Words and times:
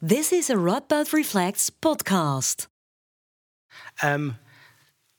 This 0.00 0.32
is 0.32 0.48
a 0.48 0.54
Radboud 0.54 1.12
Reflects 1.12 1.70
podcast. 1.70 2.68
Um, 4.00 4.38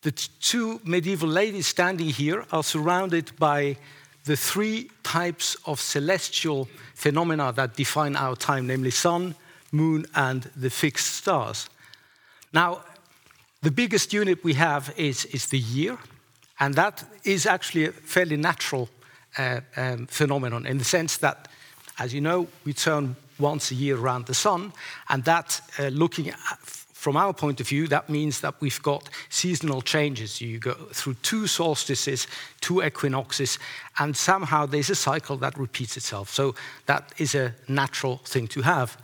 the 0.04 0.14
two 0.14 0.80
medieval 0.86 1.28
ladies 1.28 1.68
standing 1.68 2.08
here 2.08 2.46
are 2.54 2.64
surrounded 2.64 3.38
by 3.38 3.76
the 4.24 4.38
three 4.38 4.90
types 5.04 5.58
of 5.66 5.82
celestial 5.82 6.70
phenomena 6.96 7.52
that 7.58 7.76
define 7.76 8.16
our 8.16 8.38
time, 8.38 8.68
namely 8.68 8.92
sun, 8.92 9.36
moon, 9.74 10.06
and 10.16 10.44
the 10.56 10.70
fixed 10.70 11.14
stars. 11.14 11.70
Now, 12.54 12.86
the 13.62 13.72
biggest 13.72 14.14
unit 14.14 14.46
we 14.46 14.54
have 14.54 14.94
is, 14.96 15.26
is 15.26 15.48
the 15.48 15.60
year, 15.60 15.98
and 16.58 16.74
that 16.76 17.04
is 17.26 17.46
actually 17.46 17.88
a 17.88 17.92
fairly 17.92 18.38
natural 18.38 18.88
uh, 19.38 19.60
um, 19.76 20.08
phenomenon 20.08 20.66
in 20.66 20.78
the 20.78 20.86
sense 20.86 21.18
that, 21.18 21.50
as 21.98 22.14
you 22.14 22.22
know, 22.22 22.48
we 22.64 22.72
turn 22.72 23.18
once 23.40 23.72
a 23.72 23.76
year 23.76 23.98
around 23.98 24.26
the 24.26 24.34
sun. 24.34 24.74
And 25.08 25.24
that, 25.24 25.62
uh, 25.80 25.88
looking 25.88 26.30
at, 26.30 26.38
from 26.94 27.16
our 27.16 27.34
point 27.34 27.62
of 27.62 27.68
view, 27.68 27.88
that 27.88 28.10
means 28.10 28.42
that 28.42 28.56
we've 28.60 28.82
got 28.82 29.10
seasonal 29.30 29.82
changes. 29.82 30.42
You 30.42 30.60
go 30.60 30.74
through 30.94 31.16
two 31.22 31.48
solstices, 31.48 32.28
two 32.60 32.84
equinoxes, 32.84 33.58
and 33.98 34.18
somehow 34.18 34.66
there's 34.66 34.90
a 34.90 34.96
cycle 34.96 35.38
that 35.38 35.58
repeats 35.58 35.96
itself. 35.96 36.30
So 36.30 36.56
that 36.86 37.14
is 37.18 37.36
a 37.36 37.56
natural 37.68 38.18
thing 38.26 38.48
to 38.50 38.62
have. 38.64 38.98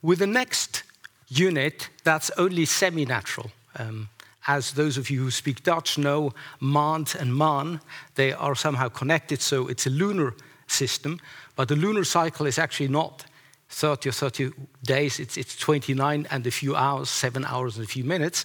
With 0.00 0.20
the 0.20 0.26
next 0.26 0.84
unit, 1.28 1.88
that's 2.04 2.30
only 2.38 2.66
semi 2.66 3.04
natural. 3.04 3.50
Um, 3.76 4.08
as 4.46 4.72
those 4.72 4.96
of 4.96 5.10
you 5.10 5.22
who 5.22 5.30
speak 5.30 5.62
Dutch 5.62 5.98
know, 5.98 6.32
maand 6.60 7.14
and 7.14 7.34
maan, 7.34 7.80
they 8.14 8.32
are 8.32 8.54
somehow 8.54 8.88
connected, 8.88 9.40
so 9.42 9.68
it's 9.68 9.86
a 9.86 9.90
lunar 9.90 10.34
system. 10.66 11.20
But 11.56 11.68
the 11.68 11.76
lunar 11.76 12.04
cycle 12.04 12.46
is 12.46 12.58
actually 12.58 12.88
not 12.88 13.24
30 13.70 14.08
or 14.08 14.12
30 14.12 14.50
days, 14.82 15.20
it's, 15.20 15.36
it's 15.36 15.56
29 15.56 16.26
and 16.30 16.46
a 16.46 16.50
few 16.50 16.76
hours, 16.76 17.08
seven 17.08 17.44
hours 17.44 17.76
and 17.76 17.84
a 17.84 17.88
few 17.88 18.04
minutes. 18.04 18.44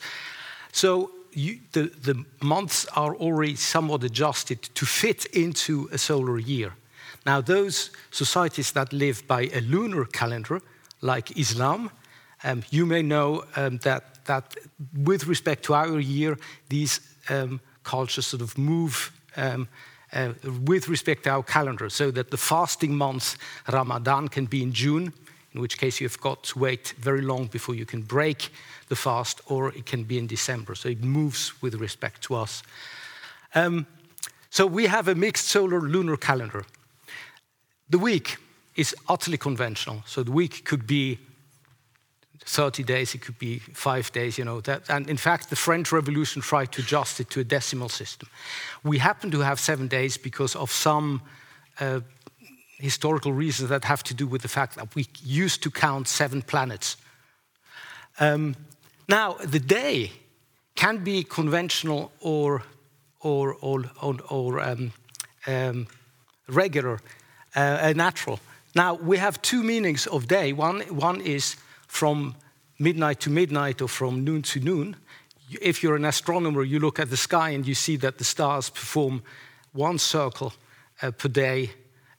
So 0.72 1.12
you, 1.34 1.60
the, 1.74 1.92
the 2.02 2.24
months 2.42 2.86
are 2.96 3.16
already 3.16 3.56
somewhat 3.56 4.04
adjusted 4.04 4.62
to 4.76 4.86
fit 4.86 5.26
into 5.28 5.90
a 5.92 5.98
solar 5.98 6.40
year. 6.40 6.74
Now, 7.26 7.42
those 7.42 7.90
societies 8.12 8.72
that 8.74 8.94
live 8.94 9.28
by 9.28 9.50
a 9.54 9.62
lunar 9.62 10.06
calendar, 10.06 10.62
like 11.02 11.38
Islam, 11.38 11.90
um, 12.44 12.64
you 12.70 12.86
may 12.86 13.02
know 13.02 13.44
um, 13.56 13.80
that, 13.80 14.26
that 14.26 14.56
with 14.94 15.26
respect 15.26 15.64
to 15.66 15.74
our 15.74 16.00
year, 16.00 16.38
these 16.70 17.02
um, 17.30 17.60
cultures 17.84 18.28
sort 18.28 18.42
of 18.42 18.58
move 18.58 19.12
um, 19.36 19.68
uh, 20.16 20.34
with 20.66 20.88
respect 20.88 21.24
to 21.24 21.30
our 21.30 21.44
calendar, 21.44 21.90
so 21.90 22.12
that 22.12 22.32
the 22.32 22.38
fasting 22.38 22.96
month 22.96 23.38
Ramadan 23.72 24.28
can 24.30 24.46
be 24.46 24.64
in 24.64 24.72
June, 24.72 25.14
in 25.54 25.62
which 25.62 25.78
case 25.78 26.02
you 26.02 26.08
have 26.08 26.20
got 26.20 26.44
to 26.44 26.60
wait 26.60 26.94
very 26.98 27.22
long 27.22 27.48
before 27.48 27.76
you 27.76 27.86
can 27.86 28.02
break 28.02 28.50
the 28.88 28.96
fast, 28.96 29.42
or 29.46 29.70
it 29.70 29.86
can 29.86 30.04
be 30.04 30.18
in 30.18 30.28
December. 30.28 30.76
So 30.76 30.90
it 30.90 31.04
moves 31.04 31.62
with 31.62 31.76
respect 31.76 32.22
to 32.24 32.36
us. 32.36 32.64
Um, 33.54 33.86
so 34.50 34.66
we 34.66 34.88
have 34.88 35.08
a 35.08 35.16
mixed 35.16 35.48
solar 35.48 35.82
lunar 35.82 36.18
calendar. 36.18 36.66
The 37.90 38.00
week 38.00 38.38
is 38.76 38.96
utterly 39.08 39.38
conventional. 39.38 40.04
So 40.06 40.24
the 40.24 40.32
week 40.32 40.66
could 40.66 40.88
be 40.88 41.20
30 42.46 42.84
days, 42.84 43.16
it 43.16 43.22
could 43.22 43.40
be 43.40 43.60
five 43.60 44.12
days, 44.12 44.38
you 44.38 44.46
know. 44.46 44.62
That, 44.62 44.90
and 44.90 45.10
in 45.10 45.18
fact, 45.18 45.50
the 45.50 45.56
French 45.56 45.92
Revolution 45.92 46.42
tried 46.42 46.72
to 46.74 46.82
adjust 46.82 47.20
it 47.20 47.30
to 47.32 47.40
a 47.40 47.44
decimal 47.44 47.90
system. 47.90 48.30
We 48.84 49.00
happen 49.00 49.32
to 49.32 49.40
have 49.40 49.60
seven 49.60 49.88
days 49.88 50.18
because 50.18 50.56
of 50.56 50.72
some 50.72 51.22
uh, 51.80 52.02
historical 52.78 53.34
reasons 53.34 53.70
that 53.70 53.86
have 53.86 54.04
to 54.04 54.14
do 54.14 54.28
with 54.28 54.42
the 54.42 54.48
fact 54.48 54.76
that 54.76 54.96
we 54.96 55.08
used 55.24 55.64
to 55.64 55.72
count 55.72 56.08
seven 56.08 56.42
planets. 56.42 56.98
Um, 58.20 58.56
now, 59.08 59.34
the 59.34 59.60
day 59.60 60.12
can 60.76 61.04
be 61.04 61.24
conventional 61.24 62.12
or, 62.20 62.64
or, 63.22 63.56
or, 63.62 63.86
or, 64.02 64.16
or 64.30 64.62
um, 64.62 64.92
um, 65.48 65.88
regular, 66.48 67.00
uh, 67.56 67.94
natural. 67.96 68.40
Now, 68.76 68.96
we 68.96 69.18
have 69.18 69.42
two 69.42 69.64
meanings 69.64 70.08
of 70.08 70.28
day. 70.28 70.52
One, 70.54 70.82
one 70.82 71.22
is 71.22 71.56
from 71.96 72.36
midnight 72.78 73.22
to 73.22 73.30
midnight 73.30 73.82
or 73.82 73.88
from 73.88 74.26
noon 74.26 74.42
to 74.42 74.60
noon. 74.60 74.98
If 75.62 75.82
you're 75.82 75.96
an 75.96 76.04
astronomer, 76.04 76.64
you 76.64 76.80
look 76.80 77.00
at 77.00 77.10
the 77.10 77.18
sky 77.18 77.52
and 77.52 77.66
you 77.66 77.74
see 77.74 77.96
that 77.98 78.18
the 78.18 78.26
stars 78.26 78.70
perform 78.70 79.24
one 79.72 79.98
circle 79.98 80.52
uh, 81.02 81.12
per 81.12 81.30
day 81.30 81.72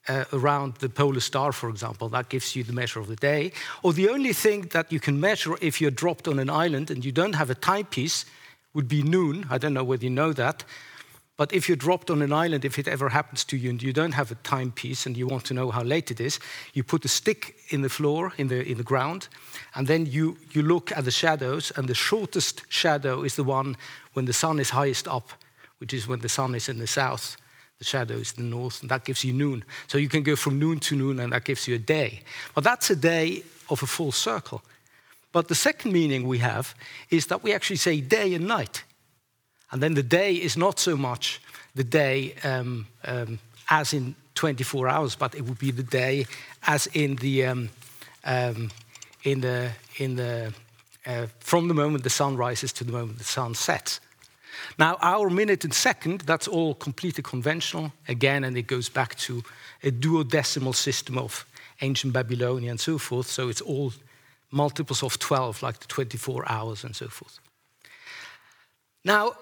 uh, 0.08 0.24
around 0.32 0.76
the 0.76 0.88
polar 0.88 1.20
star, 1.20 1.52
for 1.52 1.68
example. 1.68 2.08
That 2.08 2.30
gives 2.30 2.56
you 2.56 2.64
the 2.64 2.72
measure 2.72 3.00
of 3.00 3.08
the 3.08 3.16
day. 3.16 3.52
Or 3.82 3.92
the 3.92 4.08
only 4.08 4.32
thing 4.32 4.62
that 4.72 4.90
you 4.90 4.98
can 4.98 5.20
measure 5.20 5.56
if 5.60 5.78
you're 5.78 5.90
dropped 5.90 6.26
on 6.26 6.38
an 6.38 6.48
island 6.48 6.90
and 6.90 7.04
you 7.04 7.12
don't 7.12 7.34
have 7.34 7.50
a 7.50 7.54
timepiece 7.54 8.24
would 8.72 8.88
be 8.88 9.02
noon. 9.02 9.46
I 9.50 9.58
don't 9.58 9.74
know 9.74 9.84
whether 9.84 10.04
you 10.04 10.10
know 10.10 10.32
that. 10.32 10.64
But 11.36 11.52
if 11.52 11.68
you're 11.68 11.76
dropped 11.76 12.10
on 12.10 12.22
an 12.22 12.32
island, 12.32 12.64
if 12.64 12.78
it 12.78 12.88
ever 12.88 13.10
happens 13.10 13.44
to 13.44 13.56
you 13.56 13.68
and 13.68 13.82
you 13.82 13.92
don't 13.92 14.14
have 14.14 14.30
a 14.30 14.36
timepiece 14.36 15.04
and 15.04 15.16
you 15.16 15.26
want 15.26 15.44
to 15.46 15.54
know 15.54 15.70
how 15.70 15.82
late 15.82 16.10
it 16.10 16.18
is, 16.18 16.40
you 16.72 16.82
put 16.82 17.04
a 17.04 17.08
stick 17.08 17.56
in 17.68 17.82
the 17.82 17.90
floor, 17.90 18.32
in 18.38 18.48
the, 18.48 18.66
in 18.66 18.78
the 18.78 18.82
ground, 18.82 19.28
and 19.74 19.86
then 19.86 20.06
you, 20.06 20.38
you 20.52 20.62
look 20.62 20.92
at 20.92 21.04
the 21.04 21.10
shadows, 21.10 21.70
and 21.76 21.88
the 21.88 21.94
shortest 21.94 22.62
shadow 22.68 23.22
is 23.22 23.36
the 23.36 23.44
one 23.44 23.76
when 24.14 24.24
the 24.24 24.32
sun 24.32 24.58
is 24.58 24.70
highest 24.70 25.06
up, 25.06 25.28
which 25.78 25.92
is 25.92 26.08
when 26.08 26.20
the 26.20 26.28
sun 26.28 26.54
is 26.54 26.68
in 26.70 26.78
the 26.78 26.86
south. 26.86 27.36
The 27.78 27.84
shadow 27.84 28.14
is 28.14 28.32
in 28.38 28.44
the 28.44 28.56
north, 28.56 28.80
and 28.80 28.90
that 28.90 29.04
gives 29.04 29.22
you 29.22 29.34
noon. 29.34 29.62
So 29.88 29.98
you 29.98 30.08
can 30.08 30.22
go 30.22 30.36
from 30.36 30.58
noon 30.58 30.80
to 30.80 30.96
noon, 30.96 31.20
and 31.20 31.32
that 31.32 31.44
gives 31.44 31.68
you 31.68 31.74
a 31.74 31.78
day. 31.78 32.22
But 32.54 32.64
that's 32.64 32.88
a 32.88 32.96
day 32.96 33.42
of 33.68 33.82
a 33.82 33.86
full 33.86 34.12
circle. 34.12 34.62
But 35.32 35.48
the 35.48 35.54
second 35.54 35.92
meaning 35.92 36.26
we 36.26 36.38
have 36.38 36.74
is 37.10 37.26
that 37.26 37.42
we 37.42 37.52
actually 37.52 37.76
say 37.76 38.00
day 38.00 38.32
and 38.32 38.48
night. 38.48 38.84
And 39.70 39.82
then 39.82 39.94
the 39.94 40.02
day 40.02 40.34
is 40.34 40.56
not 40.56 40.78
so 40.78 40.96
much 40.96 41.40
the 41.74 41.84
day 41.84 42.34
um, 42.44 42.86
um, 43.04 43.38
as 43.68 43.92
in 43.92 44.14
24 44.34 44.88
hours, 44.88 45.16
but 45.16 45.34
it 45.34 45.44
would 45.44 45.58
be 45.58 45.70
the 45.70 45.82
day 45.82 46.26
as 46.66 46.86
in 46.88 47.16
the, 47.16 47.46
um, 47.46 47.70
um 48.24 48.70
in 49.24 49.40
the, 49.40 49.70
in 49.98 50.16
the 50.16 50.52
uh, 51.06 51.26
from 51.38 51.68
the 51.68 51.74
moment 51.74 52.02
the 52.02 52.10
sun 52.10 52.36
rises 52.36 52.72
to 52.72 52.84
the 52.84 52.92
moment 52.92 53.18
the 53.18 53.24
sun 53.24 53.54
sets. 53.54 54.00
Now, 54.78 54.96
our 55.00 55.30
minute 55.30 55.64
and 55.64 55.72
second, 55.72 56.22
that's 56.22 56.48
all 56.48 56.74
completely 56.74 57.22
conventional 57.22 57.92
again, 58.08 58.44
and 58.44 58.56
it 58.56 58.66
goes 58.66 58.88
back 58.88 59.14
to 59.18 59.42
a 59.82 59.90
duodecimal 59.90 60.74
system 60.74 61.16
of 61.18 61.46
ancient 61.80 62.12
Babylonia 62.12 62.70
and 62.70 62.80
so 62.80 62.98
forth. 62.98 63.26
So 63.26 63.48
it's 63.48 63.60
all 63.60 63.92
multiples 64.50 65.02
of 65.02 65.18
12, 65.18 65.62
like 65.62 65.78
the 65.78 65.86
24 65.86 66.50
hours 66.50 66.84
and 66.84 66.96
so 66.96 67.08
forth. 67.08 67.38
Now, 69.04 69.32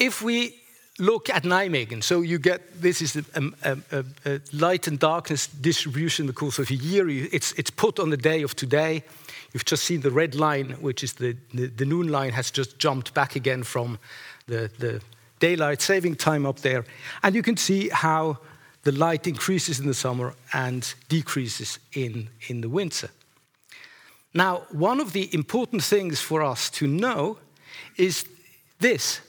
if 0.00 0.22
we 0.22 0.56
look 0.98 1.30
at 1.30 1.44
Nijmegen, 1.44 2.02
so 2.02 2.22
you 2.22 2.38
get 2.38 2.82
this 2.82 3.00
is 3.00 3.16
a, 3.16 3.24
a, 3.62 3.78
a, 3.92 4.04
a, 4.26 4.40
light 4.52 4.88
and 4.88 4.98
darkness 4.98 5.46
distribution 5.46 6.24
in 6.24 6.26
the 6.26 6.32
course 6.32 6.58
of 6.58 6.70
a 6.70 6.74
year. 6.74 7.08
It's, 7.08 7.52
it's 7.52 7.70
put 7.70 8.00
on 8.00 8.10
the 8.10 8.16
day 8.16 8.42
of 8.42 8.56
today. 8.56 9.04
You've 9.52 9.64
just 9.64 9.84
seen 9.84 10.00
the 10.00 10.10
red 10.10 10.34
line, 10.34 10.70
which 10.80 11.04
is 11.04 11.14
the, 11.14 11.36
the, 11.54 11.66
the 11.66 11.84
noon 11.84 12.08
line, 12.08 12.32
has 12.32 12.50
just 12.50 12.78
jumped 12.78 13.14
back 13.14 13.36
again 13.36 13.62
from 13.62 13.98
the, 14.46 14.70
the 14.78 15.00
daylight 15.38 15.80
saving 15.82 16.16
time 16.16 16.46
up 16.46 16.60
there. 16.60 16.84
And 17.22 17.34
you 17.34 17.42
can 17.42 17.56
see 17.56 17.88
how 17.88 18.38
the 18.82 18.92
light 18.92 19.26
increases 19.26 19.80
in 19.80 19.86
the 19.86 19.94
summer 19.94 20.34
and 20.52 20.94
decreases 21.08 21.78
in, 21.92 22.28
in 22.48 22.62
the 22.62 22.68
winter. 22.68 23.10
Now, 24.32 24.62
one 24.70 25.00
of 25.00 25.12
the 25.12 25.32
important 25.34 25.82
things 25.82 26.20
for 26.20 26.42
us 26.42 26.70
to 26.70 26.86
know 26.86 27.38
is 27.96 28.24
this 28.78 29.20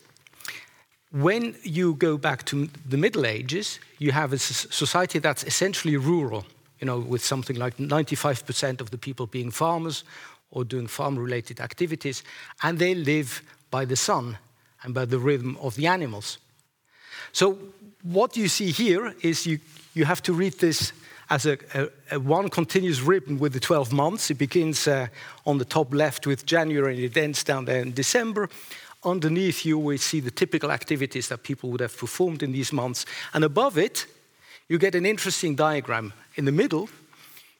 when 1.12 1.56
you 1.64 1.96
go 1.96 2.18
back 2.18 2.46
to 2.46 2.70
the 2.88 2.98
Middle 2.98 3.26
Ages, 3.26 3.80
you 4.00 4.12
have 4.12 4.34
a 4.34 4.38
society 4.38 5.20
that's 5.20 5.44
essentially 5.44 5.98
rural, 5.98 6.46
you 6.80 6.88
know, 6.88 7.00
with 7.00 7.24
something 7.24 7.58
like 7.58 7.78
95% 7.78 8.82
of 8.82 8.92
the 8.92 8.98
people 8.98 9.28
being 9.28 9.52
farmers 9.52 10.04
or 10.52 10.64
doing 10.64 10.88
farm 10.88 11.20
related 11.20 11.59
activities, 11.59 12.24
and 12.64 12.80
they 12.80 12.96
live 12.96 13.41
by 13.70 13.85
the 13.85 13.96
sun 13.96 14.38
and 14.84 14.94
by 14.94 15.06
the 15.06 15.20
rhythm 15.20 15.58
of 15.62 15.76
the 15.76 15.88
animals. 15.88 16.38
So, 17.34 17.58
what 18.03 18.35
you 18.35 18.47
see 18.47 18.72
here 18.72 19.14
is 19.22 19.46
you, 19.46 19.59
you 19.94 20.06
have 20.06 20.24
to 20.24 20.34
read 20.34 20.59
this 20.59 20.91
as 21.30 21.46
a, 21.46 21.58
a, 21.74 21.88
a 22.12 22.20
one 22.20 22.50
continuous 22.50 23.00
ribbon 23.02 23.38
with 23.38 23.53
the 23.53 23.59
12 23.59 23.94
months. 23.94 24.32
It 24.32 24.38
begins 24.38 24.88
uh, 24.88 25.08
on 25.46 25.59
the 25.59 25.66
top 25.66 25.94
left 25.94 26.26
with 26.26 26.46
January 26.46 26.96
and 26.96 27.03
it 27.03 27.16
ends 27.16 27.44
down 27.44 27.66
there 27.66 27.82
in 27.82 27.94
December. 27.94 28.50
Underneath, 29.03 29.66
you 29.66 29.78
always 29.78 30.03
see 30.03 30.20
the 30.20 30.32
typical 30.32 30.72
activities 30.72 31.28
that 31.30 31.44
people 31.44 31.70
would 31.72 31.82
have 31.82 31.98
performed 31.98 32.44
in 32.44 32.52
these 32.52 32.72
months. 32.72 33.06
And 33.34 33.44
above 33.44 33.78
it, 33.78 34.06
you 34.68 34.78
get 34.78 34.96
an 34.96 35.06
interesting 35.06 35.56
diagram. 35.56 36.14
In 36.36 36.46
the 36.46 36.52
middle, 36.52 36.90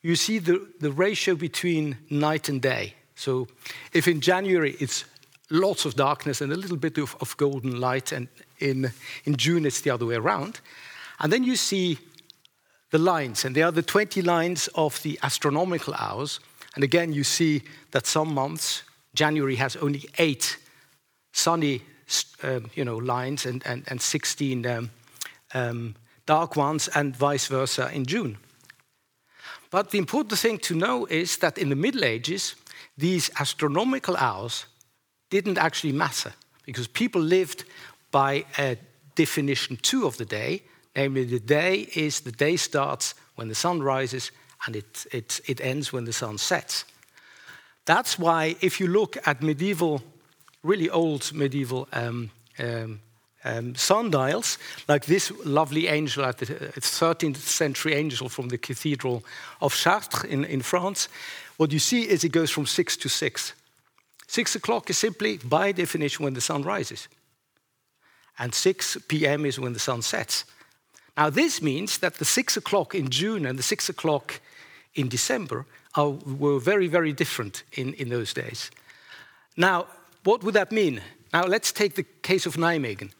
you 0.02 0.16
see 0.16 0.40
the, 0.40 0.68
the 0.80 0.92
ratio 0.92 1.36
between 1.36 1.98
night 2.10 2.50
and 2.50 2.62
day. 2.62 2.94
So, 3.16 3.48
if 3.94 4.08
in 4.08 4.22
January 4.22 4.76
it's 4.80 5.06
lots 5.50 5.86
of 5.86 5.96
darkness 5.96 6.42
and 6.42 6.52
a 6.52 6.56
little 6.56 6.78
bit 6.78 6.98
of, 6.98 7.16
of 7.20 7.36
golden 7.38 7.80
light, 7.80 8.12
and 8.12 8.28
in, 8.60 8.92
in 9.26 9.36
June 9.36 9.66
it's 9.66 9.82
the 9.82 9.90
other 9.90 10.06
way 10.06 10.16
around. 10.16 10.62
And 11.20 11.32
then 11.32 11.44
you 11.44 11.56
see 11.56 11.98
the 12.92 12.98
lines, 12.98 13.46
and 13.46 13.56
they 13.56 13.62
are 13.62 13.72
the 13.72 13.82
20 13.82 14.22
lines 14.22 14.70
of 14.76 15.02
the 15.04 15.20
astronomical 15.24 15.94
hours, 15.96 16.40
And 16.76 16.84
again, 16.84 17.14
you 17.14 17.24
see 17.24 17.64
that 17.92 18.08
some 18.08 18.34
months, 18.34 18.84
January 19.14 19.56
has 19.56 19.76
only 19.76 20.06
eight 20.18 20.58
sunny 21.32 21.82
um, 22.44 22.70
you 22.74 22.84
know, 22.84 22.98
lines 22.98 23.46
and, 23.46 23.66
and, 23.66 23.84
and 23.88 24.02
16 24.02 24.66
um, 24.66 24.90
um, 25.54 25.96
dark 26.26 26.56
ones, 26.56 26.88
and 26.96 27.16
vice 27.16 27.48
versa 27.48 27.90
in 27.94 28.06
June. 28.06 28.38
But 29.70 29.92
the 29.92 29.98
important 29.98 30.40
thing 30.40 30.60
to 30.60 30.76
know 30.76 31.06
is 31.06 31.38
that 31.38 31.58
in 31.58 31.70
the 31.70 31.76
Middle 31.76 32.04
Ages, 32.04 32.56
these 32.98 33.32
astronomical 33.40 34.16
hours 34.18 34.66
didn't 35.30 35.58
actually 35.58 35.94
matter 35.94 36.34
because 36.66 36.88
people 36.88 37.22
lived 37.22 37.64
by 38.12 38.46
a 38.58 38.78
definition 39.16 39.78
two 39.82 40.06
of 40.06 40.18
the 40.18 40.26
day, 40.26 40.62
namely, 40.96 41.24
the 41.24 41.40
day 41.40 41.88
is 41.96 42.22
the 42.22 42.32
day 42.32 42.58
starts 42.58 43.14
when 43.36 43.48
the 43.48 43.56
sun 43.56 43.82
rises 43.82 44.32
and 44.66 44.76
it, 44.76 45.06
it, 45.12 45.42
it 45.48 45.62
ends 45.62 45.94
when 45.94 46.06
the 46.06 46.14
sun 46.14 46.38
sets. 46.38 46.86
That's 47.86 48.20
why, 48.20 48.56
if 48.62 48.80
you 48.80 48.88
look 48.88 49.18
at 49.26 49.42
medieval, 49.42 50.02
really 50.64 50.90
old 50.90 51.32
medieval 51.34 51.88
um, 51.94 52.32
um, 52.60 53.00
um, 53.44 53.76
sundials, 53.76 54.58
like 54.88 55.06
this 55.06 55.32
lovely 55.46 55.88
angel 55.88 56.26
at 56.26 56.38
the 56.38 56.46
13th 56.46 57.38
century 57.38 57.94
angel 57.94 58.30
from 58.30 58.50
the 58.50 58.58
Cathedral 58.58 59.24
of 59.62 59.74
Chartres 59.74 60.26
in, 60.26 60.46
in 60.46 60.62
France, 60.62 61.08
what 61.58 61.72
you 61.72 61.80
see 61.80 62.08
is 62.08 62.24
it 62.24 62.32
goes 62.32 62.52
from 62.52 62.66
6 62.66 62.98
to 62.98 63.10
6. 63.10 63.54
6 64.28 64.56
o'clock 64.56 64.90
is 64.90 64.98
simply, 64.98 65.38
by 65.38 65.72
definition, 65.72 66.24
when 66.24 66.34
the 66.34 66.42
sun 66.42 66.64
rises. 66.64 67.08
And 68.40 68.54
6 68.54 68.98
p.m. 69.08 69.46
is 69.46 69.60
when 69.60 69.74
the 69.74 69.80
sun 69.80 70.02
sets. 70.02 70.46
Now, 71.18 71.30
this 71.30 71.62
means 71.62 71.98
that 71.98 72.16
the 72.16 72.26
6 72.26 72.58
o'clock 72.58 72.96
in 72.96 73.10
June 73.10 73.46
and 73.46 73.60
the 73.60 73.64
6 73.64 73.90
o'clock 73.90 74.40
in 74.96 75.10
December 75.10 75.66
are, 75.96 76.10
were 76.10 76.60
very, 76.60 76.88
very 76.88 77.14
different 77.14 77.64
in, 77.74 77.94
in 77.96 78.10
those 78.10 78.34
days. 78.34 78.72
Now, 79.58 79.88
what 80.24 80.44
would 80.44 80.54
that 80.54 80.72
mean? 80.72 81.02
Now, 81.34 81.46
let's 81.46 81.72
take 81.72 81.96
the 81.96 82.06
case 82.22 82.46
of 82.46 82.56
Nijmegen. 82.56 83.12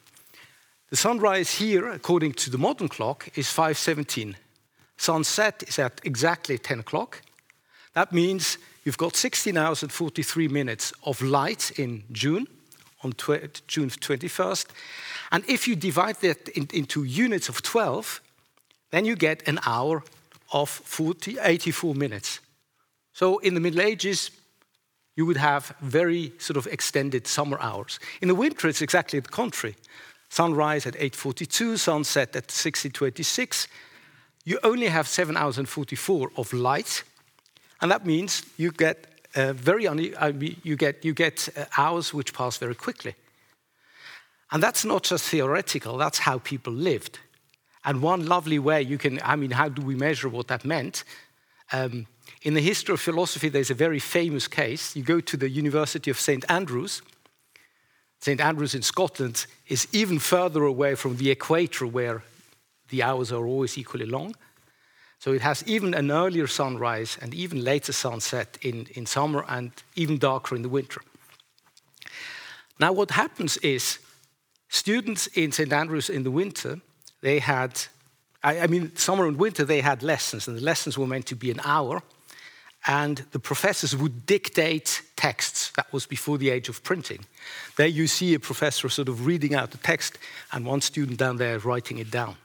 The 0.90 0.98
sunrise 0.98 1.56
here, 1.56 1.90
according 1.90 2.34
to 2.34 2.50
the 2.50 2.58
modern 2.58 2.90
clock, 2.90 3.30
is 3.36 3.48
5.17. 3.48 4.36
Sunset 4.98 5.64
is 5.68 5.80
at 5.80 6.02
exactly 6.04 6.58
10 6.58 6.82
o'clock. 6.82 7.22
That 7.94 8.12
means 8.12 8.58
you've 8.84 8.98
got 8.98 9.16
16 9.16 9.58
hours 9.58 9.82
and 9.84 9.92
43 9.92 10.48
minutes 10.48 10.94
of 11.04 11.22
light 11.22 11.72
in 11.80 12.04
June, 12.12 12.48
on 13.04 13.14
June 13.68 13.90
21st. 13.90 14.66
And 15.32 15.44
if 15.48 15.68
you 15.68 15.76
divide 15.76 16.18
that 16.18 16.50
in, 16.50 16.68
into 16.74 17.04
units 17.04 17.50
of 17.50 17.62
12, 17.62 18.22
then 18.92 19.06
you 19.06 19.16
get 19.16 19.48
an 19.48 19.60
hour 19.66 20.04
of 20.52 20.70
40, 20.70 21.38
84 21.42 21.96
minutes. 21.96 22.40
So 23.14 23.40
in 23.40 23.54
the 23.54 23.60
Middle 23.60 23.82
Ages, 23.82 24.30
you 25.22 25.28
would 25.28 25.38
have 25.38 25.76
very 25.82 26.34
sort 26.40 26.58
of 26.58 26.66
extended 26.66 27.28
summer 27.28 27.60
hours. 27.62 28.00
In 28.22 28.28
the 28.28 28.34
winter, 28.34 28.68
it's 28.68 28.82
exactly 28.82 29.20
the 29.20 29.30
contrary 29.30 29.76
sunrise 30.30 30.88
at 30.88 30.96
8.42, 30.96 31.78
sunset 31.78 32.36
at 32.36 32.48
16.26. 32.48 33.68
You 34.46 34.58
only 34.64 34.88
have 34.88 35.08
7 35.08 35.38
hours 35.38 35.60
and 35.60 35.70
44 35.70 36.32
of 36.38 36.54
light, 36.54 37.04
and 37.82 37.92
that 37.92 38.04
means 38.04 38.42
you 38.58 38.72
get 38.72 38.98
uh, 39.36 39.54
very 39.54 39.84
you 40.64 40.76
get 40.76 41.06
you 41.06 41.14
get 41.14 41.50
uh, 41.56 41.66
hours 41.78 42.14
which 42.14 42.34
pass 42.34 42.58
very 42.58 42.76
quickly. 42.76 43.14
And 44.52 44.64
that's 44.64 44.84
not 44.84 45.04
just 45.04 45.30
theoretical, 45.30 45.98
that's 45.98 46.20
how 46.20 46.40
people 46.40 46.74
lived. 46.74 47.20
And 47.84 48.02
one 48.02 48.26
lovely 48.26 48.60
way 48.60 48.82
you 48.82 48.98
can, 48.98 49.20
I 49.24 49.36
mean, 49.36 49.52
how 49.52 49.70
do 49.70 49.82
we 49.86 49.96
measure 49.96 50.30
what 50.30 50.48
that 50.48 50.66
meant? 50.66 51.04
Um, 51.72 52.08
in 52.42 52.54
the 52.54 52.62
history 52.62 52.94
of 52.94 53.02
philosophy, 53.02 53.50
there's 53.50 53.72
a 53.72 53.76
very 53.76 54.00
famous 54.00 54.48
case. 54.48 54.96
You 54.96 55.04
go 55.04 55.20
to 55.20 55.38
the 55.38 55.50
University 55.50 56.10
of 56.10 56.20
St. 56.20 56.44
Andrews, 56.50 57.02
St. 58.22 58.40
Andrews 58.40 58.76
in 58.76 58.84
Scotland 58.84 59.48
is 59.68 59.88
even 59.92 60.20
further 60.20 60.64
away 60.64 60.94
from 60.94 61.18
the 61.18 61.32
equator 61.32 61.88
where 61.88 62.24
the 62.90 63.02
hours 63.02 63.32
are 63.32 63.48
always 63.48 63.80
equally 63.80 64.06
long. 64.06 64.36
So 65.18 65.34
it 65.34 65.42
has 65.42 65.64
even 65.66 65.96
an 65.96 66.12
earlier 66.12 66.46
sunrise 66.46 67.18
and 67.20 67.34
even 67.34 67.64
later 67.64 67.92
sunset 67.92 68.60
in, 68.62 68.88
in 68.94 69.08
summer 69.08 69.44
and 69.48 69.72
even 69.96 70.20
darker 70.20 70.56
in 70.56 70.62
the 70.62 70.70
winter. 70.70 71.02
Now, 72.80 72.92
what 72.92 73.12
happens 73.12 73.58
is 73.58 74.00
students 74.70 75.28
in 75.28 75.52
St. 75.52 75.74
Andrews 75.74 76.10
in 76.10 76.24
the 76.24 76.32
winter, 76.32 76.80
they 77.22 77.40
had, 77.40 77.82
I, 78.44 78.62
I 78.62 78.68
mean, 78.68 78.96
summer 78.96 79.28
and 79.28 79.38
winter, 79.38 79.66
they 79.66 79.82
had 79.82 80.04
lessons, 80.04 80.48
and 80.48 80.58
the 80.58 80.64
lessons 80.64 80.98
were 80.98 81.08
meant 81.08 81.26
to 81.28 81.36
be 81.36 81.52
an 81.52 81.62
hour 81.64 82.04
and 82.88 83.18
the 83.32 83.40
professors 83.40 83.96
would 83.96 84.26
dictate 84.26 85.02
texts. 85.16 85.72
That 85.76 85.92
was 85.94 86.06
before 86.06 86.38
the 86.38 86.50
age 86.50 86.70
of 86.70 86.84
printing. 86.84 87.26
There 87.78 87.88
you 87.88 88.08
see 88.08 88.34
a 88.34 88.40
professor 88.40 88.90
sort 88.90 89.08
of 89.08 89.26
reading 89.26 89.54
out 89.54 89.72
the 89.72 89.78
text, 89.78 90.18
and 90.52 90.66
one 90.66 90.82
student 90.82 91.20
down 91.20 91.38
there 91.38 91.60
writing 91.60 92.00
it 92.00 92.10
down. 92.10 92.36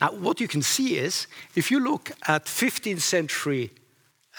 Now, 0.00 0.12
what 0.12 0.40
you 0.40 0.48
can 0.48 0.62
see 0.62 0.96
is 0.96 1.26
if 1.54 1.70
you 1.70 1.80
look 1.80 2.10
at 2.26 2.46
15th 2.46 3.00
century 3.00 3.70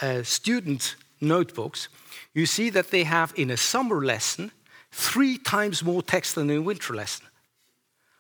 uh, 0.02 0.24
student 0.24 0.96
notebooks, 1.22 1.88
you 2.34 2.46
see 2.46 2.70
that 2.72 2.92
they 2.92 3.04
have 3.04 3.34
in 3.36 3.50
a 3.50 3.58
summer 3.58 4.04
lesson 4.04 4.52
three 4.92 5.38
times 5.38 5.84
more 5.84 6.02
text 6.02 6.36
than 6.36 6.50
in 6.50 6.58
a 6.58 6.62
winter 6.62 6.94
lesson 6.94 7.26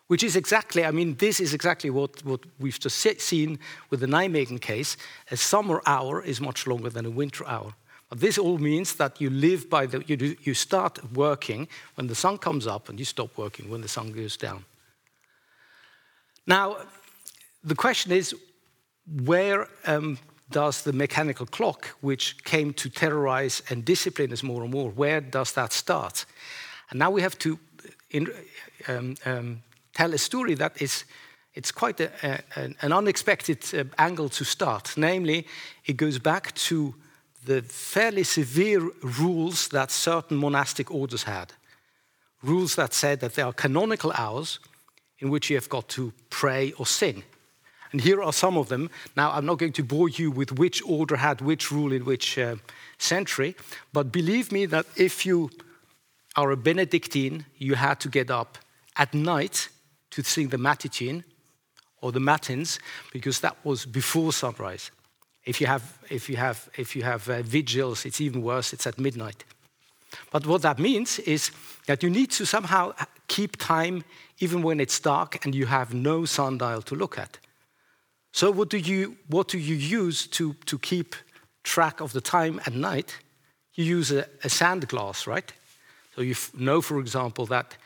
which 0.07 0.23
is 0.23 0.35
exactly, 0.35 0.85
I 0.85 0.91
mean, 0.91 1.15
this 1.15 1.39
is 1.39 1.53
exactly 1.53 1.89
what, 1.89 2.23
what 2.23 2.41
we've 2.59 2.79
just 2.79 2.97
seen 3.19 3.59
with 3.89 4.01
the 4.01 4.07
Nijmegen 4.07 4.61
case. 4.61 4.97
A 5.31 5.37
summer 5.37 5.81
hour 5.85 6.21
is 6.21 6.39
much 6.39 6.67
longer 6.67 6.89
than 6.89 7.05
a 7.05 7.09
winter 7.09 7.45
hour. 7.47 7.73
But 8.09 8.19
this 8.19 8.37
all 8.37 8.59
means 8.59 8.95
that 8.95 9.19
you 9.19 9.31
live 9.31 9.67
by 9.69 9.87
the, 9.87 10.03
you, 10.05 10.15
do, 10.15 10.35
you 10.43 10.53
start 10.53 10.99
working 11.13 11.67
when 11.95 12.07
the 12.07 12.15
sun 12.15 12.37
comes 12.37 12.67
up 12.67 12.87
and 12.87 12.99
you 12.99 13.05
stop 13.05 13.35
working 13.35 13.69
when 13.69 13.81
the 13.81 13.87
sun 13.87 14.11
goes 14.11 14.37
down. 14.37 14.63
Now, 16.45 16.77
the 17.63 17.75
question 17.75 18.11
is 18.11 18.35
where 19.23 19.67
um, 19.87 20.19
does 20.51 20.83
the 20.83 20.93
mechanical 20.93 21.47
clock, 21.47 21.87
which 22.01 22.43
came 22.43 22.73
to 22.73 22.89
terrorize 22.89 23.63
and 23.71 23.83
discipline 23.83 24.31
us 24.31 24.43
more 24.43 24.61
and 24.61 24.71
more, 24.71 24.91
where 24.91 25.19
does 25.19 25.53
that 25.53 25.73
start? 25.73 26.25
And 26.91 26.99
now 26.99 27.09
we 27.09 27.23
have 27.23 27.37
to 27.39 27.57
in, 28.11 28.31
um, 28.87 29.15
um, 29.25 29.63
tell 29.95 30.13
a 30.13 30.17
story 30.17 30.53
that 30.55 30.79
is 30.81 31.05
it's 31.55 31.71
quite 31.71 32.01
a, 32.01 32.11
a, 32.57 32.75
an 32.81 32.91
unexpected 32.91 33.63
uh, 33.73 33.85
angle 33.97 34.29
to 34.29 34.43
start. 34.43 34.93
Namely, 34.97 35.47
it 35.85 35.95
goes 35.97 36.19
back 36.19 36.53
to 36.55 36.93
the 37.45 37.61
fairly 37.61 38.23
severe 38.23 38.89
rules 39.01 39.69
that 39.69 39.89
certain 39.89 40.37
monastic 40.37 40.91
orders 40.91 41.23
had. 41.23 41.53
Rules 42.43 42.75
that 42.75 42.93
said 42.93 43.21
that 43.21 43.35
there 43.35 43.45
are 43.45 43.53
canonical 43.53 44.11
hours 44.17 44.59
in 45.19 45.29
which 45.29 45.49
you 45.49 45.55
have 45.55 45.69
got 45.69 45.87
to 45.89 46.11
pray 46.29 46.73
or 46.73 46.85
sing. 46.85 47.23
And 47.91 48.01
here 48.01 48.21
are 48.21 48.33
some 48.33 48.57
of 48.57 48.67
them. 48.67 48.89
Now, 49.15 49.31
I'm 49.31 49.45
not 49.45 49.57
going 49.57 49.73
to 49.73 49.83
bore 49.83 50.09
you 50.09 50.29
with 50.29 50.51
which 50.51 50.81
order 50.85 51.15
had 51.15 51.39
which 51.39 51.71
rule 51.71 51.93
in 51.93 52.03
which 52.03 52.37
uh, 52.37 52.57
century, 52.97 53.55
but 53.93 54.11
believe 54.11 54.51
me 54.51 54.65
that 54.65 54.85
if 54.97 55.25
you 55.25 55.49
are 56.35 56.51
a 56.51 56.57
Benedictine, 56.57 57.45
you 57.57 57.75
had 57.75 58.01
to 58.01 58.09
get 58.09 58.29
up 58.29 58.57
at 58.97 59.13
night 59.13 59.69
to 60.15 60.23
sing 60.23 60.49
the 60.49 60.57
Mattitine 60.57 61.23
or 62.01 62.11
the 62.11 62.19
Matins 62.19 62.79
because 63.11 63.39
that 63.41 63.57
was 63.63 63.85
before 63.85 64.31
sunrise. 64.31 64.91
If 65.45 65.61
you 65.61 65.67
have, 65.67 65.97
if 66.09 66.29
you 66.29 66.37
have, 66.37 66.69
if 66.77 66.95
you 66.95 67.03
have 67.03 67.29
uh, 67.29 67.41
vigils, 67.41 68.05
it's 68.05 68.21
even 68.21 68.41
worse, 68.41 68.73
it's 68.73 68.87
at 68.87 68.99
midnight. 68.99 69.43
But 70.31 70.45
what 70.45 70.61
that 70.61 70.79
means 70.79 71.19
is 71.19 71.51
that 71.87 72.01
you 72.01 72.09
need 72.09 72.31
to 72.31 72.45
somehow 72.45 72.93
keep 73.27 73.57
time 73.57 74.03
even 74.39 74.61
when 74.61 74.79
it's 74.79 74.99
dark 74.99 75.45
and 75.45 75.53
you 75.53 75.65
have 75.65 75.93
no 75.93 76.25
sundial 76.25 76.81
to 76.83 76.95
look 76.95 77.17
at. 77.17 77.37
So, 78.31 78.51
what 78.51 78.69
do 78.69 78.77
you, 78.77 79.17
what 79.27 79.47
do 79.47 79.57
you 79.57 79.75
use 79.75 80.27
to, 80.27 80.53
to 80.65 80.77
keep 80.79 81.15
track 81.63 82.01
of 82.01 82.11
the 82.11 82.21
time 82.21 82.59
at 82.65 82.73
night? 82.73 83.17
You 83.73 83.85
use 83.85 84.11
a, 84.11 84.25
a 84.43 84.49
sand 84.49 84.87
glass, 84.87 85.27
right? 85.27 85.53
So, 86.15 86.21
you 86.21 86.35
know, 86.53 86.81
for 86.81 86.99
example, 86.99 87.45
that 87.47 87.77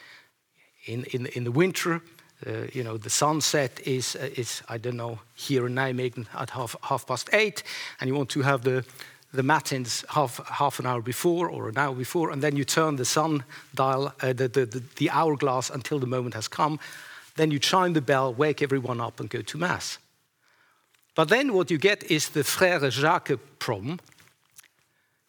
in, 0.85 1.03
in, 1.05 1.27
in 1.27 1.43
the 1.43 1.51
winter, 1.51 2.01
uh, 2.47 2.67
you 2.71 2.83
know, 2.83 2.97
the 2.97 3.09
sunset 3.09 3.79
is, 3.85 4.15
uh, 4.15 4.29
is, 4.35 4.61
I 4.69 4.77
don't 4.77 4.95
know, 4.95 5.19
here 5.35 5.67
in 5.67 5.75
Nijmegen 5.75 6.27
at 6.33 6.51
half, 6.51 6.75
half 6.81 7.05
past 7.05 7.29
eight, 7.33 7.63
and 7.99 8.07
you 8.07 8.15
want 8.15 8.29
to 8.29 8.41
have 8.41 8.63
the, 8.63 8.85
the 9.33 9.43
matins 9.43 10.05
half, 10.09 10.39
half 10.47 10.79
an 10.79 10.85
hour 10.85 11.01
before 11.01 11.49
or 11.49 11.67
an 11.67 11.77
hour 11.77 11.93
before, 11.93 12.31
and 12.31 12.41
then 12.41 12.55
you 12.55 12.63
turn 12.63 12.95
the 12.95 13.05
sun 13.05 13.43
dial, 13.75 14.13
uh, 14.21 14.33
the, 14.33 14.47
the, 14.47 14.65
the, 14.65 14.83
the 14.95 15.09
hourglass 15.09 15.69
until 15.69 15.99
the 15.99 16.07
moment 16.07 16.33
has 16.33 16.47
come. 16.47 16.79
Then 17.35 17.51
you 17.51 17.59
chime 17.59 17.93
the 17.93 18.01
bell, 18.01 18.33
wake 18.33 18.61
everyone 18.61 19.01
up, 19.01 19.19
and 19.19 19.29
go 19.29 19.41
to 19.41 19.57
Mass. 19.57 19.97
But 21.15 21.27
then 21.27 21.53
what 21.53 21.69
you 21.69 21.77
get 21.77 22.03
is 22.09 22.29
the 22.29 22.41
Frère 22.41 22.89
Jacques 22.89 23.39
problem. 23.59 23.99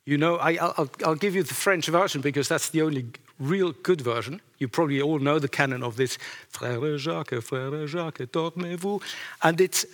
You 0.05 0.19
know, 0.19 0.37
I, 0.37 0.59
will 1.05 1.14
give 1.17 1.35
you 1.35 1.43
the 1.43 1.55
French 1.55 1.87
version 1.87 2.21
because 2.21 2.49
that's 2.49 2.71
the 2.71 2.83
only 2.83 3.07
real 3.41 3.73
good 3.73 4.01
version. 4.01 4.41
You 4.59 4.69
probably 4.69 5.03
all 5.03 5.19
know 5.19 5.39
the 5.39 5.49
canon 5.49 5.83
of 5.83 5.97
this 5.97 6.19
Frère 6.53 6.99
Jacques, 6.99 7.31
Frère 7.31 7.87
Jacques, 7.89 8.31
dormez-vous. 8.31 9.01
And 9.43 9.61
it's 9.61 9.87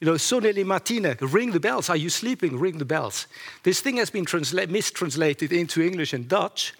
You 0.00 0.06
know, 0.06 0.16
sonnez 0.16 0.54
les 0.54 0.64
matines, 0.64 1.14
ring 1.20 1.52
the 1.52 1.60
bells. 1.60 1.90
Are 1.90 1.96
you 1.96 2.08
sleeping? 2.08 2.58
Ring 2.58 2.78
the 2.78 2.86
bells. 2.86 3.26
This 3.64 3.82
thing 3.82 3.98
has 3.98 4.08
been 4.08 4.24
mistranslated 4.70 5.52
into 5.52 5.82
English 5.82 6.14
and 6.14 6.26
Dutch. 6.26 6.72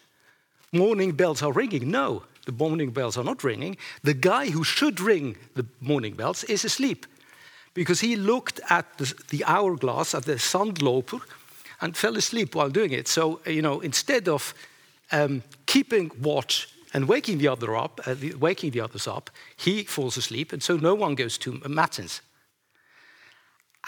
Morning 0.72 1.12
bells 1.12 1.42
are 1.42 1.52
ringing. 1.52 1.90
No, 1.90 2.22
the 2.46 2.52
morning 2.52 2.92
bells 2.92 3.18
are 3.18 3.24
not 3.24 3.44
ringing. 3.44 3.76
The 4.02 4.14
guy 4.14 4.48
who 4.48 4.64
should 4.64 5.00
ring 5.00 5.36
the 5.54 5.66
morning 5.80 6.14
bells 6.14 6.44
is 6.44 6.64
asleep 6.64 7.06
because 7.74 8.00
he 8.00 8.16
looked 8.16 8.58
at 8.70 8.86
the, 8.96 9.12
the 9.28 9.44
hourglass, 9.44 10.14
at 10.14 10.24
the 10.24 10.38
sandloper, 10.38 11.18
and 11.82 11.94
fell 11.94 12.16
asleep 12.16 12.54
while 12.54 12.70
doing 12.70 12.92
it. 12.92 13.06
So, 13.06 13.40
you 13.44 13.60
know, 13.60 13.80
instead 13.80 14.28
of 14.28 14.54
um, 15.12 15.42
keeping 15.66 16.10
watch 16.20 16.68
and 16.92 17.08
waking 17.08 17.38
the 17.38 17.48
other 17.48 17.76
up, 17.76 18.00
uh, 18.06 18.14
waking 18.38 18.72
the 18.72 18.80
others 18.80 19.06
up, 19.06 19.30
he 19.56 19.84
falls 19.84 20.16
asleep, 20.16 20.52
and 20.52 20.62
so 20.62 20.76
no 20.76 20.94
one 20.94 21.14
goes 21.14 21.38
to 21.38 21.60
matins. 21.68 22.22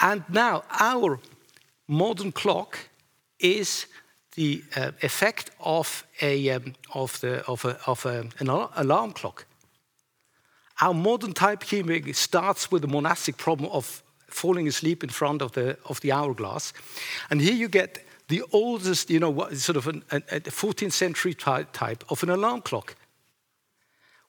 And 0.01 0.25
now 0.29 0.65
our 0.81 1.19
modern 1.89 2.33
clock 2.33 2.79
is 3.39 3.87
the 4.35 4.63
uh, 4.77 4.93
effect 5.03 5.51
of, 5.61 6.07
a, 6.21 6.51
um, 6.51 6.75
of, 6.95 7.21
the, 7.21 7.45
of, 7.47 7.65
a, 7.65 7.79
of 7.87 8.07
a, 8.07 8.29
an 8.39 8.49
alarm 8.49 9.13
clock. 9.13 9.47
Our 10.81 10.95
modern 10.95 11.35
timekeeping 11.35 12.15
starts 12.15 12.71
with 12.71 12.83
the 12.83 12.89
monastic 12.89 13.37
problem 13.37 13.71
of 13.71 14.03
falling 14.29 14.67
asleep 14.67 15.05
in 15.05 15.11
front 15.11 15.43
of 15.43 15.53
the, 15.53 15.77
of 15.85 16.01
the 16.01 16.13
hourglass. 16.13 16.73
And 17.31 17.41
here 17.41 17.55
you 17.55 17.69
get 17.69 18.05
the 18.33 18.43
oldest, 18.51 19.11
you 19.11 19.21
know, 19.21 19.47
sort 19.51 19.77
of 19.77 19.87
an, 19.87 20.03
a, 20.11 20.17
a 20.17 20.41
14th 20.41 20.93
century 20.93 21.35
type 21.35 22.03
of 22.09 22.23
an 22.23 22.31
alarm 22.31 22.63
clock, 22.63 22.97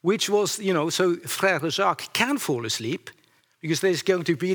which 0.01 0.29
was, 0.29 0.59
you 0.59 0.73
know, 0.73 0.89
so 0.89 1.15
Frère 1.15 1.71
Jacques 1.71 2.11
can 2.11 2.37
fall 2.37 2.65
asleep 2.65 3.09
because 3.61 3.79
there's 3.79 4.01
going 4.01 4.25
to 4.25 4.35
be 4.35 4.51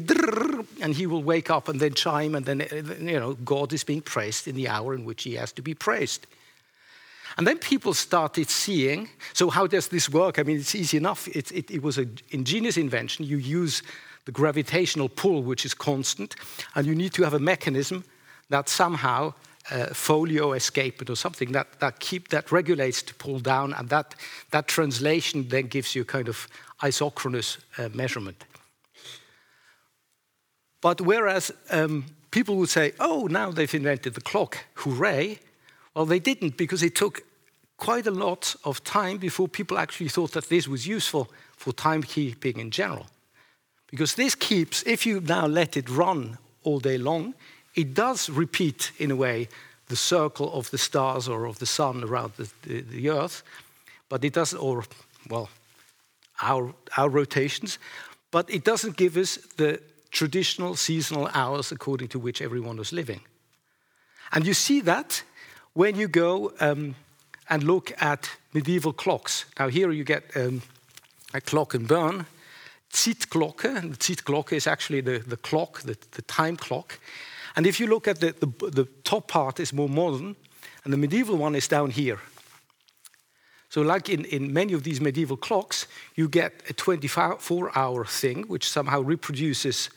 and 0.83 0.95
he 0.95 1.07
will 1.07 1.23
wake 1.23 1.49
up 1.49 1.67
and 1.67 1.81
then 1.81 1.95
chime 1.95 2.35
and 2.35 2.45
then, 2.45 2.61
you 3.01 3.19
know, 3.19 3.33
God 3.43 3.73
is 3.73 3.85
being 3.85 4.03
praised 4.03 4.47
in 4.47 4.55
the 4.55 4.69
hour 4.69 4.95
in 4.95 5.07
which 5.07 5.23
he 5.23 5.37
has 5.37 5.51
to 5.53 5.63
be 5.63 5.73
praised. 5.73 6.27
And 7.39 7.47
then 7.47 7.57
people 7.57 7.95
started 7.95 8.51
seeing, 8.51 9.09
so 9.33 9.49
how 9.49 9.67
does 9.67 9.89
this 9.89 10.11
work? 10.11 10.39
I 10.39 10.43
mean, 10.43 10.59
it's 10.59 10.75
easy 10.75 10.99
enough. 10.99 11.27
It, 11.29 11.51
it, 11.53 11.71
it 11.71 11.83
was 11.83 11.97
an 11.97 12.19
ingenious 12.33 12.77
invention. 12.77 13.25
You 13.25 13.39
use 13.39 13.83
the 14.27 14.33
gravitational 14.33 15.09
pull, 15.09 15.43
which 15.43 15.65
is 15.65 15.73
constant, 15.73 16.37
and 16.75 16.87
you 16.87 16.95
need 16.95 17.15
to 17.15 17.23
have 17.23 17.33
a 17.33 17.39
mechanism 17.39 18.05
that 18.51 18.69
somehow 18.69 19.35
uh, 19.71 19.87
foliot 19.93 20.57
escapement 20.57 21.11
or 21.11 21.17
something 21.17 21.53
that, 21.53 21.67
that 21.81 22.01
keep 22.01 22.29
that 22.29 22.51
regulates 22.51 23.03
to 23.03 23.15
pull 23.15 23.39
down, 23.39 23.75
and 23.75 23.89
that, 23.89 24.15
that 24.51 24.67
translation 24.67 25.49
then 25.49 25.67
gives 25.67 25.95
you 25.95 26.05
kind 26.05 26.29
of 26.29 26.49
isochronous 26.83 27.59
uh, 27.77 27.89
measurement. 27.93 28.45
But 30.81 31.01
whereas 31.01 31.53
um, 31.71 32.07
people 32.31 32.57
would 32.57 32.69
say, 32.69 32.93
oh, 33.01 33.27
now 33.27 33.51
they've 33.51 33.75
invented 33.75 34.15
the 34.15 34.21
clock, 34.21 34.59
hooray, 34.75 35.41
well, 35.95 36.07
they 36.07 36.21
didn't 36.21 36.57
because 36.57 36.83
it 36.83 36.95
took 36.95 37.23
quite 37.77 38.07
a 38.07 38.13
lot 38.13 38.55
of 38.65 38.83
time 38.85 39.19
before 39.19 39.49
people 39.49 39.79
actually 39.79 40.09
thought 40.09 40.33
that 40.33 40.49
this 40.49 40.69
was 40.69 40.87
useful 40.87 41.29
for 41.57 41.73
timekeeping 41.73 42.59
in 42.59 42.71
general. 42.71 43.07
Because 43.91 44.15
this 44.15 44.35
keeps, 44.35 44.83
if 44.85 45.07
you 45.07 45.21
now 45.21 45.47
let 45.47 45.77
it 45.77 45.89
run 45.89 46.39
all 46.63 46.79
day 46.79 46.99
long, 46.99 47.35
it 47.79 47.95
does 47.95 48.29
repeat, 48.29 48.91
in 48.99 49.11
a 49.11 49.17
way, 49.17 49.49
the 49.87 49.97
circle 49.97 50.53
of 50.53 50.69
the 50.71 50.79
stars 50.79 51.29
or 51.29 51.47
of 51.47 51.59
the 51.61 51.67
sun 51.67 52.03
around 52.03 52.33
the, 52.37 52.51
the, 52.63 52.81
the 52.81 53.09
earth, 53.09 53.45
but 54.09 54.25
it 54.25 54.33
doesn't, 54.33 54.59
or, 54.59 54.85
well, 55.31 55.49
our, 56.43 56.75
our 56.97 57.09
rotations, 57.09 57.79
but 58.33 58.51
it 58.51 58.65
doesn't 58.65 58.97
give 58.97 59.17
us 59.17 59.39
the 59.57 59.81
traditional 60.11 60.75
seasonal 60.75 61.29
hours 61.35 61.71
according 61.71 62.09
to 62.09 62.19
which 62.19 62.43
everyone 62.43 62.79
was 62.79 62.93
living. 62.93 63.21
And 64.33 64.45
you 64.45 64.55
see 64.55 64.81
that 64.81 65.23
when 65.75 65.95
you 65.95 66.09
go 66.09 66.53
um, 66.59 66.97
and 67.49 67.63
look 67.63 67.93
at 68.03 68.29
medieval 68.53 68.93
clocks. 68.93 69.45
Now, 69.57 69.69
here 69.69 69.93
you 69.93 70.03
get 70.03 70.25
um, 70.37 70.63
a 71.33 71.41
clock 71.41 71.75
in 71.75 71.87
Bern, 71.87 72.27
Zeitglocke. 72.93 73.77
And 73.77 73.95
the 73.95 73.99
Zeitglocke 73.99 74.53
is 74.53 74.67
actually 74.67 75.01
the, 75.01 75.19
the 75.19 75.37
clock, 75.37 75.83
the, 75.83 75.97
the 76.11 76.23
time 76.23 76.57
clock. 76.57 76.99
And 77.59 77.67
if 77.67 77.81
you 77.81 77.89
look 77.89 78.07
at 78.07 78.21
the, 78.21 78.33
the, 78.39 78.71
the 78.71 78.85
top 79.03 79.27
part 79.27 79.59
is 79.59 79.73
more 79.73 79.89
modern, 79.89 80.37
and 80.85 80.93
the 80.93 80.97
medieval 80.97 81.37
one 81.37 81.57
is 81.57 81.67
down 81.67 81.91
here. 81.91 82.21
So, 83.69 83.83
like 83.83 84.09
in, 84.09 84.25
in 84.27 84.53
many 84.53 84.75
of 84.75 84.85
these 84.85 85.01
medieval 85.01 85.37
clocks, 85.37 85.89
you 86.15 86.29
get 86.29 86.63
a 86.71 86.73
24 86.73 87.77
hour 87.77 88.05
thing 88.05 88.45
which 88.45 88.71
somehow 88.71 89.01
reproduces 89.01 89.91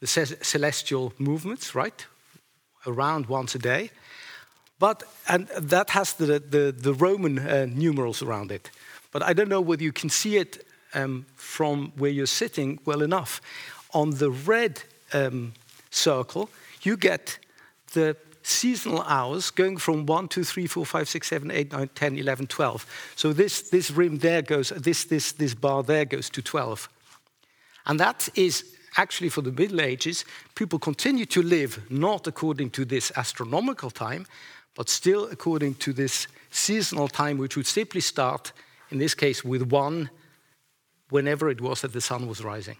the 0.00 0.06
celestial 0.06 1.12
movements, 1.18 1.74
right? 1.74 2.06
Around 2.86 3.26
once 3.26 3.54
a 3.54 3.58
day. 3.58 3.90
But, 4.78 5.02
and 5.28 5.48
that 5.48 5.90
has 5.90 6.14
the, 6.14 6.38
the, 6.38 6.72
the 6.72 6.94
Roman 6.94 7.38
uh, 7.38 7.66
numerals 7.68 8.22
around 8.22 8.50
it. 8.50 8.70
But 9.10 9.22
I 9.22 9.34
don't 9.34 9.50
know 9.50 9.60
whether 9.60 9.82
you 9.82 9.92
can 9.92 10.08
see 10.08 10.38
it 10.38 10.66
um, 10.94 11.26
from 11.34 11.92
where 11.98 12.10
you're 12.10 12.24
sitting 12.24 12.78
well 12.86 13.02
enough. 13.02 13.42
On 13.92 14.12
the 14.12 14.30
red 14.30 14.82
um, 15.12 15.52
circle, 15.90 16.48
you 16.82 16.96
get 16.96 17.38
the 17.92 18.16
seasonal 18.42 19.02
hours 19.02 19.50
going 19.50 19.76
from 19.76 20.06
1, 20.06 20.28
2, 20.28 20.44
3, 20.44 20.66
4, 20.66 20.86
5, 20.86 21.08
6, 21.08 21.28
7, 21.28 21.50
8, 21.50 21.72
9, 21.72 21.90
10, 21.94 22.18
11, 22.18 22.46
12. 22.46 23.12
So 23.16 23.32
this, 23.32 23.70
this 23.70 23.90
rim 23.90 24.18
there 24.18 24.42
goes, 24.42 24.70
this, 24.70 25.04
this, 25.04 25.32
this 25.32 25.54
bar 25.54 25.82
there 25.82 26.04
goes 26.04 26.28
to 26.30 26.42
12. 26.42 26.88
And 27.86 28.00
that 28.00 28.28
is 28.34 28.76
actually 28.96 29.28
for 29.28 29.42
the 29.42 29.52
Middle 29.52 29.80
Ages, 29.80 30.24
people 30.54 30.78
continue 30.78 31.26
to 31.26 31.42
live 31.42 31.80
not 31.90 32.26
according 32.26 32.70
to 32.70 32.84
this 32.84 33.12
astronomical 33.16 33.90
time, 33.90 34.26
but 34.74 34.88
still 34.88 35.26
according 35.30 35.74
to 35.76 35.92
this 35.92 36.26
seasonal 36.50 37.08
time, 37.08 37.38
which 37.38 37.56
would 37.56 37.66
simply 37.66 38.00
start, 38.00 38.52
in 38.90 38.98
this 38.98 39.14
case, 39.14 39.44
with 39.44 39.62
one 39.62 40.10
whenever 41.10 41.48
it 41.48 41.60
was 41.60 41.82
that 41.82 41.92
the 41.92 42.00
sun 42.00 42.26
was 42.26 42.42
rising. 42.42 42.76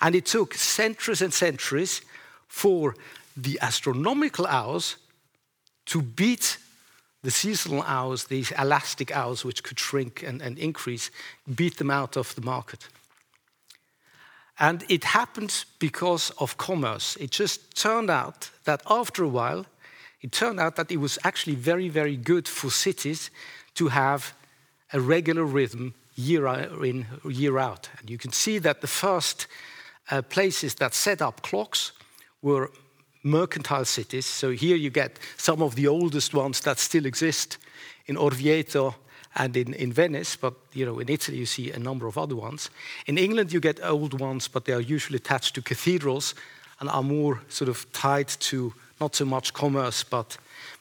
And 0.00 0.14
it 0.14 0.26
took 0.26 0.54
centuries 0.54 1.22
and 1.22 1.32
centuries 1.32 2.02
for 2.50 2.94
the 3.36 3.58
astronomical 3.62 4.44
hours 4.46 4.96
to 5.86 6.02
beat 6.02 6.58
the 7.22 7.30
seasonal 7.30 7.82
hours, 7.82 8.24
these 8.24 8.50
elastic 8.58 9.14
hours 9.14 9.44
which 9.44 9.62
could 9.62 9.78
shrink 9.78 10.22
and, 10.22 10.42
and 10.42 10.58
increase, 10.58 11.10
beat 11.54 11.78
them 11.78 11.90
out 11.90 12.16
of 12.16 12.34
the 12.34 12.40
market. 12.42 12.88
And 14.58 14.84
it 14.88 15.04
happened 15.04 15.64
because 15.78 16.30
of 16.38 16.56
commerce. 16.56 17.16
It 17.16 17.30
just 17.30 17.76
turned 17.76 18.10
out 18.10 18.50
that 18.64 18.82
after 18.90 19.22
a 19.24 19.28
while, 19.28 19.64
it 20.20 20.32
turned 20.32 20.60
out 20.60 20.76
that 20.76 20.90
it 20.90 20.98
was 20.98 21.18
actually 21.24 21.54
very, 21.56 21.88
very 21.88 22.16
good 22.16 22.48
for 22.48 22.70
cities 22.70 23.30
to 23.74 23.88
have 23.88 24.34
a 24.92 25.00
regular 25.00 25.44
rhythm 25.44 25.94
year 26.16 26.46
in, 26.84 27.06
year 27.24 27.58
out. 27.58 27.88
And 28.00 28.10
you 28.10 28.18
can 28.18 28.32
see 28.32 28.58
that 28.58 28.80
the 28.80 28.86
first 28.86 29.46
uh, 30.10 30.22
places 30.22 30.74
that 30.74 30.94
set 30.94 31.22
up 31.22 31.42
clocks 31.42 31.92
were 32.42 32.70
mercantile 33.22 33.84
cities. 33.84 34.26
So 34.26 34.50
here 34.50 34.76
you 34.76 34.90
get 34.90 35.18
some 35.36 35.62
of 35.62 35.74
the 35.74 35.86
oldest 35.88 36.34
ones 36.34 36.60
that 36.60 36.78
still 36.78 37.06
exist 37.06 37.58
in 38.06 38.16
Orvieto 38.16 38.94
and 39.36 39.56
in, 39.56 39.74
in 39.74 39.92
Venice, 39.92 40.36
but 40.36 40.54
you 40.72 40.84
know, 40.84 40.98
in 40.98 41.08
Italy 41.08 41.38
you 41.38 41.46
see 41.46 41.70
a 41.70 41.78
number 41.78 42.06
of 42.06 42.18
other 42.18 42.34
ones. 42.34 42.70
In 43.06 43.18
England 43.18 43.52
you 43.52 43.60
get 43.60 43.84
old 43.84 44.18
ones, 44.18 44.48
but 44.48 44.64
they 44.64 44.72
are 44.72 44.80
usually 44.80 45.16
attached 45.16 45.54
to 45.54 45.62
cathedrals 45.62 46.34
and 46.80 46.88
are 46.88 47.02
more 47.02 47.40
sort 47.48 47.68
of 47.68 47.90
tied 47.92 48.28
to 48.28 48.72
not 49.00 49.14
so 49.14 49.24
much 49.24 49.52
commerce, 49.52 50.02
but, 50.02 50.38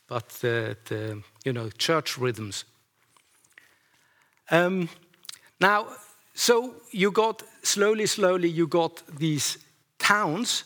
but 0.08 0.30
the, 0.42 0.78
the 0.86 1.22
you 1.46 1.54
know, 1.54 1.70
church 1.78 2.18
rhythms. 2.18 2.66
Um, 4.50 4.90
now, 5.62 5.88
so 6.34 6.76
you 6.92 7.12
got 7.12 7.44
slowly, 7.62 8.06
slowly, 8.06 8.50
you 8.50 8.66
got 8.66 9.04
these 9.18 9.58
towns 10.00 10.64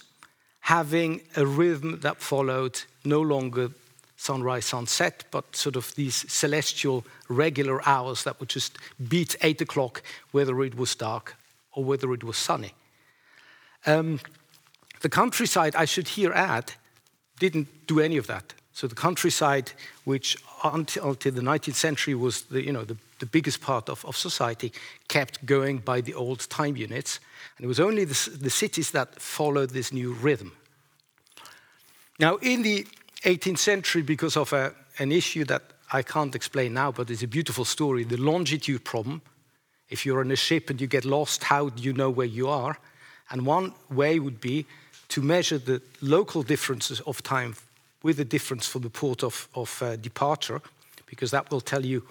having 0.63 1.19
a 1.35 1.45
rhythm 1.45 1.99
that 1.99 2.21
followed 2.21 2.79
no 3.03 3.19
longer 3.19 3.69
sunrise, 4.15 4.65
sunset, 4.65 5.25
but 5.29 5.53
sort 5.53 5.75
of 5.75 5.93
these 5.95 6.31
celestial 6.31 7.03
regular 7.27 7.85
hours 7.85 8.23
that 8.23 8.39
would 8.39 8.47
just 8.47 8.77
beat 9.09 9.35
eight 9.41 9.59
o'clock, 9.59 10.01
whether 10.31 10.63
it 10.63 10.75
was 10.75 10.95
dark 10.95 11.35
or 11.73 11.83
whether 11.83 12.13
it 12.13 12.23
was 12.23 12.37
sunny. 12.37 12.71
Um, 13.85 14.21
the 15.01 15.09
countryside, 15.09 15.75
I 15.75 15.83
should 15.83 16.07
here 16.07 16.31
add, 16.31 16.71
didn't 17.39 17.67
do 17.85 17.99
any 17.99 18.15
of 18.15 18.27
that. 18.27 18.53
So 18.71 18.87
the 18.87 18.95
countryside, 18.95 19.73
which 20.05 20.37
until, 20.63 21.09
until 21.09 21.31
the 21.31 21.41
19th 21.41 21.75
century 21.75 22.15
was 22.15 22.43
the, 22.43 22.63
you 22.63 22.71
know, 22.71 22.83
the, 22.83 22.97
the 23.19 23.25
biggest 23.25 23.61
part 23.61 23.89
of, 23.89 24.03
of 24.05 24.15
society, 24.15 24.71
kept 25.07 25.45
going 25.45 25.79
by 25.79 26.01
the 26.01 26.13
old 26.13 26.49
time 26.49 26.77
units. 26.77 27.19
And 27.57 27.65
it 27.65 27.67
was 27.67 27.79
only 27.79 28.05
the, 28.05 28.37
the 28.41 28.49
cities 28.49 28.91
that 28.91 29.21
followed 29.21 29.71
this 29.71 29.91
new 29.91 30.13
rhythm. 30.13 30.53
Now, 32.19 32.37
in 32.37 32.61
the 32.61 32.87
18th 33.23 33.59
century, 33.59 34.01
because 34.01 34.37
of 34.37 34.53
a, 34.53 34.73
an 34.99 35.11
issue 35.11 35.45
that 35.45 35.63
I 35.91 36.01
can't 36.01 36.35
explain 36.35 36.73
now, 36.73 36.91
but 36.91 37.09
it's 37.09 37.23
a 37.23 37.27
beautiful 37.27 37.65
story 37.65 38.03
the 38.03 38.17
longitude 38.17 38.83
problem. 38.83 39.21
If 39.89 40.05
you're 40.05 40.21
on 40.21 40.31
a 40.31 40.35
ship 40.35 40.69
and 40.69 40.81
you 40.81 40.87
get 40.87 41.05
lost, 41.05 41.43
how 41.43 41.69
do 41.69 41.83
you 41.83 41.93
know 41.93 42.09
where 42.09 42.27
you 42.27 42.47
are? 42.49 42.77
And 43.29 43.45
one 43.45 43.73
way 43.89 44.19
would 44.19 44.39
be 44.41 44.65
to 45.09 45.21
measure 45.21 45.57
the 45.57 45.81
local 46.01 46.41
differences 46.41 46.99
of 47.01 47.21
time 47.21 47.55
with 48.03 48.17
the 48.17 48.25
difference 48.25 48.67
from 48.67 48.81
the 48.81 48.89
port 48.89 49.23
of, 49.23 49.47
of 49.55 49.81
uh, 49.81 49.95
departure, 49.95 50.61
because 51.07 51.31
that 51.31 51.49
will 51.49 51.61
tell 51.61 51.85
you 51.85 52.03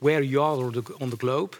where 0.00 0.20
you 0.20 0.42
are 0.42 0.58
on 0.58 0.72
the, 0.72 0.94
on 1.00 1.10
the 1.10 1.16
globe. 1.16 1.56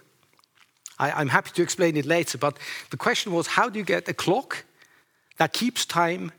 I, 0.98 1.20
am 1.20 1.28
happy 1.28 1.50
to 1.52 1.62
explain 1.62 1.96
it 1.96 2.04
later, 2.04 2.36
but 2.38 2.58
the 2.90 2.96
question 2.96 3.32
was 3.32 3.46
how 3.46 3.68
do 3.68 3.78
you 3.78 3.84
get 3.84 4.08
a 4.08 4.14
clock 4.14 4.64
that 5.38 5.52
keeps 5.52 5.84
time 5.86 6.32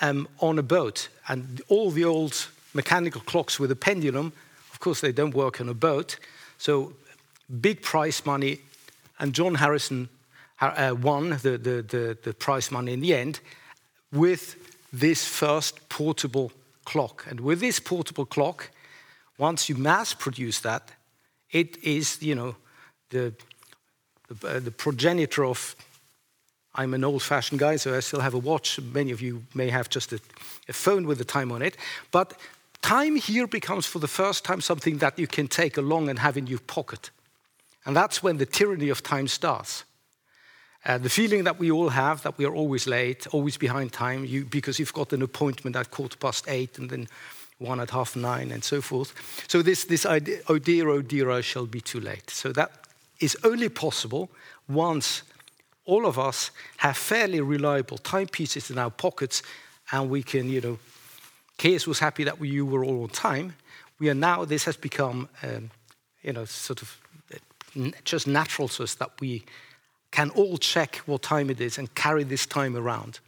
um, 0.00 0.28
on 0.40 0.58
a 0.58 0.62
boat? 0.62 1.08
And 1.28 1.62
all 1.68 1.90
the 1.90 2.04
old 2.04 2.48
mechanical 2.74 3.22
clocks 3.22 3.58
with 3.58 3.70
a 3.70 3.76
pendulum, 3.76 4.32
of 4.72 4.80
course, 4.80 5.00
they 5.00 5.12
don't 5.12 5.34
work 5.34 5.60
on 5.60 5.68
a 5.68 5.74
boat. 5.74 6.18
So, 6.58 6.92
big 7.60 7.82
prize 7.82 8.24
money, 8.26 8.58
and 9.18 9.32
John 9.32 9.54
Harrison 9.54 10.08
uh, 10.60 10.94
won 11.00 11.30
the, 11.30 11.58
the, 11.58 11.82
the, 11.82 12.18
the 12.22 12.34
prize 12.34 12.70
money 12.70 12.92
in 12.92 13.00
the 13.00 13.14
end 13.14 13.40
with 14.12 14.56
this 14.92 15.26
first 15.26 15.88
portable 15.88 16.52
clock. 16.84 17.26
And 17.28 17.40
with 17.40 17.60
this 17.60 17.80
portable 17.80 18.26
clock, 18.26 18.70
once 19.38 19.68
you 19.68 19.76
mass 19.76 20.14
produce 20.14 20.60
that, 20.60 20.92
it 21.50 21.82
is, 21.82 22.22
you 22.22 22.34
know, 22.34 22.56
the, 23.10 23.32
the, 24.28 24.48
uh, 24.48 24.60
the 24.60 24.70
progenitor 24.70 25.44
of. 25.44 25.76
I'm 26.76 26.92
an 26.92 27.04
old 27.04 27.22
fashioned 27.22 27.60
guy, 27.60 27.76
so 27.76 27.96
I 27.96 28.00
still 28.00 28.20
have 28.20 28.34
a 28.34 28.38
watch. 28.38 28.80
Many 28.80 29.12
of 29.12 29.20
you 29.20 29.44
may 29.54 29.70
have 29.70 29.88
just 29.88 30.12
a, 30.12 30.20
a 30.68 30.72
phone 30.72 31.06
with 31.06 31.18
the 31.18 31.24
time 31.24 31.52
on 31.52 31.62
it. 31.62 31.76
But 32.10 32.34
time 32.82 33.14
here 33.14 33.46
becomes 33.46 33.86
for 33.86 34.00
the 34.00 34.08
first 34.08 34.44
time 34.44 34.60
something 34.60 34.98
that 34.98 35.16
you 35.16 35.28
can 35.28 35.46
take 35.46 35.76
along 35.76 36.08
and 36.08 36.18
have 36.18 36.36
in 36.36 36.48
your 36.48 36.58
pocket. 36.58 37.10
And 37.86 37.94
that's 37.94 38.24
when 38.24 38.38
the 38.38 38.46
tyranny 38.46 38.88
of 38.88 39.02
time 39.02 39.28
starts. 39.28 39.84
Uh, 40.86 40.98
the 40.98 41.08
feeling 41.08 41.44
that 41.44 41.58
we 41.58 41.70
all 41.70 41.88
have 41.88 42.22
that 42.22 42.36
we 42.36 42.44
are 42.44 42.54
always 42.54 42.86
late, 42.86 43.26
always 43.28 43.56
behind 43.56 43.92
time, 43.92 44.24
you, 44.24 44.44
because 44.44 44.78
you've 44.78 44.92
got 44.92 45.12
an 45.12 45.22
appointment 45.22 45.76
at 45.76 45.90
quarter 45.90 46.16
past 46.18 46.44
eight 46.48 46.78
and 46.78 46.90
then 46.90 47.08
one 47.58 47.80
at 47.80 47.90
half 47.90 48.16
nine 48.16 48.50
and 48.50 48.62
so 48.62 48.80
forth. 48.80 49.14
So 49.48 49.62
this, 49.62 49.84
this 49.84 50.04
idea, 50.04 50.40
oh 50.48 50.58
dear, 50.58 50.88
oh 50.88 51.00
dear, 51.00 51.30
I 51.30 51.40
shall 51.40 51.66
be 51.66 51.80
too 51.80 52.00
late. 52.00 52.28
So 52.28 52.52
that 52.52 52.70
is 53.20 53.36
only 53.44 53.68
possible 53.68 54.30
once 54.68 55.22
all 55.86 56.06
of 56.06 56.18
us 56.18 56.50
have 56.78 56.96
fairly 56.96 57.40
reliable 57.40 57.98
timepieces 57.98 58.70
in 58.70 58.78
our 58.78 58.90
pockets 58.90 59.42
and 59.92 60.10
we 60.10 60.22
can, 60.22 60.48
you 60.48 60.60
know, 60.60 60.78
Kees 61.56 61.86
was 61.86 62.00
happy 62.00 62.24
that 62.24 62.40
we, 62.40 62.48
you 62.48 62.66
were 62.66 62.84
all 62.84 63.04
on 63.04 63.08
time. 63.08 63.54
We 63.98 64.10
are 64.10 64.14
now, 64.14 64.44
this 64.44 64.64
has 64.64 64.76
become, 64.76 65.28
um, 65.42 65.70
you 66.22 66.32
know, 66.32 66.44
sort 66.46 66.82
of 66.82 66.98
uh, 67.32 67.90
just 68.04 68.26
natural 68.26 68.68
to 68.68 68.82
us 68.82 68.94
that 68.96 69.10
we 69.20 69.44
can 70.14 70.30
all 70.30 70.58
check 70.58 71.02
what 71.06 71.22
time 71.22 71.50
it 71.50 71.60
is 71.60 71.76
and 71.76 71.92
carry 71.94 72.24
this 72.24 72.46
time 72.46 72.76
around. 72.76 73.18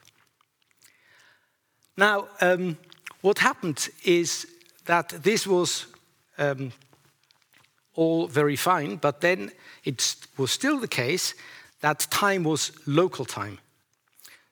Now, 1.96 2.28
um, 2.40 2.78
what 3.22 3.38
happened 3.38 3.88
is 4.04 4.46
that 4.84 5.08
this 5.08 5.46
was 5.48 5.86
um, 6.38 6.70
all 7.96 8.28
very 8.28 8.54
fine, 8.54 8.96
but 8.96 9.20
then 9.20 9.50
it 9.84 10.16
was 10.36 10.52
still 10.52 10.78
the 10.78 10.88
case 10.88 11.34
that 11.80 12.06
time 12.10 12.44
was 12.44 12.70
local 12.86 13.24
time. 13.24 13.58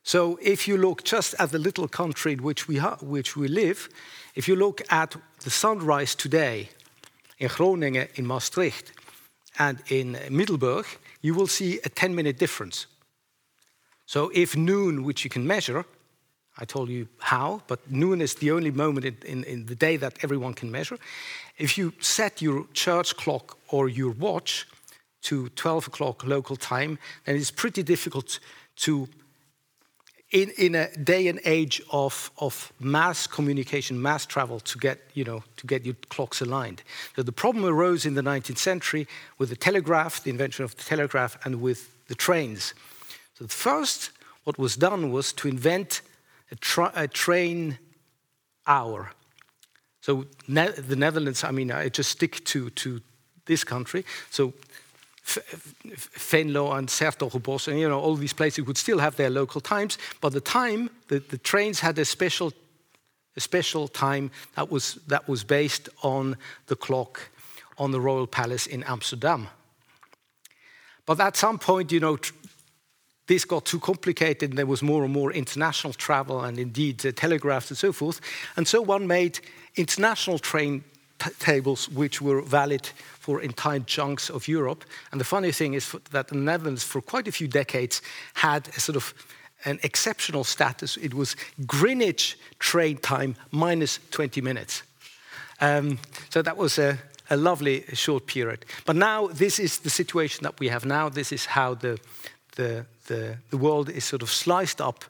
So 0.03 0.37
if 0.43 0.67
you 0.67 0.77
look 0.77 1.05
just 1.05 1.35
at 1.39 1.51
the 1.51 1.59
little 1.59 1.87
country 1.87 2.33
in 2.33 2.43
which 2.43 2.67
we, 2.67 2.81
which 3.01 3.37
we 3.37 3.47
live, 3.47 3.89
if 4.35 4.49
you 4.49 4.57
look 4.57 4.83
at 4.91 5.15
the 5.45 5.51
sunrise 5.51 6.17
today 6.17 6.69
in 7.39 7.49
Groningen, 7.49 8.09
in 8.17 8.27
Maastricht, 8.27 8.91
and 9.57 9.79
in 9.89 10.19
Middelburg, 10.31 10.87
you 11.25 11.33
will 11.33 11.47
see 11.47 11.81
a 11.85 11.89
10 11.89 12.15
minute 12.15 12.39
difference. 12.39 12.87
So 14.05 14.31
if 14.35 14.55
noon, 14.55 15.05
which 15.05 15.25
you 15.25 15.31
can 15.31 15.47
measure, 15.47 15.87
I 16.59 16.67
told 16.67 16.91
you 16.91 17.09
how, 17.19 17.63
but 17.67 17.91
noon 17.91 18.21
is 18.21 18.35
the 18.35 18.51
only 18.51 18.71
moment 18.71 19.07
in, 19.07 19.17
in, 19.25 19.45
in, 19.45 19.67
the 19.67 19.75
day 19.75 19.97
that 19.97 20.19
everyone 20.23 20.53
can 20.53 20.71
measure. 20.71 20.99
If 21.57 21.79
you 21.79 21.95
set 21.99 22.43
your 22.43 22.67
church 22.75 23.17
clock 23.17 23.57
or 23.69 23.89
your 23.89 24.13
watch 24.13 24.67
to 25.23 25.49
12 25.49 25.87
o'clock 25.87 26.25
local 26.25 26.57
time, 26.57 26.99
then 27.25 27.37
it's 27.37 27.51
pretty 27.51 27.83
difficult 27.83 28.39
to, 28.85 29.09
in, 30.35 30.51
in 30.59 30.75
a 30.75 30.91
day 30.97 31.29
and 31.29 31.41
age 31.45 31.81
of, 31.93 32.33
of 32.39 32.73
mass 32.81 33.29
communication, 33.29 34.03
mass 34.03 34.27
travel, 34.27 34.59
to 34.59 34.79
get, 34.79 34.99
you 35.15 35.23
know, 35.23 35.45
to 35.57 35.67
get 35.67 35.85
your 35.85 35.95
clocks 36.09 36.41
aligned. 36.41 36.83
So 37.15 37.23
the 37.23 37.31
problem 37.31 37.65
arose 37.65 38.05
in 38.05 38.15
the 38.15 38.21
19th 38.21 38.59
century 38.59 39.07
with 39.39 39.49
the 39.49 39.57
telegraph, 39.57 40.25
the 40.25 40.31
invention 40.31 40.65
of 40.65 40.77
the 40.77 40.83
telegraph, 40.83 41.39
and 41.45 41.63
with 41.63 41.89
the 42.09 42.17
trains. 42.17 42.75
So 43.39 43.47
first, 43.47 44.11
what 44.43 44.59
was 44.59 44.75
done 44.75 45.13
was 45.13 45.33
to 45.35 45.47
invent 45.47 46.03
a, 46.51 46.57
tra 46.57 46.91
a 46.97 47.07
train 47.07 47.79
hour. 48.67 49.13
So 50.01 50.27
ne 50.49 50.69
the 50.71 50.97
Netherlands, 50.97 51.45
I 51.45 51.53
mean, 51.53 51.71
I 51.71 51.89
just 51.89 52.11
stick 52.11 52.45
to, 52.47 52.71
to 52.71 53.01
this 53.47 53.63
country. 53.63 54.05
So 54.31 54.53
Venlo 55.25 56.73
and 56.73 56.91
's-Hertogenbosch 56.91 57.69
and 57.69 57.81
you 57.81 57.89
know 57.89 57.99
all 57.99 58.17
these 58.17 58.35
places 58.35 58.65
would 58.67 58.77
still 58.77 58.99
have 58.99 59.17
their 59.17 59.31
local 59.31 59.61
times, 59.61 59.99
but 60.21 60.33
the 60.33 60.41
time 60.41 60.91
the, 61.09 61.19
the 61.19 61.39
trains 61.39 61.81
had 61.81 61.99
a 61.99 62.05
special 62.05 62.53
a 63.37 63.41
special 63.41 63.89
time 63.89 64.31
that 64.55 64.71
was 64.71 64.99
that 65.09 65.27
was 65.29 65.45
based 65.45 65.89
on 66.03 66.37
the 66.67 66.77
clock 66.77 67.31
on 67.79 67.91
the 67.91 68.01
royal 68.01 68.27
palace 68.27 68.67
in 68.67 68.85
Amsterdam. 68.85 69.49
But 71.07 71.21
at 71.21 71.37
some 71.37 71.59
point, 71.59 71.93
you 71.93 72.01
know, 72.01 72.19
this 73.27 73.45
got 73.45 73.65
too 73.65 73.81
complicated 73.81 74.51
and 74.51 74.59
there 74.59 74.67
was 74.67 74.83
more 74.83 75.05
and 75.05 75.13
more 75.13 75.33
international 75.33 75.93
travel 75.93 76.41
and 76.45 76.59
indeed 76.59 77.05
uh, 77.05 77.13
telegraphs 77.13 77.71
and 77.71 77.79
so 77.79 77.93
forth. 77.93 78.21
And 78.57 78.69
so 78.69 78.83
one 78.83 79.07
made 79.07 79.41
international 79.77 80.39
train 80.39 80.85
tables 81.39 81.89
which 81.89 82.21
were 82.21 82.43
valid 82.43 82.87
for 83.21 83.41
entire 83.41 83.81
chunks 83.81 84.31
of 84.31 84.49
Europe. 84.49 84.85
And 85.13 85.21
the 85.21 85.25
funny 85.25 85.53
thing 85.53 85.75
is 85.75 85.95
that 86.11 86.29
the 86.29 86.37
Netherlands, 86.37 86.85
for 86.85 87.01
quite 87.01 87.29
a 87.29 87.33
few 87.33 87.49
decades, 87.49 88.03
had 88.35 88.69
a 88.77 88.81
sort 88.81 88.97
of 88.97 89.15
an 89.65 89.79
exceptional 89.83 90.45
status. 90.45 90.97
It 90.97 91.15
was 91.15 91.37
Greenwich 91.67 92.39
train 92.59 92.99
time 92.99 93.35
minus 93.51 93.99
20 94.11 94.41
minutes. 94.41 94.83
Um, 95.61 95.99
so 96.29 96.43
that 96.43 96.57
was 96.57 96.79
a, 96.79 96.99
a 97.31 97.37
lovely 97.37 97.85
short 97.95 98.27
period. 98.27 98.65
But 98.85 98.97
now 98.97 99.29
this 99.29 99.59
is 99.59 99.79
the 99.79 99.91
situation 99.91 100.43
that 100.43 100.61
we 100.61 100.69
have 100.69 100.85
now. 100.85 101.09
This 101.09 101.33
is 101.33 101.47
how 101.47 101.75
the, 101.75 101.99
the, 102.57 102.87
the, 103.07 103.39
the 103.51 103.57
world 103.57 103.89
is 103.89 104.05
sort 104.05 104.23
of 104.23 104.31
sliced 104.31 104.81
up. 104.81 105.05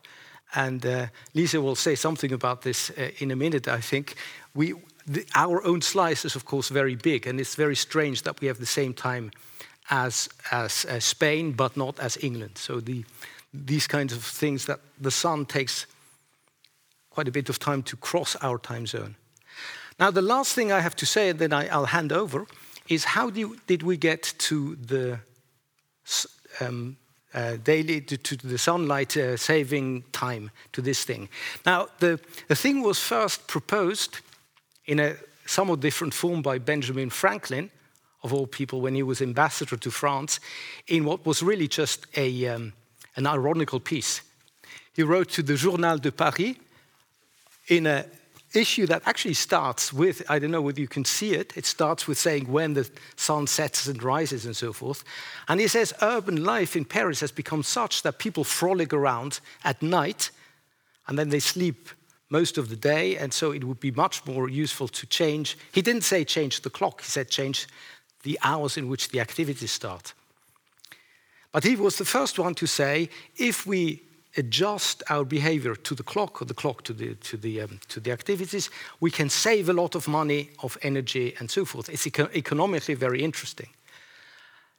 And 0.55 0.87
uh, 0.87 1.07
Lisa 1.35 1.61
will 1.61 1.75
say 1.75 1.97
something 1.97 2.33
about 2.33 2.63
this 2.63 2.91
uh, 2.91 3.11
in 3.19 3.31
a 3.33 3.37
minute, 3.37 3.67
I 3.67 3.81
think. 3.81 4.15
We, 4.55 4.75
the, 5.07 5.27
our 5.35 5.65
own 5.65 5.83
slice 5.83 6.25
is, 6.25 6.37
of 6.37 6.45
course, 6.45 6.69
very 6.69 6.97
big, 6.97 7.27
and 7.27 7.41
it's 7.41 7.55
very 7.55 7.77
strange 7.77 8.23
that 8.23 8.41
we 8.41 8.47
have 8.47 8.59
the 8.59 8.67
same 8.67 8.95
time 8.95 9.31
as, 9.91 10.29
as, 10.51 10.87
Spain, 10.99 11.53
but 11.53 11.77
not 11.77 11.99
as 12.01 12.17
England. 12.23 12.59
So 12.59 12.81
the, 12.81 13.05
these 13.53 13.87
kinds 13.87 14.13
of 14.13 14.25
things 14.25 14.67
that 14.67 14.81
the 15.01 15.11
sun 15.11 15.47
takes 15.47 15.87
quite 17.11 17.29
a 17.29 17.33
bit 17.33 17.49
of 17.49 17.59
time 17.59 17.83
to 17.83 17.97
cross 17.97 18.37
our 18.37 18.59
time 18.59 18.87
zone. 18.87 19.17
Now, 20.01 20.11
the 20.11 20.23
last 20.23 20.55
thing 20.55 20.73
I 20.73 20.81
have 20.81 20.97
to 20.97 21.07
say, 21.07 21.29
and 21.29 21.39
then 21.39 21.53
I, 21.53 21.77
will 21.77 21.87
hand 21.87 22.13
over, 22.13 22.47
is 22.89 23.05
how 23.05 23.31
do, 23.31 23.57
did 23.67 23.83
we 23.83 23.97
get 23.97 24.35
to 24.39 24.77
the 24.77 25.21
um, 26.61 26.97
uh, 27.35 27.57
daily 27.65 28.01
to, 28.01 28.17
to, 28.17 28.37
the 28.37 28.59
sunlight 28.59 29.17
uh, 29.17 29.37
saving 29.37 30.05
time 30.13 30.51
to 30.73 30.81
this 30.81 31.05
thing. 31.05 31.29
Now, 31.67 31.89
the, 31.99 32.21
the 32.47 32.55
thing 32.55 32.83
was 32.83 33.01
first 33.01 33.49
proposed 33.49 34.21
in 34.87 35.01
a 35.01 35.17
somewhat 35.47 35.81
different 35.81 36.15
form 36.15 36.43
by 36.43 36.59
Benjamin 36.59 37.11
Franklin, 37.11 37.71
of 38.23 38.33
all 38.33 38.47
people, 38.47 38.81
when 38.81 38.95
he 38.95 39.03
was 39.03 39.21
ambassador 39.21 39.77
to 39.77 39.91
France, 39.91 40.41
in 40.89 41.05
what 41.05 41.27
was 41.27 41.43
really 41.43 41.69
just 41.69 42.07
a, 42.17 42.47
um, 42.49 42.73
an 43.17 43.27
ironical 43.27 43.81
piece. 43.81 44.23
He 44.95 45.03
wrote 45.03 45.29
to 45.31 45.43
the 45.43 45.57
Journal 45.57 45.99
de 45.99 46.11
Paris 46.11 46.57
in 47.69 47.87
an 47.87 48.05
issue 48.55 48.87
that 48.87 49.03
actually 49.07 49.35
starts 49.35 49.93
with 49.93 50.23
I 50.29 50.39
don't 50.39 50.51
know 50.51 50.63
whether 50.63 50.81
you 50.81 50.89
can 50.89 51.05
see 51.05 51.35
it, 51.35 51.57
it 51.57 51.67
starts 51.67 52.07
with 52.07 52.19
saying 52.19 52.51
when 52.51 52.75
the 52.75 52.89
sun 53.17 53.47
sets 53.47 53.87
and 53.87 54.03
rises 54.03 54.47
and 54.47 54.57
so 54.57 54.73
forth. 54.73 55.05
And 55.49 55.61
he 55.61 55.69
says 55.69 55.93
urban 56.01 56.45
life 56.45 56.77
in 56.77 56.85
Paris 56.85 57.21
has 57.21 57.33
become 57.33 57.63
such 57.63 58.03
that 58.03 58.19
people 58.19 58.45
frolic 58.45 58.93
around 58.93 59.41
at 59.65 59.83
night 59.83 60.31
and 61.09 61.19
then 61.19 61.31
they 61.31 61.41
sleep 61.41 61.89
most 62.39 62.59
of 62.59 62.67
the 62.69 62.81
day, 62.95 63.17
and 63.23 63.33
so 63.33 63.53
it 63.53 63.63
would 63.65 63.81
be 63.81 63.93
much 63.93 64.27
more 64.27 64.49
useful 64.65 64.89
to 64.89 65.07
change. 65.07 65.57
He 65.73 65.83
didn't 65.83 66.05
say 66.05 66.25
change 66.25 66.55
the 66.61 66.71
clock, 66.79 67.01
he 67.01 67.09
said 67.09 67.29
change 67.31 67.67
the 68.23 68.39
hours 68.43 68.77
in 68.77 68.89
which 68.89 69.09
the 69.09 69.21
activities 69.21 69.73
start. 69.73 70.15
But 71.53 71.65
he 71.65 71.77
was 71.77 71.97
the 71.97 72.05
first 72.05 72.39
one 72.39 72.55
to 72.55 72.67
say 72.67 73.09
if 73.37 73.67
we 73.67 74.03
adjust 74.37 75.03
our 75.09 75.25
behavior 75.25 75.77
to 75.77 75.95
the 75.95 76.03
clock 76.03 76.43
or 76.43 76.47
the 76.47 76.55
clock 76.63 76.83
to 76.83 76.93
the, 76.93 77.15
to 77.15 77.37
the, 77.37 77.61
um, 77.61 77.79
to 77.89 78.01
the 78.01 78.13
activities, 78.13 78.71
we 79.01 79.11
can 79.11 79.31
save 79.31 79.69
a 79.69 79.73
lot 79.73 79.95
of 79.95 80.09
money, 80.09 80.51
of 80.59 80.77
energy, 80.83 81.35
and 81.39 81.51
so 81.51 81.65
forth. 81.65 81.89
It's 81.89 82.07
eco 82.07 82.29
economically 82.35 82.97
very 82.97 83.23
interesting. 83.23 83.69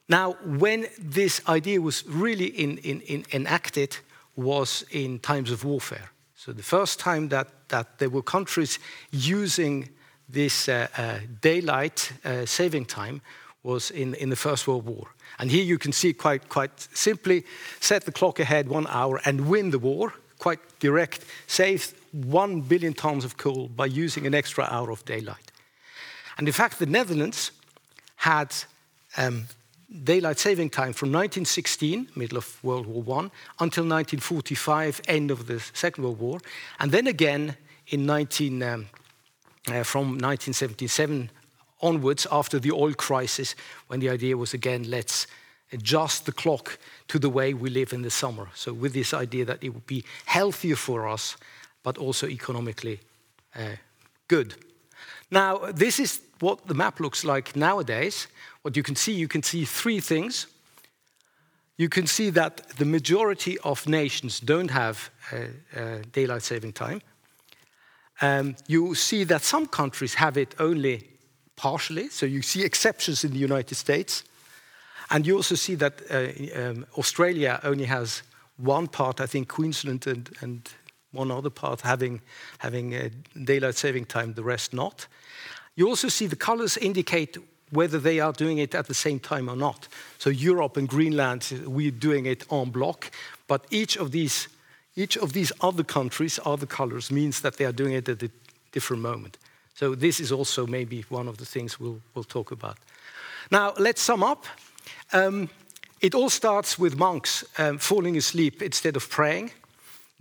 Now, 0.08 0.36
when 0.60 0.88
this 1.00 1.42
idea 1.48 1.80
was 1.80 2.04
really 2.06 2.48
in, 2.48 2.78
in, 2.80 3.02
in 3.02 3.26
enacted 3.32 3.98
was 4.36 4.84
in 4.92 5.20
times 5.20 5.52
of 5.52 5.64
warfare. 5.64 6.10
So 6.46 6.54
the 6.54 6.62
first 6.62 7.00
time 7.00 7.30
that, 7.30 7.48
that 7.70 7.98
there 7.98 8.12
were 8.12 8.22
countries 8.22 8.78
using 9.10 9.90
this 10.30 10.70
uh, 10.70 10.88
uh, 10.96 11.18
daylight 11.42 12.12
uh, 12.24 12.46
saving 12.46 12.86
time 12.86 13.24
was 13.64 13.90
in, 13.90 14.14
in 14.14 14.30
the 14.30 14.36
First 14.36 14.68
World 14.68 14.86
War. 14.86 15.08
And 15.40 15.50
here 15.50 15.64
you 15.64 15.80
can 15.80 15.92
see 15.92 16.14
quite, 16.14 16.48
quite 16.48 16.88
simply 16.94 17.46
set 17.80 18.06
the 18.06 18.12
clock 18.12 18.40
ahead 18.40 18.70
one 18.70 18.86
hour 18.90 19.20
and 19.26 19.50
win 19.50 19.72
the 19.72 19.80
war, 19.80 20.14
quite 20.38 20.60
direct, 20.80 21.22
save 21.48 21.96
one 22.12 22.62
billion 22.62 22.94
tons 22.94 23.26
of 23.26 23.38
coal 23.38 23.68
by 23.68 23.88
using 23.88 24.28
an 24.28 24.36
extra 24.36 24.66
hour 24.66 24.92
of 24.92 25.04
daylight. 25.04 25.52
And 26.38 26.48
in 26.48 26.54
fact, 26.54 26.78
the 26.78 26.86
Netherlands 26.86 27.54
had 28.18 28.54
um, 29.18 29.46
daylight 30.04 30.40
saving 30.40 30.70
time 30.70 30.94
from 30.94 31.10
1916, 31.10 32.10
middle 32.16 32.38
of 32.38 32.64
World 32.64 32.88
War 32.88 33.04
I, 33.20 33.30
until 33.60 33.84
1945, 33.84 35.02
end 35.08 35.32
of 35.32 35.48
the 35.48 35.60
Second 35.74 36.04
World 36.04 36.20
War, 36.20 36.40
and 36.80 36.92
then 36.92 37.08
again 37.08 37.56
in 37.88 38.06
19, 38.06 38.64
um, 38.64 38.88
uh, 39.68 39.84
from 39.84 40.18
1977 40.18 41.30
onwards 41.82 42.26
after 42.32 42.60
the 42.60 42.72
oil 42.72 42.94
crisis, 42.94 43.56
when 43.88 44.00
the 44.00 44.10
idea 44.10 44.38
was 44.38 44.54
again, 44.54 44.90
let's 44.90 45.28
adjust 45.72 46.26
the 46.26 46.32
clock 46.32 46.80
to 47.08 47.20
the 47.20 47.30
way 47.30 47.54
we 47.54 47.70
live 47.70 47.94
in 47.94 48.02
the 48.02 48.10
summer. 48.10 48.48
So, 48.56 48.74
with 48.74 48.94
this 48.94 49.14
idea 49.14 49.46
that 49.46 49.64
it 49.64 49.70
would 49.70 49.86
be 49.86 50.04
healthier 50.26 50.76
for 50.76 51.08
us, 51.08 51.38
but 51.84 51.98
also 51.98 52.28
economically 52.28 53.00
uh, 53.56 53.76
good. 54.28 54.56
Now, 55.32 55.58
this 55.58 56.00
is 56.00 56.22
what 56.40 56.68
the 56.68 56.74
map 56.74 57.00
looks 57.00 57.24
like 57.24 57.56
nowadays. 57.56 58.28
What 58.66 58.76
you 58.76 58.82
can 58.82 58.96
see, 58.96 59.12
you 59.12 59.28
can 59.28 59.44
see 59.44 59.64
three 59.64 60.00
things. 60.00 60.48
You 61.78 61.88
can 61.88 62.08
see 62.08 62.32
that 62.32 62.68
the 62.80 62.86
majority 62.86 63.60
of 63.60 63.88
nations 63.88 64.40
don't 64.40 64.72
have 64.72 65.12
uh, 65.32 65.80
uh, 65.80 65.98
daylight 66.12 66.42
saving 66.42 66.74
time. 66.74 67.02
Um, 68.22 68.56
you 68.66 68.96
see 68.96 69.24
that 69.26 69.44
some 69.44 69.68
countries 69.68 70.16
have 70.16 70.36
it 70.36 70.56
only 70.58 71.08
partially, 71.56 72.10
so 72.10 72.26
you 72.26 72.42
see 72.42 72.64
exceptions 72.64 73.24
in 73.24 73.34
the 73.34 73.38
United 73.38 73.76
States. 73.76 74.24
And 75.12 75.28
you 75.28 75.36
also 75.36 75.54
see 75.54 75.76
that 75.76 76.02
uh, 76.10 76.60
um, 76.60 76.88
Australia 76.98 77.60
only 77.62 77.86
has 77.86 78.24
one 78.58 78.88
part, 78.88 79.22
I 79.22 79.28
think 79.28 79.48
Queensland 79.48 80.08
and, 80.08 80.28
and 80.42 80.68
one 81.12 81.30
other 81.30 81.52
part 81.52 81.82
having, 81.82 82.20
having 82.58 83.12
daylight 83.44 83.76
saving 83.76 84.06
time, 84.06 84.34
the 84.34 84.44
rest 84.44 84.74
not. 84.74 85.06
You 85.76 85.88
also 85.88 86.08
see 86.08 86.26
the 86.26 86.36
colors 86.36 86.78
indicate 86.78 87.38
whether 87.72 88.00
they 88.00 88.20
are 88.20 88.34
doing 88.34 88.58
it 88.58 88.76
at 88.76 88.88
the 88.88 88.94
same 88.94 89.20
time 89.20 89.50
or 89.50 89.56
not. 89.56 89.88
So 90.18 90.30
Europe 90.30 90.78
and 90.78 90.88
Greenland, 90.88 91.64
we're 91.66 91.92
doing 91.92 92.26
it 92.26 92.46
en 92.52 92.70
bloc, 92.70 93.12
but 93.48 93.66
each 93.70 93.98
of 93.98 94.12
these, 94.12 94.48
each 94.96 95.18
of 95.18 95.34
these 95.34 95.52
other 95.62 95.84
countries, 95.84 96.40
other 96.46 96.66
colors, 96.66 97.12
means 97.12 97.42
that 97.42 97.58
they 97.58 97.66
are 97.66 97.74
doing 97.74 97.94
it 97.94 98.10
at 98.10 98.24
a 98.24 98.32
different 98.72 99.02
moment. 99.02 99.38
So 99.76 99.96
this 99.96 100.20
is 100.20 100.32
also 100.32 100.66
maybe 100.66 101.04
one 101.10 101.28
of 101.28 101.38
the 101.38 101.46
things 101.46 101.80
we'll, 101.80 102.02
we'll 102.14 102.24
talk 102.24 102.52
about. 102.52 102.78
Now, 103.52 103.74
let's 103.78 104.02
sum 104.02 104.24
up. 104.24 104.46
Um, 105.12 105.50
it 106.02 106.16
all 106.16 106.30
starts 106.30 106.80
with 106.80 106.98
monks 106.98 107.44
um, 107.58 107.78
falling 107.78 108.18
asleep 108.18 108.62
instead 108.62 108.96
of 108.96 109.10
praying. 109.10 109.52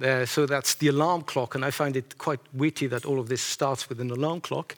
Uh, 0.02 0.26
so 0.26 0.46
that's 0.46 0.74
the 0.74 0.88
alarm 0.88 1.22
clock, 1.22 1.54
and 1.54 1.64
I 1.64 1.70
find 1.70 1.96
it 1.96 2.18
quite 2.18 2.40
witty 2.52 2.88
that 2.88 3.04
all 3.04 3.20
of 3.20 3.28
this 3.28 3.42
starts 3.42 3.88
with 3.88 4.00
an 4.00 4.11
alarm 4.11 4.40
clock. 4.40 4.74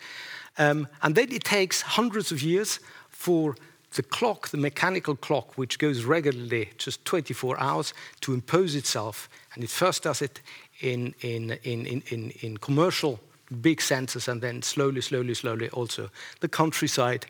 Um, 0.59 0.89
and 1.03 1.15
then 1.15 1.33
it 1.33 1.45
takes 1.45 1.83
hundreds 1.83 2.33
of 2.33 2.43
years 2.43 2.81
for 3.09 3.57
the 3.95 4.03
clock, 4.03 4.49
the 4.49 4.57
mechanical 4.57 5.17
clock, 5.17 5.57
which 5.57 5.79
goes 5.79 6.05
regularly, 6.05 6.71
just 6.79 7.05
24 7.05 7.59
hours, 7.61 7.95
to 8.21 8.35
impose 8.35 8.75
itself. 8.75 9.29
And 9.55 9.65
it 9.65 9.71
first 9.71 10.03
does 10.03 10.23
it 10.23 10.41
in, 10.81 11.15
in, 11.21 11.53
in, 11.63 11.87
in, 11.87 12.33
in 12.43 12.57
commercial 12.59 13.21
big 13.61 13.81
centers, 13.81 14.29
and 14.29 14.43
then 14.43 14.63
slowly, 14.63 15.01
slowly, 15.01 15.35
slowly 15.35 15.69
also 15.71 16.11
the 16.41 16.49
countryside. 16.49 17.27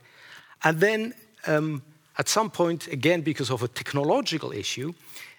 And 0.64 0.80
then 0.80 1.14
um, 1.46 1.82
at 2.18 2.28
some 2.28 2.50
point, 2.50 2.88
again, 2.88 3.20
because 3.20 3.50
of 3.50 3.62
a 3.62 3.68
technological 3.68 4.52
issue, 4.52 4.92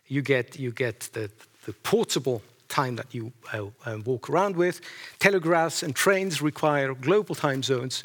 you 0.08 0.22
get, 0.22 0.60
you 0.60 0.72
get 0.72 1.10
the, 1.14 1.30
the 1.66 1.74
portable 1.74 2.42
time 2.68 2.96
that 2.96 3.14
you 3.14 3.32
uh, 3.54 3.66
uh, 3.86 3.98
walk 4.06 4.30
around 4.30 4.56
with. 4.56 4.82
Telegraphs 5.20 5.84
and 5.84 5.96
trains 5.96 6.42
require 6.42 6.94
global 6.94 7.36
time 7.36 7.64
zones, 7.64 8.04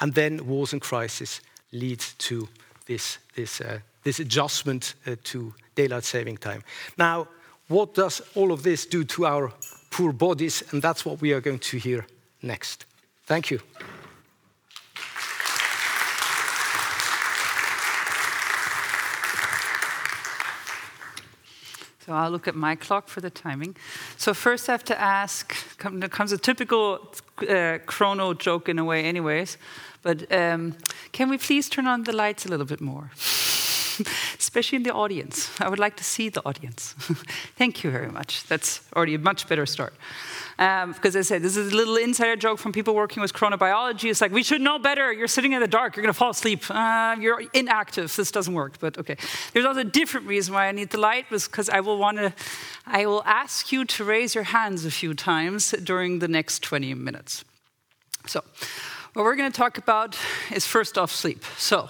and 0.00 0.14
then 0.14 0.46
wars 0.46 0.72
and 0.72 0.82
crises 0.82 1.40
lead 1.72 2.00
to 2.18 2.48
this, 2.86 3.18
this, 3.34 3.60
uh, 3.60 3.78
this 4.02 4.20
adjustment 4.20 4.94
uh, 5.06 5.16
to 5.24 5.54
daylight 5.74 6.04
saving 6.04 6.36
time. 6.36 6.62
Now, 6.96 7.28
what 7.68 7.94
does 7.94 8.20
all 8.34 8.52
of 8.52 8.62
this 8.62 8.86
do 8.86 9.04
to 9.04 9.26
our 9.26 9.52
poor 9.90 10.12
bodies? 10.12 10.64
And 10.72 10.82
that's 10.82 11.04
what 11.04 11.20
we 11.20 11.32
are 11.32 11.40
going 11.40 11.60
to 11.60 11.78
hear 11.78 12.06
next. 12.42 12.86
Thank 13.26 13.50
you. 13.50 13.60
So 22.10 22.16
I'll 22.16 22.30
look 22.32 22.48
at 22.48 22.56
my 22.56 22.74
clock 22.74 23.06
for 23.06 23.20
the 23.20 23.30
timing. 23.30 23.76
So 24.16 24.34
first 24.34 24.68
I 24.68 24.72
have 24.72 24.82
to 24.86 25.00
ask, 25.00 25.54
comes 25.78 26.32
a 26.32 26.38
typical 26.38 27.14
uh, 27.48 27.78
chrono 27.86 28.34
joke 28.34 28.68
in 28.68 28.80
a 28.80 28.84
way 28.84 29.04
anyways, 29.04 29.56
but 30.02 30.26
um, 30.32 30.74
can 31.12 31.30
we 31.30 31.38
please 31.38 31.68
turn 31.68 31.86
on 31.86 32.02
the 32.02 32.12
lights 32.12 32.44
a 32.46 32.48
little 32.48 32.66
bit 32.66 32.80
more? 32.80 33.12
Especially 34.38 34.76
in 34.76 34.82
the 34.82 34.92
audience. 34.92 35.50
I 35.60 35.68
would 35.68 35.78
like 35.78 35.96
to 35.96 36.04
see 36.04 36.28
the 36.28 36.42
audience. 36.44 36.94
Thank 37.56 37.84
you 37.84 37.90
very 37.90 38.10
much. 38.10 38.44
That's 38.44 38.80
already 38.94 39.14
a 39.14 39.18
much 39.18 39.48
better 39.48 39.66
start. 39.66 39.94
Um, 40.58 40.92
because 40.92 41.16
I 41.16 41.22
said, 41.22 41.42
this 41.42 41.56
is 41.56 41.72
a 41.72 41.76
little 41.76 41.96
insider 41.96 42.36
joke 42.36 42.58
from 42.58 42.72
people 42.72 42.94
working 42.94 43.22
with 43.22 43.32
chronobiology. 43.32 44.10
It's 44.10 44.20
like, 44.20 44.32
we 44.32 44.42
should 44.42 44.60
know 44.60 44.78
better. 44.78 45.10
You're 45.12 45.26
sitting 45.26 45.52
in 45.52 45.60
the 45.60 45.68
dark. 45.68 45.96
You're 45.96 46.02
going 46.02 46.12
to 46.12 46.18
fall 46.18 46.30
asleep. 46.30 46.64
Uh, 46.68 47.16
you're 47.18 47.42
inactive. 47.54 48.14
This 48.14 48.30
doesn't 48.30 48.52
work. 48.52 48.78
But 48.78 48.98
okay. 48.98 49.16
There's 49.52 49.64
also 49.64 49.80
a 49.80 49.84
different 49.84 50.26
reason 50.26 50.52
why 50.52 50.68
I 50.68 50.72
need 50.72 50.90
the 50.90 50.98
light 50.98 51.30
was 51.30 51.46
because 51.46 51.70
I 51.70 51.80
will 51.80 51.98
want 51.98 52.18
to, 52.18 52.34
I 52.86 53.06
will 53.06 53.22
ask 53.24 53.72
you 53.72 53.84
to 53.86 54.04
raise 54.04 54.34
your 54.34 54.44
hands 54.44 54.84
a 54.84 54.90
few 54.90 55.14
times 55.14 55.70
during 55.82 56.18
the 56.18 56.28
next 56.28 56.62
20 56.62 56.92
minutes. 56.94 57.44
So, 58.26 58.44
what 59.14 59.24
we're 59.24 59.34
going 59.34 59.50
to 59.50 59.56
talk 59.56 59.78
about 59.78 60.16
is 60.52 60.66
first 60.66 60.96
off 60.96 61.10
sleep. 61.10 61.42
So, 61.56 61.88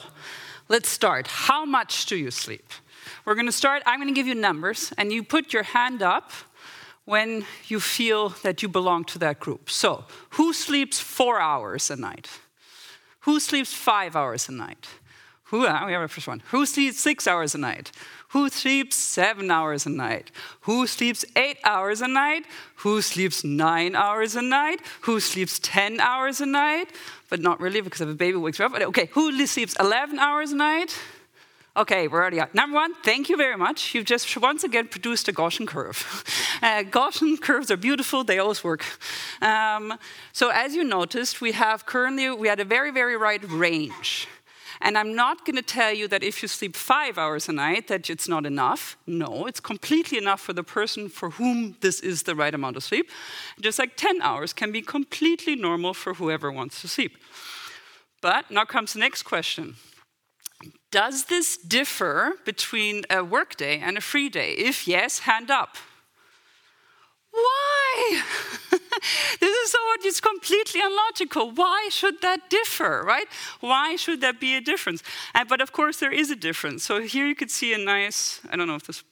let's 0.71 0.89
start. 0.89 1.27
How 1.27 1.67
much 1.67 2.07
do 2.07 2.17
you 2.17 2.31
sleep? 2.31 2.73
We're 3.27 3.35
going 3.35 3.47
to 3.47 3.53
start, 3.53 3.83
I'm 3.85 3.99
going 3.99 4.09
to 4.09 4.19
give 4.19 4.29
you 4.29 4.37
numbers, 4.37 4.93
and 4.97 5.13
you 5.13 5.23
put 5.23 5.53
your 5.53 5.65
hand 5.65 6.01
up 6.01 6.31
when 7.05 7.45
you 7.67 7.81
feel 7.81 8.31
that 8.45 8.63
you 8.63 8.69
belong 8.69 9.05
to 9.05 9.19
that 9.19 9.41
group. 9.41 9.69
So, 9.69 10.05
who 10.31 10.53
sleeps 10.53 11.01
four 11.01 11.41
hours 11.41 11.91
a 11.91 11.97
night? 11.97 12.29
Who 13.21 13.41
sleeps 13.41 13.75
five 13.75 14.15
hours 14.15 14.49
a 14.49 14.53
night? 14.53 14.87
Who, 15.45 15.67
uh, 15.67 15.83
we 15.87 15.93
have 15.93 16.03
a 16.03 16.09
first 16.09 16.29
one. 16.29 16.41
Who 16.51 16.65
sleeps 16.65 17.01
six 17.01 17.27
hours 17.27 17.57
a 17.57 17.59
night? 17.59 17.91
Who 18.31 18.49
sleeps 18.49 18.95
seven 18.95 19.51
hours 19.51 19.87
a 19.87 19.91
night? 19.91 20.31
Who 20.61 20.87
sleeps 20.87 21.25
eight 21.35 21.59
hours 21.65 22.01
a 22.01 22.07
night? 22.07 22.45
Who 22.77 23.03
sleeps 23.03 23.43
nine 23.43 23.97
hours 23.97 24.37
a 24.37 24.43
night? 24.43 24.81
Who 25.03 25.19
sleeps 25.19 25.59
10 25.59 25.99
hours 26.01 26.41
a 26.41 26.47
night? 26.47 26.89
But 27.29 27.41
not 27.41 27.61
really 27.61 27.81
because 27.81 28.01
if 28.01 28.09
a 28.09 28.15
baby 28.15 28.37
wakes 28.37 28.61
up. 28.61 28.73
Okay, 28.73 29.09
who 29.13 29.47
sleeps 29.47 29.75
11 29.81 30.21
hours 30.21 30.53
a 30.53 30.57
night? 30.57 30.97
Okay, 31.77 32.07
we're 32.07 32.21
already 32.21 32.41
out. 32.41 32.55
Number 32.55 32.77
one, 32.77 32.95
thank 33.03 33.29
you 33.29 33.37
very 33.37 33.57
much. 33.57 33.95
You've 33.95 34.05
just 34.05 34.37
once 34.37 34.63
again 34.63 34.87
produced 34.87 35.29
a 35.29 35.33
Gaussian 35.33 35.67
curve. 35.67 36.25
Uh, 36.63 36.83
Gaussian 36.83 37.41
curves 37.41 37.71
are 37.71 37.79
beautiful, 37.79 38.23
they 38.23 38.39
always 38.39 38.63
work. 38.63 38.85
Um, 39.41 39.95
so 40.35 40.51
as 40.51 40.75
you 40.75 40.85
noticed, 40.85 41.41
we 41.41 41.53
have 41.53 41.87
currently, 41.87 42.31
we 42.31 42.49
had 42.49 42.61
a 42.61 42.67
very, 42.67 42.91
very 42.91 43.17
wide 43.17 43.51
range. 43.51 44.29
And 44.83 44.97
I'm 44.97 45.15
not 45.15 45.45
going 45.45 45.57
to 45.57 45.63
tell 45.63 45.93
you 45.93 46.09
that 46.09 46.23
if 46.23 46.43
you 46.43 46.49
sleep 46.49 46.75
five 46.75 47.19
hours 47.19 47.49
a 47.49 47.53
night, 47.53 47.89
that 47.89 48.09
it's 48.09 48.29
not 48.29 48.47
enough. 48.47 48.97
No, 49.07 49.47
it's 49.47 49.61
completely 49.61 50.17
enough 50.17 50.41
for 50.41 50.55
the 50.55 50.63
person 50.63 51.09
for 51.09 51.31
whom 51.31 51.77
this 51.81 52.01
is 52.01 52.23
the 52.23 52.35
right 52.35 52.55
amount 52.55 52.77
of 52.77 52.83
sleep. 52.83 53.11
Just 53.61 53.79
like 53.79 53.97
10 53.97 54.23
hours 54.23 54.53
can 54.53 54.73
be 54.73 54.81
completely 54.81 55.55
normal 55.55 55.93
for 55.93 56.15
whoever 56.15 56.51
wants 56.51 56.81
to 56.81 56.89
sleep. 56.89 57.17
But 58.23 58.51
now 58.51 58.65
comes 58.65 58.95
the 58.95 59.01
next 59.01 59.23
question 59.23 59.77
does 60.91 61.27
this 61.27 61.57
differ 61.57 62.35
between 62.45 63.05
a 63.09 63.23
workday 63.23 63.79
and 63.79 63.97
a 63.97 64.01
free 64.01 64.29
day? 64.29 64.53
If 64.55 64.89
yes, 64.89 65.21
hand 65.21 65.51
up. 65.51 65.77
Why? 67.33 68.23
this 69.41 69.55
is 69.57 69.71
so 69.71 69.79
it's 70.11 70.21
completely 70.21 70.81
illogical. 70.81 71.51
Why 71.53 71.89
should 71.91 72.21
that 72.23 72.51
differ, 72.51 73.03
right? 73.07 73.27
Why 73.61 73.97
should 73.97 74.21
that 74.23 74.41
be 74.41 74.57
a 74.57 74.61
difference? 74.61 75.03
And, 75.35 75.49
but 75.49 75.61
of 75.61 75.73
course, 75.73 75.99
there 75.99 76.13
is 76.13 76.31
a 76.31 76.37
difference. 76.37 76.85
So 76.85 77.01
here 77.01 77.27
you 77.27 77.35
could 77.35 77.51
see 77.51 77.73
a 77.73 77.79
nice, 77.79 78.41
I 78.51 78.57
don't 78.57 78.67
know 78.67 78.75
if 78.75 78.87
this 78.87 79.05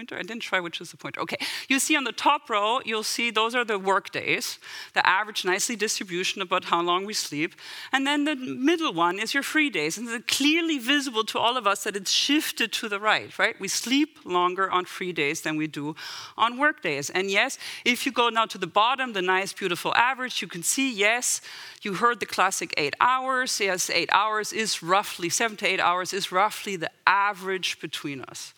pointer? 0.00 0.16
I 0.16 0.22
didn't 0.22 0.42
try 0.42 0.60
which 0.60 0.80
is 0.80 0.90
the 0.90 0.96
pointer. 0.96 1.20
Okay, 1.20 1.36
you 1.68 1.78
see 1.78 1.96
on 1.96 2.04
the 2.04 2.12
top 2.12 2.48
row, 2.48 2.80
you'll 2.84 3.02
see 3.02 3.30
those 3.30 3.54
are 3.54 3.64
the 3.64 3.78
work 3.78 4.10
days, 4.10 4.58
the 4.94 5.06
average 5.06 5.44
nicely 5.44 5.76
distribution 5.76 6.40
about 6.42 6.64
how 6.64 6.80
long 6.80 7.04
we 7.04 7.14
sleep. 7.14 7.54
And 7.92 8.06
then 8.06 8.24
the 8.24 8.34
middle 8.36 8.94
one 8.94 9.18
is 9.18 9.34
your 9.34 9.42
free 9.42 9.70
days. 9.70 9.98
And 9.98 10.08
it's 10.08 10.36
clearly 10.36 10.78
visible 10.78 11.24
to 11.24 11.38
all 11.38 11.56
of 11.56 11.66
us 11.66 11.84
that 11.84 11.96
it's 11.96 12.10
shifted 12.10 12.72
to 12.72 12.88
the 12.88 12.98
right, 12.98 13.38
right? 13.38 13.60
We 13.60 13.68
sleep 13.68 14.18
longer 14.24 14.70
on 14.70 14.86
free 14.86 15.12
days 15.12 15.42
than 15.42 15.56
we 15.56 15.66
do 15.66 15.94
on 16.36 16.58
work 16.58 16.82
days. 16.82 17.10
And 17.10 17.30
yes, 17.30 17.58
if 17.84 18.06
you 18.06 18.12
go 18.12 18.30
now 18.30 18.46
to 18.46 18.58
the 18.58 18.66
bottom, 18.66 19.12
the 19.12 19.22
nice, 19.22 19.52
beautiful 19.52 19.94
average, 19.94 20.40
you 20.40 20.48
can 20.48 20.62
see, 20.62 20.90
yes, 20.92 21.42
you 21.82 21.94
heard 21.94 22.20
the 22.20 22.26
classic 22.26 22.72
eight 22.76 22.94
hours. 23.00 23.60
Yes, 23.60 23.90
eight 23.90 24.10
hours 24.12 24.52
is 24.52 24.82
roughly, 24.82 25.28
seven 25.28 25.56
to 25.58 25.66
eight 25.66 25.80
hours 25.80 26.12
is 26.12 26.32
roughly 26.32 26.76
the 26.76 26.90
average 27.06 27.80
between 27.80 28.22
us. 28.22 28.54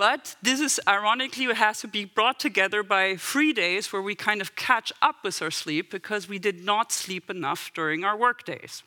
But 0.00 0.36
this 0.40 0.60
is 0.60 0.80
ironically, 0.88 1.44
has 1.52 1.82
to 1.82 1.86
be 1.86 2.06
brought 2.06 2.40
together 2.40 2.82
by 2.82 3.16
free 3.16 3.52
days 3.52 3.92
where 3.92 4.00
we 4.00 4.14
kind 4.14 4.40
of 4.40 4.56
catch 4.56 4.94
up 5.02 5.16
with 5.22 5.42
our 5.42 5.50
sleep 5.50 5.90
because 5.90 6.26
we 6.26 6.38
did 6.38 6.64
not 6.64 6.90
sleep 6.90 7.28
enough 7.28 7.70
during 7.74 8.02
our 8.02 8.16
work 8.16 8.46
days. 8.46 8.82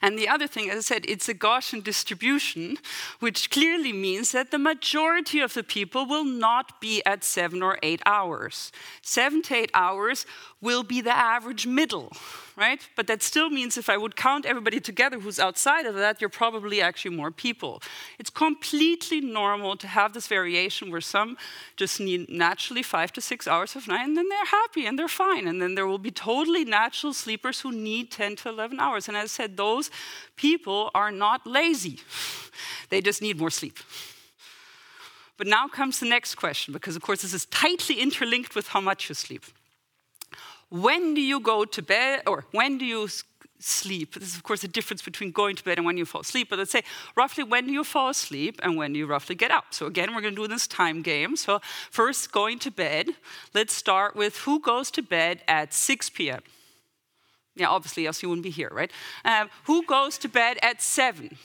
And 0.00 0.18
the 0.18 0.26
other 0.26 0.46
thing, 0.46 0.70
as 0.70 0.78
I 0.78 0.80
said, 0.80 1.04
it's 1.06 1.28
a 1.28 1.34
Gaussian 1.34 1.84
distribution, 1.84 2.78
which 3.18 3.50
clearly 3.50 3.92
means 3.92 4.32
that 4.32 4.50
the 4.50 4.58
majority 4.58 5.40
of 5.40 5.52
the 5.52 5.62
people 5.62 6.06
will 6.06 6.24
not 6.24 6.80
be 6.80 7.02
at 7.04 7.22
seven 7.22 7.62
or 7.62 7.78
eight 7.82 8.00
hours. 8.06 8.72
Seven 9.02 9.42
to 9.42 9.54
eight 9.54 9.70
hours 9.74 10.24
will 10.62 10.82
be 10.82 11.00
the 11.00 11.16
average 11.16 11.66
middle, 11.66 12.12
right? 12.54 12.86
But 12.94 13.06
that 13.06 13.22
still 13.22 13.48
means 13.48 13.78
if 13.78 13.88
I 13.88 13.96
would 13.96 14.14
count 14.14 14.44
everybody 14.44 14.78
together 14.78 15.18
who's 15.18 15.38
outside 15.38 15.86
of 15.86 15.94
that, 15.94 16.20
you're 16.20 16.28
probably 16.28 16.82
actually 16.82 17.16
more 17.16 17.30
people. 17.30 17.82
It's 18.18 18.28
completely 18.28 19.22
normal 19.22 19.76
to 19.76 19.86
have 19.86 20.12
this 20.12 20.26
variation 20.26 20.90
where 20.90 21.00
some 21.00 21.38
just 21.76 21.98
need 21.98 22.28
naturally 22.28 22.82
five 22.82 23.10
to 23.14 23.22
six 23.22 23.48
hours 23.48 23.74
of 23.74 23.88
night 23.88 24.06
and 24.06 24.16
then 24.16 24.28
they're 24.28 24.44
happy 24.44 24.84
and 24.84 24.98
they're 24.98 25.08
fine. 25.08 25.48
And 25.48 25.62
then 25.62 25.74
there 25.74 25.86
will 25.86 25.98
be 25.98 26.10
totally 26.10 26.64
natural 26.66 27.14
sleepers 27.14 27.60
who 27.60 27.72
need 27.72 28.10
10 28.10 28.36
to 28.36 28.50
11 28.50 28.78
hours. 28.80 29.08
And 29.08 29.16
as 29.16 29.24
I 29.24 29.28
said, 29.28 29.56
those 29.56 29.90
people 30.36 30.90
are 30.94 31.10
not 31.10 31.46
lazy, 31.46 32.00
they 32.90 33.00
just 33.00 33.22
need 33.22 33.38
more 33.38 33.50
sleep. 33.50 33.78
But 35.38 35.46
now 35.46 35.68
comes 35.68 36.00
the 36.00 36.06
next 36.06 36.34
question, 36.34 36.74
because 36.74 36.96
of 36.96 37.02
course 37.02 37.22
this 37.22 37.32
is 37.32 37.46
tightly 37.46 37.94
interlinked 37.94 38.54
with 38.54 38.68
how 38.68 38.80
much 38.82 39.08
you 39.08 39.14
sleep 39.14 39.44
when 40.70 41.14
do 41.14 41.20
you 41.20 41.40
go 41.40 41.64
to 41.64 41.82
bed 41.82 42.22
or 42.26 42.44
when 42.52 42.78
do 42.78 42.84
you 42.84 43.08
sleep? 43.58 44.14
This 44.14 44.30
is, 44.30 44.36
of 44.36 44.42
course, 44.42 44.62
the 44.62 44.68
difference 44.68 45.02
between 45.02 45.32
going 45.32 45.56
to 45.56 45.64
bed 45.64 45.78
and 45.78 45.86
when 45.86 45.96
you 45.96 46.04
fall 46.04 46.22
asleep. 46.22 46.48
But 46.48 46.58
let's 46.58 46.70
say 46.70 46.82
roughly 47.16 47.44
when 47.44 47.66
do 47.66 47.72
you 47.72 47.84
fall 47.84 48.08
asleep 48.08 48.60
and 48.62 48.76
when 48.76 48.92
do 48.92 48.98
you 48.98 49.06
roughly 49.06 49.34
get 49.34 49.50
up? 49.50 49.66
So, 49.70 49.86
again, 49.86 50.14
we're 50.14 50.22
going 50.22 50.34
to 50.34 50.42
do 50.42 50.48
this 50.48 50.66
time 50.66 51.02
game. 51.02 51.36
So, 51.36 51.60
first, 51.90 52.32
going 52.32 52.58
to 52.60 52.70
bed. 52.70 53.08
Let's 53.52 53.74
start 53.74 54.16
with 54.16 54.38
who 54.38 54.60
goes 54.60 54.90
to 54.92 55.02
bed 55.02 55.42
at 55.46 55.74
6 55.74 56.10
p.m. 56.10 56.40
Yeah, 57.56 57.68
obviously, 57.68 58.06
else 58.06 58.22
you 58.22 58.28
wouldn't 58.28 58.44
be 58.44 58.50
here, 58.50 58.70
right? 58.72 58.90
Um, 59.24 59.50
who 59.64 59.84
goes 59.84 60.16
to 60.18 60.28
bed 60.28 60.58
at 60.62 60.80
7? 60.80 61.36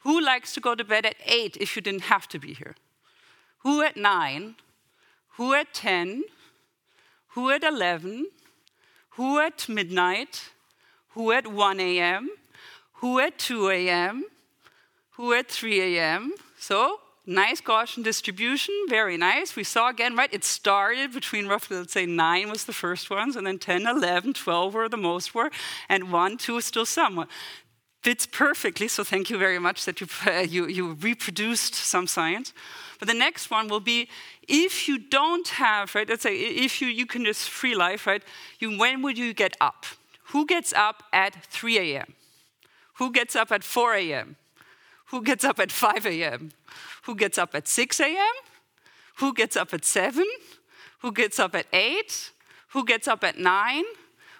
Who 0.00 0.20
likes 0.20 0.52
to 0.54 0.60
go 0.60 0.74
to 0.74 0.84
bed 0.84 1.04
at 1.04 1.16
8 1.24 1.56
if 1.58 1.74
you 1.74 1.82
didn't 1.82 2.02
have 2.02 2.28
to 2.28 2.38
be 2.38 2.54
here? 2.54 2.76
Who 3.62 3.82
at 3.82 3.96
9? 3.96 4.54
Who 5.36 5.54
at 5.54 5.74
10? 5.74 6.24
Who 7.36 7.50
at 7.50 7.62
11, 7.62 8.28
who 9.10 9.38
at 9.38 9.68
midnight, 9.68 10.48
who 11.10 11.32
at 11.32 11.46
1 11.46 11.80
a.m., 11.80 12.30
who 12.94 13.20
at 13.20 13.38
2 13.38 13.68
a.m., 13.68 14.24
who 15.10 15.34
at 15.34 15.46
3 15.46 15.98
a.m. 15.98 16.32
So, 16.58 16.98
nice 17.26 17.60
Gaussian 17.60 18.02
distribution, 18.02 18.74
very 18.88 19.18
nice. 19.18 19.54
We 19.54 19.64
saw 19.64 19.90
again, 19.90 20.16
right, 20.16 20.32
it 20.32 20.44
started 20.44 21.12
between 21.12 21.46
roughly, 21.46 21.76
let's 21.76 21.92
say, 21.92 22.06
9 22.06 22.48
was 22.48 22.64
the 22.64 22.72
first 22.72 23.10
ones, 23.10 23.36
and 23.36 23.46
then 23.46 23.58
10, 23.58 23.86
11, 23.86 24.32
12 24.32 24.72
were 24.72 24.88
the 24.88 24.96
most 24.96 25.34
were, 25.34 25.50
and 25.90 26.10
1, 26.10 26.38
2 26.38 26.62
still 26.62 26.86
somewhat. 26.86 27.28
Fits 28.06 28.24
perfectly, 28.24 28.86
so 28.86 29.02
thank 29.02 29.30
you 29.30 29.36
very 29.36 29.58
much 29.58 29.84
that 29.84 30.00
you, 30.00 30.06
uh, 30.28 30.38
you, 30.38 30.68
you 30.68 30.92
reproduced 30.92 31.74
some 31.74 32.06
science. 32.06 32.52
But 33.00 33.08
the 33.08 33.14
next 33.14 33.50
one 33.50 33.66
will 33.66 33.80
be 33.80 34.08
if 34.46 34.86
you 34.86 34.96
don't 34.96 35.48
have, 35.48 35.92
right, 35.92 36.08
let's 36.08 36.22
say 36.22 36.36
if 36.36 36.80
you, 36.80 36.86
you 36.86 37.04
can 37.04 37.24
just 37.24 37.50
free 37.50 37.74
life, 37.74 38.06
right, 38.06 38.22
you, 38.60 38.78
when 38.78 39.02
would 39.02 39.18
you 39.18 39.34
get 39.34 39.56
up? 39.60 39.86
Who 40.26 40.46
gets 40.46 40.72
up 40.72 41.02
at 41.12 41.34
3 41.46 41.78
a.m.? 41.78 42.14
Who 42.98 43.10
gets 43.10 43.34
up 43.34 43.50
at 43.50 43.64
4 43.64 43.94
a.m.? 43.94 44.36
Who 45.06 45.24
gets 45.24 45.42
up 45.42 45.58
at 45.58 45.72
5 45.72 46.06
a.m.? 46.06 46.52
Who 47.06 47.16
gets 47.16 47.38
up 47.38 47.56
at 47.56 47.66
6 47.66 47.98
a.m.? 47.98 48.34
Who 49.16 49.34
gets 49.34 49.56
up 49.56 49.74
at 49.74 49.84
7? 49.84 50.24
Who 51.00 51.10
gets 51.10 51.40
up 51.40 51.56
at 51.56 51.66
8? 51.72 52.30
Who 52.68 52.84
gets 52.84 53.08
up 53.08 53.24
at 53.24 53.36
9? 53.36 53.84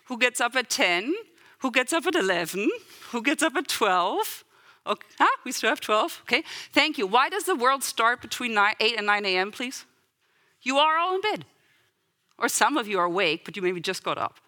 Who 0.05 0.18
gets 0.18 0.40
up 0.40 0.55
at 0.55 0.70
10? 0.70 1.16
Who 1.59 1.72
gets 1.72 1.92
up 1.92 2.07
at 2.07 2.14
11? 2.14 2.70
Who 3.16 3.22
gets 3.22 3.42
up 3.42 3.57
at 3.57 3.66
12? 3.66 4.44
Okay. 4.87 5.07
Ah, 5.20 5.26
we 5.42 5.50
still 5.50 5.70
have 5.70 5.81
12. 5.81 6.20
Okay. 6.24 6.44
Thank 6.74 6.98
you. 6.98 7.07
Why 7.07 7.31
does 7.31 7.44
the 7.44 7.57
world 7.57 7.83
start 7.83 8.20
between 8.20 8.52
9, 8.52 8.74
8 8.79 8.98
and 8.98 9.07
9 9.07 9.24
a.m., 9.24 9.52
please? 9.52 9.87
You 10.61 10.76
are 10.76 10.98
all 10.98 11.14
in 11.14 11.22
bed. 11.22 11.46
Or 12.37 12.50
some 12.50 12.76
of 12.76 12.87
you 12.87 12.98
are 12.98 13.07
awake, 13.07 13.46
but 13.46 13.57
you 13.57 13.62
maybe 13.62 13.81
just 13.81 14.05
got 14.05 14.18
up. 14.18 14.38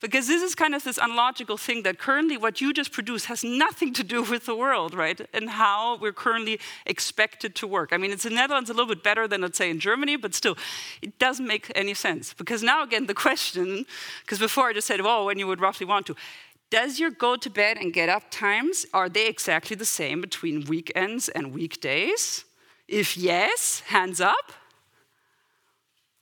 Because 0.00 0.28
this 0.28 0.42
is 0.42 0.54
kind 0.54 0.76
of 0.76 0.84
this 0.84 0.98
unlogical 1.00 1.56
thing 1.56 1.82
that 1.82 1.98
currently 1.98 2.36
what 2.36 2.60
you 2.60 2.72
just 2.72 2.92
produce 2.92 3.24
has 3.24 3.42
nothing 3.42 3.92
to 3.94 4.04
do 4.04 4.22
with 4.32 4.46
the 4.46 4.54
world, 4.56 4.94
right? 4.94 5.20
And 5.32 5.50
how 5.50 5.96
we're 5.98 6.12
currently 6.12 6.58
expected 6.86 7.54
to 7.56 7.66
work. 7.66 7.92
I 7.92 7.96
mean, 7.96 8.10
it's 8.10 8.24
in 8.24 8.34
the 8.34 8.40
Netherlands 8.40 8.70
a 8.70 8.72
little 8.72 8.92
bit 8.92 9.04
better 9.04 9.28
than, 9.28 9.42
let's 9.42 9.58
say, 9.58 9.70
in 9.70 9.78
Germany, 9.78 10.16
but 10.16 10.34
still, 10.34 10.56
it 11.02 11.18
doesn't 11.20 11.46
make 11.46 11.70
any 11.76 11.94
sense. 11.94 12.32
Because 12.32 12.64
now, 12.64 12.82
again, 12.82 13.06
the 13.06 13.14
question, 13.14 13.86
because 14.24 14.38
before 14.38 14.68
I 14.68 14.72
just 14.72 14.86
said, 14.86 15.00
well, 15.02 15.24
when 15.26 15.38
you 15.38 15.46
would 15.46 15.60
roughly 15.60 15.86
want 15.86 16.06
to, 16.06 16.16
does 16.70 17.00
your 17.00 17.10
go 17.10 17.36
to 17.36 17.50
bed 17.50 17.78
and 17.78 17.92
get 17.92 18.08
up 18.08 18.30
times, 18.30 18.86
are 18.92 19.08
they 19.08 19.26
exactly 19.26 19.76
the 19.76 19.84
same 19.84 20.20
between 20.20 20.64
weekends 20.66 21.28
and 21.28 21.52
weekdays? 21.52 22.44
If 22.86 23.16
yes, 23.16 23.80
hands 23.86 24.20
up. 24.20 24.52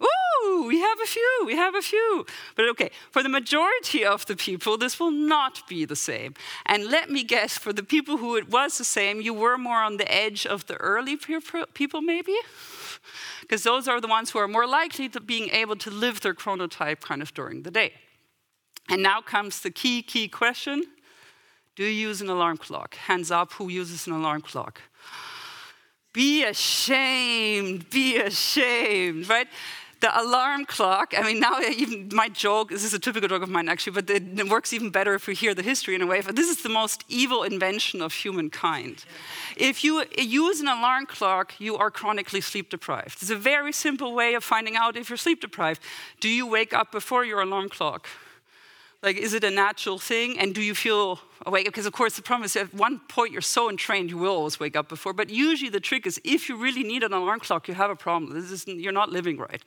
Ooh, 0.02 0.66
we 0.66 0.80
have 0.80 1.00
a 1.00 1.06
few, 1.06 1.42
we 1.46 1.56
have 1.56 1.74
a 1.74 1.80
few. 1.80 2.26
But 2.54 2.68
okay, 2.70 2.90
for 3.11 3.22
the 3.22 3.28
majority 3.28 4.04
of 4.04 4.26
the 4.26 4.37
people, 4.37 4.76
this 4.76 5.00
will 5.00 5.11
not 5.11 5.66
be 5.68 5.85
the 5.85 5.96
same. 5.96 6.35
And 6.66 6.87
let 6.90 7.11
me 7.11 7.24
guess, 7.24 7.56
for 7.56 7.72
the 7.72 7.82
people 7.82 8.18
who 8.18 8.37
it 8.37 8.50
was 8.50 8.78
the 8.78 8.85
same, 8.85 9.20
you 9.20 9.32
were 9.32 9.56
more 9.56 9.82
on 9.82 9.96
the 9.96 10.12
edge 10.12 10.46
of 10.46 10.66
the 10.66 10.76
early 10.76 11.16
people, 11.16 12.02
maybe? 12.02 12.37
Because 13.42 13.62
those 13.62 13.87
are 13.87 14.00
the 14.00 14.09
ones 14.09 14.30
who 14.30 14.40
are 14.40 14.48
more 14.48 14.66
likely 14.66 15.09
to 15.11 15.20
being 15.20 15.50
able 15.50 15.76
to 15.76 15.90
live 15.90 16.22
their 16.22 16.35
chronotype 16.35 17.00
kind 17.00 17.22
of 17.22 17.32
during 17.32 17.62
the 17.62 17.70
day. 17.70 17.92
And 18.88 19.03
now 19.03 19.20
comes 19.20 19.61
the 19.61 19.70
key, 19.70 20.03
key 20.03 20.29
question 20.29 20.85
Do 21.75 21.85
you 21.85 22.09
use 22.09 22.20
an 22.20 22.29
alarm 22.29 22.57
clock? 22.57 22.94
Hands 22.94 23.31
up, 23.31 23.53
who 23.55 23.68
uses 23.68 24.07
an 24.07 24.12
alarm 24.12 24.42
clock? 24.42 24.81
Be 26.12 26.44
ashamed, 26.44 27.90
be 27.90 28.16
ashamed, 28.16 29.29
right? 29.29 29.49
The 30.01 30.18
alarm 30.18 30.66
clock, 30.66 31.14
I 31.16 31.22
mean, 31.22 31.40
now 31.40 31.61
even 31.61 32.11
my 32.12 32.29
joke, 32.29 32.70
this 32.70 32.85
is 32.85 32.94
a 32.94 32.99
typical 32.99 33.29
joke 33.29 33.42
of 33.42 33.49
mine 33.49 33.68
actually, 33.68 34.01
but 34.01 34.09
it 34.09 34.49
works 34.49 34.72
even 34.72 34.90
better 34.90 35.14
if 35.14 35.27
we 35.27 35.35
hear 35.35 35.55
the 35.55 35.62
history 35.62 35.94
in 35.94 36.03
a 36.03 36.07
way. 36.07 36.20
But 36.20 36.37
this 36.37 36.49
is 36.49 36.62
the 36.62 36.68
most 36.68 37.05
evil 37.09 37.42
invention 37.42 38.03
of 38.03 38.12
humankind. 38.12 39.05
If 39.57 39.85
you 39.85 40.05
use 40.18 40.61
an 40.61 40.68
alarm 40.68 41.07
clock, 41.07 41.55
you 41.59 41.77
are 41.77 41.90
chronically 41.90 42.42
sleep 42.42 42.70
deprived. 42.70 43.22
It's 43.22 43.31
a 43.31 43.37
very 43.37 43.72
simple 43.72 44.14
way 44.14 44.35
of 44.35 44.44
finding 44.44 44.77
out 44.77 44.96
if 44.96 45.09
you're 45.09 45.16
sleep 45.16 45.40
deprived. 45.40 45.83
Do 46.20 46.29
you 46.29 46.46
wake 46.46 46.75
up 46.75 46.92
before 46.92 47.25
your 47.25 47.40
alarm 47.40 47.68
clock? 47.68 48.07
Like, 49.07 49.19
is 49.19 49.35
it 49.35 49.45
a 49.45 49.53
natural 49.53 50.01
thing? 50.01 50.37
And 50.37 50.53
do 50.53 50.61
you 50.61 50.75
feel 50.75 51.21
awake? 51.47 51.64
Because, 51.64 51.87
of 51.87 51.92
course, 51.92 52.16
the 52.16 52.23
problem 52.23 52.45
is 52.45 52.57
at 52.57 52.75
one 52.75 52.99
point 53.09 53.31
you're 53.31 53.40
so 53.40 53.71
entrained, 53.71 54.11
you 54.11 54.19
will 54.19 54.35
always 54.35 54.59
wake 54.59 54.75
up 54.75 54.88
before. 54.88 55.12
But 55.12 55.31
usually 55.31 55.71
the 55.71 55.79
trick 55.79 56.09
is 56.09 56.21
if 56.25 56.49
you 56.49 56.57
really 56.57 56.83
need 56.83 57.05
an 57.05 57.12
alarm 57.12 57.38
clock, 57.38 57.69
you 57.69 57.75
have 57.75 57.88
a 57.88 57.95
problem. 57.95 58.35
This 58.35 58.51
is, 58.51 58.66
you're 58.66 58.90
not 58.90 59.11
living 59.11 59.38
right. 59.38 59.62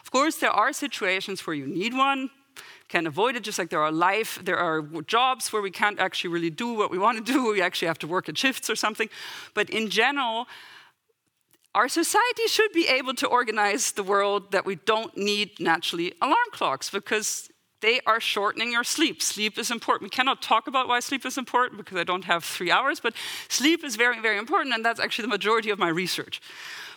Of 0.00 0.12
course, 0.12 0.36
there 0.36 0.52
are 0.52 0.72
situations 0.72 1.44
where 1.44 1.54
you 1.54 1.66
need 1.66 1.92
one, 1.92 2.30
can 2.86 3.08
avoid 3.08 3.34
it, 3.34 3.42
just 3.42 3.58
like 3.58 3.68
there 3.68 3.82
are 3.82 3.90
life, 3.90 4.38
there 4.44 4.58
are 4.58 4.82
jobs 5.08 5.52
where 5.52 5.60
we 5.60 5.72
can't 5.72 5.98
actually 5.98 6.30
really 6.30 6.50
do 6.50 6.72
what 6.72 6.92
we 6.92 6.98
want 6.98 7.18
to 7.18 7.32
do. 7.32 7.50
We 7.50 7.60
actually 7.60 7.88
have 7.88 7.98
to 7.98 8.06
work 8.06 8.28
at 8.28 8.38
shifts 8.38 8.70
or 8.70 8.76
something. 8.76 9.08
But 9.54 9.70
in 9.70 9.90
general, 9.90 10.46
our 11.74 11.88
society 11.88 12.46
should 12.46 12.72
be 12.72 12.86
able 12.86 13.14
to 13.14 13.26
organize 13.26 13.90
the 13.90 14.04
world 14.04 14.52
that 14.52 14.64
we 14.64 14.76
don't 14.76 15.16
need 15.16 15.58
naturally 15.58 16.14
alarm 16.22 16.50
clocks 16.52 16.90
because 16.90 17.50
they 17.80 18.00
are 18.06 18.20
shortening 18.20 18.72
your 18.72 18.84
sleep. 18.84 19.22
Sleep 19.22 19.58
is 19.58 19.70
important. 19.70 20.02
We 20.02 20.10
cannot 20.10 20.42
talk 20.42 20.66
about 20.66 20.88
why 20.88 21.00
sleep 21.00 21.24
is 21.24 21.38
important 21.38 21.78
because 21.78 21.96
I 21.96 22.04
don't 22.04 22.24
have 22.24 22.44
three 22.44 22.70
hours, 22.70 23.00
but 23.00 23.14
sleep 23.48 23.84
is 23.84 23.96
very, 23.96 24.20
very 24.20 24.38
important, 24.38 24.74
and 24.74 24.84
that's 24.84 25.00
actually 25.00 25.22
the 25.22 25.28
majority 25.28 25.70
of 25.70 25.78
my 25.78 25.88
research. 25.88 26.40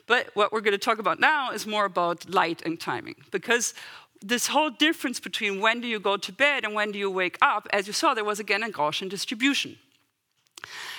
But 0.07 0.29
what 0.33 0.51
we're 0.51 0.61
going 0.61 0.73
to 0.73 0.77
talk 0.77 0.99
about 0.99 1.19
now 1.19 1.51
is 1.51 1.67
more 1.67 1.85
about 1.85 2.29
light 2.29 2.63
and 2.65 2.79
timing 2.79 3.15
because 3.29 3.73
this 4.21 4.47
whole 4.47 4.69
difference 4.69 5.19
between 5.19 5.61
when 5.61 5.81
do 5.81 5.87
you 5.87 5.99
go 5.99 6.17
to 6.17 6.31
bed 6.31 6.63
and 6.63 6.73
when 6.73 6.91
do 6.91 6.99
you 6.99 7.09
wake 7.09 7.37
up, 7.41 7.67
as 7.71 7.87
you 7.87 7.93
saw, 7.93 8.13
there 8.13 8.23
was 8.23 8.39
again 8.39 8.63
a 8.63 8.69
Gaussian 8.69 9.09
distribution. 9.09 9.77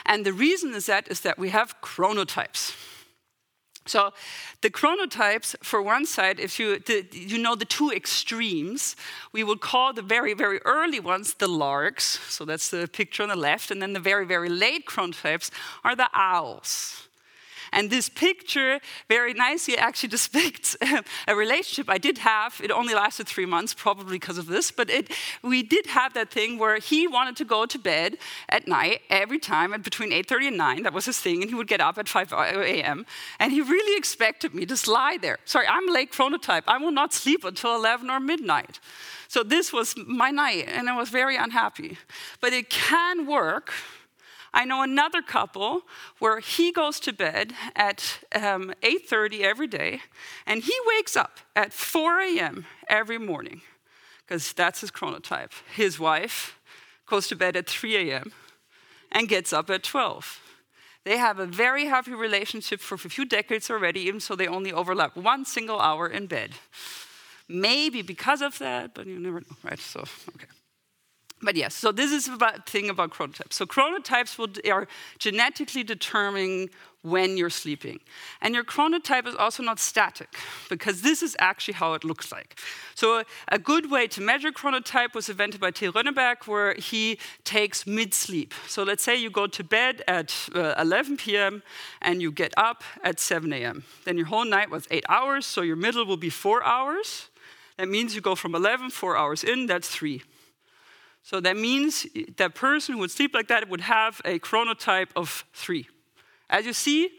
And 0.06 0.26
the 0.26 0.32
reason 0.32 0.74
is 0.74 0.86
that 0.86 1.08
is 1.08 1.20
that 1.20 1.38
we 1.38 1.50
have 1.50 1.80
chronotypes. 1.80 2.74
So 3.86 4.12
the 4.60 4.70
chronotypes, 4.70 5.56
for 5.62 5.82
one 5.82 6.06
side, 6.06 6.38
if 6.38 6.58
you, 6.58 6.78
the, 6.78 7.06
you 7.12 7.38
know 7.38 7.54
the 7.54 7.64
two 7.64 7.90
extremes, 7.90 8.96
we 9.32 9.42
would 9.42 9.60
call 9.60 9.92
the 9.92 10.02
very, 10.02 10.34
very 10.34 10.60
early 10.64 11.00
ones 11.00 11.34
the 11.34 11.48
larks. 11.48 12.20
So 12.28 12.44
that's 12.44 12.70
the 12.70 12.88
picture 12.88 13.22
on 13.22 13.28
the 13.28 13.36
left. 13.36 13.70
And 13.70 13.82
then 13.82 13.92
the 13.92 14.00
very, 14.00 14.24
very 14.24 14.48
late 14.48 14.86
chronotypes 14.86 15.50
are 15.82 15.96
the 15.96 16.08
owls. 16.14 17.08
And 17.72 17.90
this 17.90 18.08
picture 18.08 18.80
very 19.08 19.32
nicely 19.32 19.76
actually 19.76 20.08
depicts 20.18 20.76
a 21.26 21.34
relationship 21.34 21.88
I 21.88 21.98
did 21.98 22.18
have. 22.18 22.60
It 22.62 22.70
only 22.70 22.94
lasted 22.94 23.26
three 23.26 23.46
months, 23.46 23.74
probably 23.74 24.18
because 24.18 24.38
of 24.38 24.46
this, 24.46 24.70
but 24.70 24.90
it, 24.90 25.10
we 25.42 25.62
did 25.62 25.86
have 25.86 26.14
that 26.14 26.30
thing 26.30 26.58
where 26.58 26.78
he 26.78 27.06
wanted 27.06 27.36
to 27.36 27.44
go 27.44 27.66
to 27.66 27.78
bed 27.78 28.18
at 28.48 28.68
night 28.68 29.00
every 29.10 29.38
time 29.38 29.72
at 29.72 29.82
between 29.82 30.10
8.30 30.10 30.48
and 30.48 30.56
9. 30.56 30.82
That 30.82 30.92
was 30.92 31.06
his 31.06 31.18
thing, 31.18 31.42
and 31.42 31.50
he 31.50 31.54
would 31.54 31.68
get 31.68 31.80
up 31.80 31.98
at 31.98 32.08
5 32.08 32.32
a.m. 32.32 33.06
And 33.38 33.52
he 33.52 33.60
really 33.60 33.96
expected 33.96 34.54
me 34.54 34.66
to 34.66 34.90
lie 34.90 35.18
there. 35.20 35.38
Sorry, 35.44 35.66
I'm 35.66 35.86
late 35.86 36.12
chronotype. 36.12 36.64
I 36.66 36.78
will 36.78 36.90
not 36.90 37.12
sleep 37.12 37.44
until 37.44 37.74
11 37.74 38.10
or 38.10 38.20
midnight. 38.20 38.80
So 39.28 39.42
this 39.42 39.72
was 39.72 39.94
my 40.06 40.30
night, 40.30 40.68
and 40.68 40.90
I 40.90 40.96
was 40.96 41.08
very 41.08 41.36
unhappy. 41.36 41.96
But 42.40 42.52
it 42.52 42.68
can 42.68 43.26
work 43.26 43.72
I 44.54 44.64
know 44.64 44.82
another 44.82 45.22
couple 45.22 45.82
where 46.18 46.40
he 46.40 46.72
goes 46.72 47.00
to 47.00 47.12
bed 47.12 47.54
at 47.74 48.20
um, 48.34 48.74
8:30 48.82 49.40
every 49.40 49.66
day, 49.66 50.00
and 50.46 50.62
he 50.62 50.74
wakes 50.86 51.16
up 51.16 51.38
at 51.56 51.72
4 51.72 52.20
a.m. 52.20 52.66
every 52.88 53.18
morning, 53.18 53.62
because 54.26 54.52
that's 54.52 54.80
his 54.80 54.90
chronotype. 54.90 55.52
His 55.74 55.98
wife 55.98 56.58
goes 57.06 57.28
to 57.28 57.36
bed 57.36 57.56
at 57.56 57.66
3 57.66 58.10
a.m. 58.10 58.32
and 59.10 59.28
gets 59.28 59.52
up 59.52 59.70
at 59.70 59.82
12. 59.82 60.40
They 61.04 61.18
have 61.18 61.38
a 61.38 61.46
very 61.46 61.86
happy 61.86 62.12
relationship 62.12 62.80
for 62.80 62.94
a 62.94 62.98
few 62.98 63.24
decades 63.24 63.70
already, 63.70 64.00
even 64.00 64.20
so 64.20 64.36
they 64.36 64.46
only 64.46 64.72
overlap 64.72 65.16
one 65.16 65.44
single 65.44 65.80
hour 65.80 66.06
in 66.06 66.26
bed. 66.26 66.50
Maybe 67.48 68.02
because 68.02 68.40
of 68.40 68.58
that, 68.58 68.94
but 68.94 69.06
you 69.06 69.18
never 69.18 69.40
know, 69.40 69.56
right? 69.64 69.80
So, 69.80 70.00
okay. 70.34 70.46
But 71.42 71.56
yes, 71.56 71.74
so 71.74 71.90
this 71.90 72.12
is 72.12 72.26
the 72.26 72.62
thing 72.66 72.88
about 72.88 73.10
chronotypes. 73.10 73.54
So 73.54 73.66
chronotypes 73.66 74.38
will, 74.38 74.48
are 74.70 74.86
genetically 75.18 75.82
determining 75.82 76.70
when 77.02 77.36
you're 77.36 77.50
sleeping. 77.50 77.98
And 78.40 78.54
your 78.54 78.62
chronotype 78.62 79.26
is 79.26 79.34
also 79.34 79.62
not 79.64 79.80
static, 79.80 80.28
because 80.68 81.02
this 81.02 81.20
is 81.20 81.36
actually 81.40 81.74
how 81.74 81.94
it 81.94 82.04
looks 82.04 82.30
like. 82.30 82.58
So 82.94 83.24
a 83.48 83.58
good 83.58 83.90
way 83.90 84.06
to 84.06 84.20
measure 84.20 84.52
chronotype 84.52 85.14
was 85.14 85.28
invented 85.28 85.60
by 85.60 85.72
Till 85.72 85.92
Roenneberg, 85.92 86.46
where 86.46 86.74
he 86.74 87.18
takes 87.42 87.88
mid-sleep. 87.88 88.54
So 88.68 88.84
let's 88.84 89.02
say 89.02 89.16
you 89.16 89.30
go 89.30 89.48
to 89.48 89.64
bed 89.64 90.02
at 90.06 90.32
uh, 90.54 90.74
11 90.78 91.16
p.m. 91.16 91.64
and 92.00 92.22
you 92.22 92.30
get 92.30 92.54
up 92.56 92.84
at 93.02 93.18
7 93.18 93.52
a.m. 93.52 93.82
Then 94.04 94.16
your 94.16 94.26
whole 94.26 94.44
night 94.44 94.70
was 94.70 94.86
eight 94.92 95.04
hours, 95.08 95.44
so 95.44 95.62
your 95.62 95.76
middle 95.76 96.06
will 96.06 96.16
be 96.16 96.30
four 96.30 96.62
hours. 96.64 97.28
That 97.78 97.88
means 97.88 98.14
you 98.14 98.20
go 98.20 98.36
from 98.36 98.54
11, 98.54 98.90
four 98.90 99.16
hours 99.16 99.42
in, 99.42 99.66
that's 99.66 99.88
three. 99.88 100.22
So 101.22 101.40
that 101.40 101.56
means 101.56 102.06
that 102.36 102.54
person 102.54 102.94
who 102.94 103.00
would 103.00 103.10
sleep 103.10 103.34
like 103.34 103.48
that 103.48 103.68
would 103.68 103.82
have 103.82 104.20
a 104.24 104.38
chronotype 104.38 105.08
of 105.14 105.44
three. 105.52 105.88
As 106.50 106.66
you 106.66 106.72
see, 106.72 107.10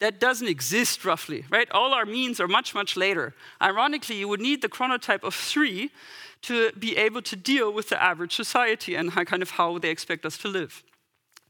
that 0.00 0.18
doesn't 0.18 0.48
exist 0.48 1.04
roughly, 1.04 1.44
right? 1.50 1.70
All 1.70 1.94
our 1.94 2.04
means 2.04 2.40
are 2.40 2.48
much, 2.48 2.74
much 2.74 2.96
later. 2.96 3.34
Ironically, 3.62 4.16
you 4.16 4.28
would 4.28 4.40
need 4.40 4.60
the 4.60 4.68
chronotype 4.68 5.22
of 5.22 5.34
three 5.34 5.90
to 6.42 6.72
be 6.72 6.96
able 6.96 7.22
to 7.22 7.36
deal 7.36 7.72
with 7.72 7.88
the 7.88 8.02
average 8.02 8.34
society 8.34 8.94
and 8.94 9.10
how, 9.10 9.24
kind 9.24 9.42
of 9.42 9.50
how 9.50 9.78
they 9.78 9.90
expect 9.90 10.26
us 10.26 10.36
to 10.38 10.48
live. 10.48 10.82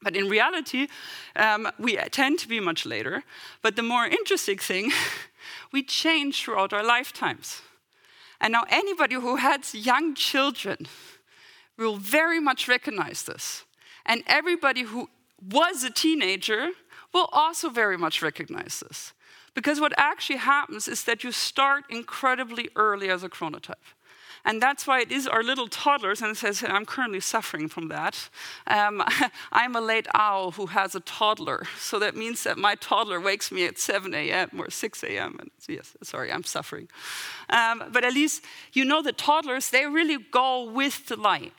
But 0.02 0.14
in 0.14 0.28
reality, 0.28 0.88
um, 1.34 1.68
we 1.78 1.96
tend 1.96 2.38
to 2.40 2.48
be 2.48 2.60
much 2.60 2.84
later. 2.84 3.24
But 3.62 3.74
the 3.74 3.82
more 3.82 4.04
interesting 4.06 4.58
thing, 4.58 4.92
we 5.72 5.82
change 5.82 6.42
throughout 6.42 6.72
our 6.72 6.84
lifetimes. 6.84 7.62
And 8.40 8.52
now, 8.52 8.64
anybody 8.68 9.14
who 9.14 9.36
has 9.36 9.74
young 9.74 10.14
children, 10.14 10.86
will 11.76 11.96
very 11.96 12.40
much 12.40 12.68
recognize 12.68 13.22
this. 13.22 13.64
And 14.06 14.22
everybody 14.26 14.82
who 14.82 15.08
was 15.50 15.84
a 15.84 15.90
teenager 15.90 16.70
will 17.12 17.28
also 17.32 17.70
very 17.70 17.96
much 17.96 18.22
recognize 18.22 18.80
this. 18.80 19.12
Because 19.54 19.80
what 19.80 19.92
actually 19.96 20.38
happens 20.38 20.88
is 20.88 21.04
that 21.04 21.22
you 21.22 21.30
start 21.32 21.84
incredibly 21.88 22.68
early 22.74 23.08
as 23.08 23.22
a 23.22 23.28
chronotype. 23.28 23.94
And 24.46 24.60
that's 24.60 24.86
why 24.86 25.00
it 25.00 25.10
is 25.10 25.26
our 25.26 25.42
little 25.42 25.68
toddlers, 25.68 26.20
and 26.20 26.32
it 26.32 26.36
says, 26.36 26.62
I'm 26.66 26.84
currently 26.84 27.20
suffering 27.20 27.66
from 27.66 27.88
that. 27.88 28.28
Um, 28.66 29.02
I'm 29.52 29.74
a 29.74 29.80
late 29.80 30.06
owl 30.12 30.50
who 30.50 30.66
has 30.66 30.94
a 30.94 31.00
toddler. 31.00 31.66
So 31.78 31.98
that 32.00 32.14
means 32.14 32.42
that 32.44 32.58
my 32.58 32.74
toddler 32.74 33.20
wakes 33.20 33.50
me 33.50 33.64
at 33.64 33.78
7 33.78 34.12
a.m. 34.12 34.50
or 34.58 34.68
6 34.68 35.02
a.m. 35.04 35.36
And 35.40 35.50
yes, 35.66 35.96
sorry, 36.02 36.30
I'm 36.30 36.44
suffering. 36.44 36.88
Um, 37.48 37.84
but 37.90 38.04
at 38.04 38.12
least 38.12 38.44
you 38.74 38.84
know 38.84 39.00
that 39.02 39.16
toddlers, 39.16 39.70
they 39.70 39.86
really 39.86 40.18
go 40.30 40.70
with 40.70 41.06
the 41.06 41.16
light. 41.16 41.54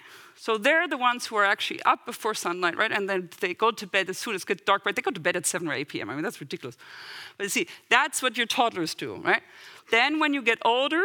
So 0.45 0.59
they're 0.59 0.87
the 0.87 0.95
ones 0.95 1.25
who 1.25 1.37
are 1.37 1.43
actually 1.43 1.81
up 1.85 2.05
before 2.05 2.35
sunlight, 2.35 2.77
right? 2.77 2.91
And 2.91 3.09
then 3.09 3.29
they 3.39 3.55
go 3.55 3.71
to 3.71 3.87
bed 3.87 4.11
as 4.11 4.19
soon 4.19 4.35
as 4.35 4.43
it 4.43 4.47
gets 4.47 4.61
dark, 4.61 4.85
right? 4.85 4.95
They 4.95 5.01
go 5.01 5.09
to 5.09 5.19
bed 5.19 5.35
at 5.35 5.47
7 5.47 5.67
or 5.67 5.73
8 5.73 5.87
p.m. 5.87 6.07
I 6.07 6.13
mean, 6.13 6.21
that's 6.21 6.39
ridiculous. 6.39 6.77
But 7.35 7.45
you 7.45 7.49
see, 7.49 7.67
that's 7.89 8.21
what 8.21 8.37
your 8.37 8.45
toddlers 8.45 8.93
do, 8.93 9.15
right? 9.25 9.41
Then 9.89 10.19
when 10.19 10.35
you 10.35 10.43
get 10.43 10.59
older, 10.63 11.03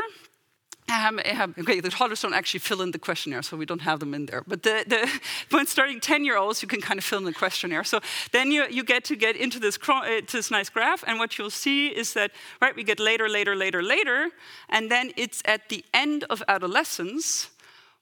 um, 0.93 1.21
okay, 1.59 1.81
the 1.81 1.89
toddlers 1.89 2.21
don't 2.21 2.35
actually 2.35 2.61
fill 2.61 2.83
in 2.83 2.91
the 2.91 2.99
questionnaire, 2.99 3.41
so 3.41 3.57
we 3.57 3.65
don't 3.65 3.81
have 3.81 3.99
them 3.99 4.13
in 4.13 4.27
there. 4.27 4.43
But 4.47 4.63
the, 4.63 4.85
the, 4.87 5.21
when 5.57 5.67
starting 5.67 6.01
10 6.01 6.23
year 6.23 6.37
olds, 6.37 6.61
you 6.61 6.69
can 6.69 6.83
kind 6.83 6.99
of 6.99 7.05
fill 7.05 7.21
in 7.21 7.25
the 7.25 7.33
questionnaire. 7.33 7.83
So 7.83 8.01
then 8.33 8.53
you, 8.53 8.67
you 8.69 8.85
get 8.85 9.05
to 9.05 9.17
get 9.17 9.37
into 9.37 9.59
this, 9.59 9.79
uh, 9.89 10.21
this 10.31 10.51
nice 10.51 10.69
graph, 10.69 11.03
and 11.07 11.19
what 11.19 11.39
you'll 11.39 11.49
see 11.49 11.89
is 11.89 12.13
that, 12.13 12.33
right, 12.61 12.77
we 12.77 12.85
get 12.85 13.01
later, 13.01 13.27
later, 13.27 13.57
later, 13.57 13.83
later, 13.83 14.33
and 14.69 14.91
then 14.91 15.13
it's 15.17 15.41
at 15.47 15.71
the 15.71 15.83
end 15.95 16.25
of 16.25 16.43
adolescence 16.47 17.49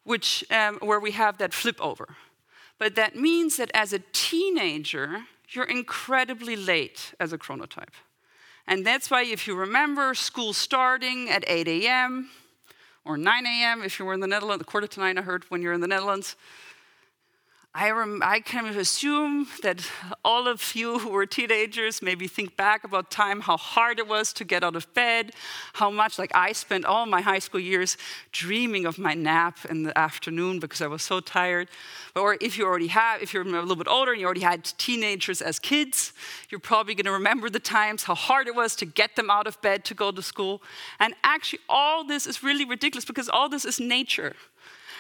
which, 0.09 0.43
um, 0.51 0.79
where 0.81 0.99
we 0.99 1.11
have 1.11 1.37
that 1.37 1.53
flip 1.53 1.79
over. 1.83 2.17
But 2.79 2.95
that 2.95 3.15
means 3.15 3.59
that 3.59 3.71
as 3.75 3.93
a 3.93 3.99
teenager, 4.13 5.25
you're 5.51 5.67
incredibly 5.67 6.57
late 6.57 7.13
as 7.21 7.35
a 7.35 7.39
chronotype. 7.39 7.93
And 8.67 8.87
that's 8.87 9.11
why, 9.11 9.25
if 9.25 9.47
you 9.47 9.55
remember 9.55 10.15
school 10.15 10.55
starting 10.55 11.29
at 11.29 11.45
8 11.47 11.69
a.m. 11.69 12.31
or 13.05 13.19
9 13.19 13.47
a.m., 13.47 13.83
if 13.83 13.99
you 13.99 14.07
were 14.07 14.15
in 14.15 14.21
the 14.21 14.27
Netherlands, 14.27 14.65
quarter 14.65 14.87
to 14.87 15.01
nine, 15.01 15.19
I 15.19 15.23
heard 15.23 15.45
when 15.51 15.61
you're 15.61 15.75
in 15.75 15.83
the 15.83 15.87
Netherlands, 15.87 16.37
I, 17.79 17.93
rem- 17.93 18.23
I 18.25 18.41
of 18.67 18.77
assume 18.77 19.47
that 19.63 19.89
all 20.25 20.49
of 20.49 20.75
you 20.75 20.99
who 20.99 21.11
were 21.11 21.27
teenagers 21.27 22.03
maybe 22.03 22.27
think 22.27 22.57
back 22.57 22.83
about 22.83 23.09
time, 23.09 23.41
how 23.41 23.57
hard 23.57 24.01
it 24.01 24.09
was 24.09 24.33
to 24.33 24.45
get 24.45 24.65
out 24.65 24.75
of 24.75 24.93
bed, 24.95 25.31
how 25.75 25.89
much, 25.89 26.19
like 26.19 26.33
I 26.35 26.51
spent 26.55 26.85
all 26.85 27.07
my 27.07 27.21
high 27.21 27.39
school 27.39 27.61
years 27.61 27.97
dreaming 28.33 28.85
of 28.85 28.99
my 28.99 29.15
nap 29.15 29.59
in 29.71 29.85
the 29.85 29.97
afternoon 29.97 30.59
because 30.59 30.83
I 30.83 30.89
was 30.89 31.03
so 31.03 31.21
tired. 31.21 31.69
Or 32.17 32.37
if 32.41 32.59
you 32.59 32.67
already 32.67 32.89
have, 32.89 33.23
if 33.23 33.33
you're 33.33 33.45
a 33.45 33.47
little 33.47 33.77
bit 33.77 33.87
older 33.87 34.11
and 34.11 34.21
you 34.21 34.27
already 34.27 34.41
had 34.41 34.65
teenagers 34.65 35.41
as 35.41 35.61
kids, 35.61 36.13
you're 36.51 36.59
probably 36.59 36.97
going 36.97 37.05
to 37.05 37.13
remember 37.13 37.49
the 37.49 37.61
times, 37.61 38.03
how 38.03 38.17
hard 38.17 38.49
it 38.49 38.57
was 38.57 38.75
to 38.75 38.87
get 38.87 39.15
them 39.15 39.31
out 39.31 39.47
of 39.47 39.63
bed 39.63 39.85
to 39.85 39.95
go 39.95 40.11
to 40.11 40.21
school. 40.21 40.63
And 40.99 41.15
actually, 41.23 41.61
all 41.69 42.03
this 42.03 42.27
is 42.27 42.43
really 42.43 42.65
ridiculous 42.65 43.05
because 43.05 43.29
all 43.29 43.49
this 43.49 43.65
is 43.65 43.79
nature 43.79 44.35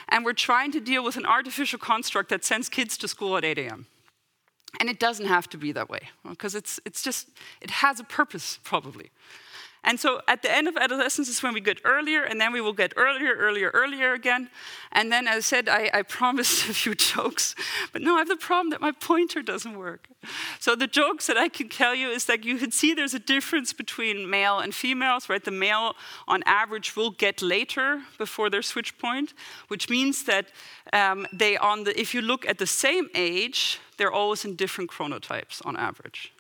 and 0.08 0.24
we're 0.24 0.32
trying 0.32 0.72
to 0.72 0.80
deal 0.80 1.04
with 1.04 1.16
an 1.16 1.26
artificial 1.26 1.78
construct 1.78 2.28
that 2.30 2.44
sends 2.44 2.68
kids 2.68 2.96
to 2.98 3.08
school 3.08 3.36
at 3.36 3.44
8 3.44 3.58
a.m. 3.58 3.86
And 4.80 4.88
it 4.88 4.98
doesn't 5.00 5.26
have 5.26 5.48
to 5.50 5.58
be 5.58 5.72
that 5.72 5.88
way, 5.88 6.10
because 6.28 6.54
it's, 6.54 6.78
it's 6.84 7.02
just, 7.02 7.28
it 7.60 7.70
has 7.70 8.00
a 8.00 8.04
purpose, 8.04 8.58
probably. 8.62 9.10
And 9.84 9.98
so 9.98 10.20
at 10.26 10.42
the 10.42 10.50
end 10.54 10.68
of 10.68 10.76
adolescence 10.76 11.28
is 11.28 11.42
when 11.42 11.54
we 11.54 11.60
get 11.60 11.80
earlier, 11.84 12.22
and 12.22 12.40
then 12.40 12.52
we 12.52 12.60
will 12.60 12.72
get 12.72 12.92
earlier, 12.96 13.34
earlier, 13.34 13.70
earlier 13.72 14.12
again. 14.12 14.50
And 14.92 15.12
then, 15.12 15.28
as 15.28 15.36
I 15.36 15.40
said, 15.40 15.68
I, 15.68 15.90
I 15.94 16.02
promised 16.02 16.68
a 16.68 16.74
few 16.74 16.94
jokes, 16.94 17.54
but 17.92 18.02
no, 18.02 18.16
I 18.16 18.18
have 18.18 18.28
the 18.28 18.36
problem 18.36 18.70
that 18.70 18.80
my 18.80 18.92
pointer 18.92 19.42
doesn't 19.42 19.78
work. 19.78 20.08
So 20.58 20.74
the 20.74 20.86
jokes 20.86 21.26
that 21.28 21.36
I 21.36 21.48
can 21.48 21.68
tell 21.68 21.94
you 21.94 22.08
is 22.08 22.24
that 22.26 22.44
you 22.44 22.58
can 22.58 22.72
see 22.72 22.92
there's 22.92 23.14
a 23.14 23.20
difference 23.20 23.72
between 23.72 24.28
male 24.28 24.58
and 24.58 24.74
females, 24.74 25.28
right? 25.28 25.44
The 25.44 25.50
male, 25.50 25.94
on 26.26 26.42
average, 26.44 26.96
will 26.96 27.10
get 27.10 27.40
later 27.40 28.02
before 28.18 28.50
their 28.50 28.62
switch 28.62 28.98
point, 28.98 29.32
which 29.68 29.88
means 29.88 30.24
that 30.24 30.46
um, 30.92 31.26
they, 31.32 31.56
on 31.56 31.84
the, 31.84 31.98
if 31.98 32.14
you 32.14 32.20
look 32.20 32.46
at 32.46 32.58
the 32.58 32.66
same 32.66 33.08
age, 33.14 33.78
they're 33.96 34.12
always 34.12 34.44
in 34.44 34.56
different 34.56 34.90
chronotypes 34.90 35.64
on 35.64 35.76
average. 35.76 36.32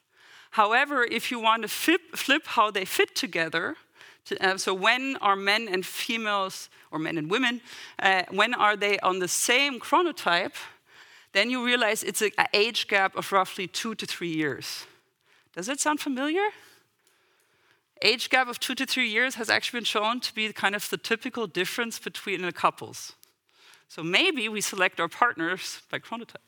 However, 0.58 1.04
if 1.04 1.30
you 1.30 1.38
want 1.38 1.62
to 1.62 1.68
flip, 1.68 2.16
flip 2.16 2.42
how 2.44 2.72
they 2.72 2.84
fit 2.84 3.14
together, 3.14 3.76
to, 4.24 4.44
uh, 4.44 4.58
so 4.58 4.74
when 4.74 5.14
are 5.20 5.36
men 5.36 5.68
and 5.68 5.86
females, 5.86 6.68
or 6.90 6.98
men 6.98 7.16
and 7.16 7.30
women, 7.30 7.60
uh, 8.00 8.24
when 8.30 8.54
are 8.54 8.76
they 8.76 8.98
on 8.98 9.20
the 9.20 9.28
same 9.28 9.78
chronotype, 9.78 10.56
then 11.30 11.48
you 11.48 11.64
realize 11.64 12.02
it's 12.02 12.22
an 12.22 12.32
age 12.52 12.88
gap 12.88 13.14
of 13.14 13.30
roughly 13.30 13.68
two 13.68 13.94
to 13.94 14.04
three 14.04 14.34
years. 14.34 14.84
Does 15.54 15.66
that 15.66 15.78
sound 15.78 16.00
familiar? 16.00 16.48
Age 18.02 18.28
gap 18.28 18.48
of 18.48 18.58
two 18.58 18.74
to 18.74 18.84
three 18.84 19.08
years 19.08 19.36
has 19.36 19.48
actually 19.48 19.78
been 19.78 19.84
shown 19.84 20.18
to 20.18 20.34
be 20.34 20.52
kind 20.52 20.74
of 20.74 20.90
the 20.90 20.98
typical 20.98 21.46
difference 21.46 22.00
between 22.00 22.42
the 22.42 22.50
couples. 22.50 23.12
So 23.86 24.02
maybe 24.02 24.48
we 24.48 24.60
select 24.60 24.98
our 24.98 25.08
partners 25.08 25.82
by 25.88 26.00
chronotype. 26.00 26.47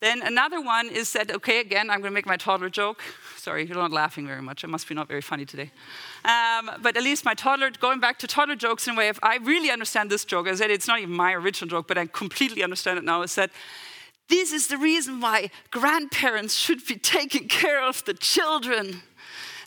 Then 0.00 0.22
another 0.22 0.62
one 0.62 0.88
is 0.88 1.12
that, 1.12 1.30
okay, 1.30 1.60
again, 1.60 1.90
I'm 1.90 2.00
going 2.00 2.10
to 2.10 2.14
make 2.14 2.24
my 2.24 2.38
toddler 2.38 2.70
joke. 2.70 3.02
Sorry, 3.36 3.66
you're 3.66 3.76
not 3.76 3.92
laughing 3.92 4.26
very 4.26 4.40
much. 4.40 4.64
It 4.64 4.68
must 4.68 4.88
be 4.88 4.94
not 4.94 5.08
very 5.08 5.20
funny 5.20 5.44
today. 5.44 5.70
Um, 6.24 6.70
but 6.80 6.96
at 6.96 7.02
least 7.02 7.26
my 7.26 7.34
toddler, 7.34 7.70
going 7.70 8.00
back 8.00 8.18
to 8.20 8.26
toddler 8.26 8.56
jokes 8.56 8.88
in 8.88 8.94
a 8.94 8.96
way, 8.96 9.08
if 9.08 9.18
I 9.22 9.36
really 9.36 9.70
understand 9.70 10.10
this 10.10 10.24
joke, 10.24 10.48
I 10.48 10.54
said 10.54 10.70
it's 10.70 10.88
not 10.88 11.00
even 11.00 11.14
my 11.14 11.34
original 11.34 11.68
joke, 11.68 11.86
but 11.86 11.98
I 11.98 12.06
completely 12.06 12.62
understand 12.62 12.98
it 12.98 13.04
now, 13.04 13.20
is 13.20 13.34
that 13.34 13.50
this 14.28 14.52
is 14.52 14.68
the 14.68 14.78
reason 14.78 15.20
why 15.20 15.50
grandparents 15.70 16.54
should 16.54 16.86
be 16.86 16.96
taking 16.96 17.46
care 17.46 17.82
of 17.82 18.02
the 18.06 18.14
children. 18.14 19.02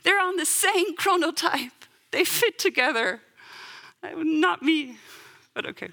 They're 0.02 0.22
on 0.22 0.38
the 0.38 0.46
same 0.46 0.96
chronotype, 0.96 1.72
they 2.12 2.24
fit 2.24 2.58
together. 2.58 3.22
Not 4.16 4.64
me, 4.64 4.98
but 5.54 5.66
okay. 5.68 5.90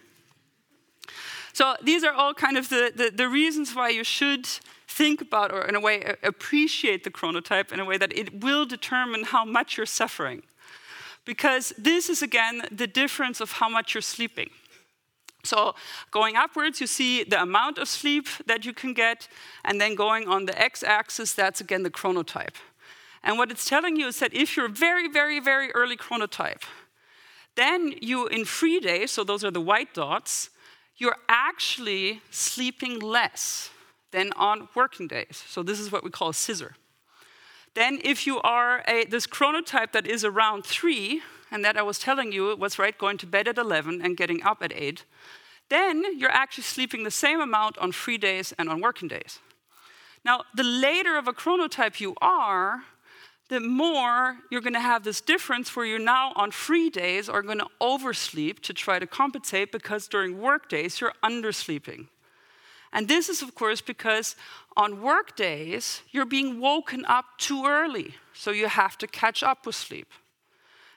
So 1.52 1.76
these 1.82 2.04
are 2.04 2.12
all 2.12 2.34
kind 2.34 2.56
of 2.56 2.68
the, 2.68 2.92
the, 2.94 3.10
the, 3.10 3.28
reasons 3.28 3.74
why 3.74 3.88
you 3.88 4.04
should 4.04 4.46
think 4.86 5.20
about, 5.20 5.52
or 5.52 5.64
in 5.64 5.74
a 5.74 5.80
way, 5.80 6.14
appreciate 6.22 7.04
the 7.04 7.10
chronotype 7.10 7.72
in 7.72 7.80
a 7.80 7.84
way 7.84 7.98
that 7.98 8.16
it 8.16 8.40
will 8.40 8.66
determine 8.66 9.24
how 9.24 9.44
much 9.44 9.76
you're 9.76 9.86
suffering. 9.86 10.42
Because 11.24 11.72
this 11.76 12.08
is, 12.08 12.22
again, 12.22 12.62
the 12.70 12.86
difference 12.86 13.40
of 13.40 13.52
how 13.52 13.68
much 13.68 13.94
you're 13.94 14.02
sleeping. 14.02 14.50
So 15.44 15.74
going 16.10 16.36
upwards, 16.36 16.80
you 16.80 16.86
see 16.86 17.24
the 17.24 17.42
amount 17.42 17.78
of 17.78 17.88
sleep 17.88 18.26
that 18.46 18.64
you 18.64 18.72
can 18.72 18.92
get, 18.92 19.28
and 19.64 19.80
then 19.80 19.94
going 19.94 20.28
on 20.28 20.46
the 20.46 20.60
x-axis, 20.60 21.32
that's 21.32 21.60
again 21.60 21.82
the 21.82 21.90
chronotype. 21.90 22.56
And 23.22 23.38
what 23.38 23.50
it's 23.50 23.68
telling 23.68 23.96
you 23.96 24.08
is 24.08 24.18
that 24.20 24.34
if 24.34 24.56
you're 24.56 24.68
very, 24.68 25.08
very, 25.08 25.40
very 25.40 25.70
early 25.72 25.96
chronotype, 25.96 26.62
then 27.54 27.94
you, 28.00 28.26
in 28.26 28.44
free 28.44 28.80
days, 28.80 29.10
so 29.10 29.24
those 29.24 29.44
are 29.44 29.50
the 29.50 29.60
white 29.60 29.92
dots, 29.92 30.50
you're 31.00 31.16
actually 31.28 32.20
sleeping 32.30 32.98
less 33.00 33.70
than 34.12 34.32
on 34.36 34.68
working 34.74 35.08
days. 35.08 35.42
So 35.48 35.62
this 35.62 35.80
is 35.80 35.90
what 35.90 36.04
we 36.04 36.10
call 36.10 36.28
a 36.28 36.34
scissor. 36.34 36.76
Then 37.74 38.00
if 38.04 38.26
you 38.26 38.40
are 38.42 38.82
a, 38.86 39.04
this 39.06 39.26
chronotype 39.26 39.92
that 39.92 40.06
is 40.06 40.24
around 40.24 40.64
three, 40.64 41.22
and 41.50 41.64
that 41.64 41.76
I 41.76 41.82
was 41.82 41.98
telling 41.98 42.32
you 42.32 42.54
was 42.56 42.78
right, 42.78 42.96
going 42.96 43.18
to 43.18 43.26
bed 43.26 43.48
at 43.48 43.58
11 43.58 44.02
and 44.02 44.16
getting 44.16 44.42
up 44.42 44.62
at 44.62 44.72
8, 44.74 45.04
then 45.68 46.04
you're 46.18 46.30
actually 46.30 46.64
sleeping 46.64 47.04
the 47.04 47.10
same 47.10 47.40
amount 47.40 47.78
on 47.78 47.92
free 47.92 48.18
days 48.18 48.52
and 48.58 48.68
on 48.68 48.80
working 48.80 49.08
days. 49.08 49.38
Now, 50.24 50.42
the 50.54 50.64
later 50.64 51.16
of 51.16 51.26
a 51.26 51.32
chronotype 51.32 52.00
you 52.00 52.14
are, 52.20 52.82
the 53.50 53.60
more 53.60 54.38
you're 54.48 54.60
going 54.60 54.74
to 54.74 54.80
have 54.80 55.02
this 55.02 55.20
difference 55.20 55.74
where 55.74 55.84
you're 55.84 55.98
now 55.98 56.32
on 56.36 56.52
free 56.52 56.88
days 56.88 57.28
are 57.28 57.42
going 57.42 57.58
to 57.58 57.66
oversleep 57.80 58.60
to 58.60 58.72
try 58.72 59.00
to 59.00 59.08
compensate 59.08 59.72
because 59.72 60.06
during 60.06 60.40
work 60.40 60.68
days 60.68 61.00
you're 61.00 61.12
undersleeping. 61.24 62.06
And 62.92 63.08
this 63.08 63.28
is, 63.28 63.42
of 63.42 63.56
course, 63.56 63.80
because 63.80 64.36
on 64.76 65.02
work 65.02 65.34
days 65.34 66.02
you're 66.12 66.26
being 66.26 66.60
woken 66.60 67.04
up 67.06 67.24
too 67.38 67.66
early, 67.66 68.14
so 68.32 68.52
you 68.52 68.68
have 68.68 68.96
to 68.98 69.08
catch 69.08 69.42
up 69.42 69.66
with 69.66 69.74
sleep. 69.74 70.12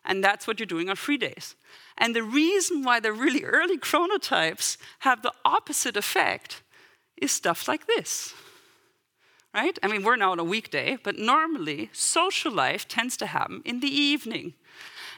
And 0.06 0.24
that's 0.24 0.46
what 0.46 0.60
you're 0.60 0.68
doing 0.68 0.90
on 0.90 0.96
free 0.96 1.18
days. 1.18 1.56
And 1.98 2.16
the 2.16 2.24
reason 2.24 2.84
why 2.84 3.00
the 3.00 3.14
really 3.14 3.44
early 3.44 3.80
chronotypes 3.80 4.78
have 5.00 5.24
the 5.24 5.34
opposite 5.44 5.98
effect 5.98 6.62
is 7.18 7.32
stuff 7.32 7.68
like 7.68 7.88
this 7.88 8.36
right? 9.54 9.78
I 9.84 9.88
mean, 9.88 10.04
we're 10.04 10.16
now 10.16 10.32
on 10.32 10.40
a 10.40 10.44
weekday, 10.44 10.98
but 11.04 11.18
normally 11.18 11.90
social 11.94 12.52
life 12.52 12.88
tends 12.88 13.16
to 13.18 13.28
happen 13.28 13.62
in 13.66 13.80
the 13.80 13.88
evening. 13.88 14.54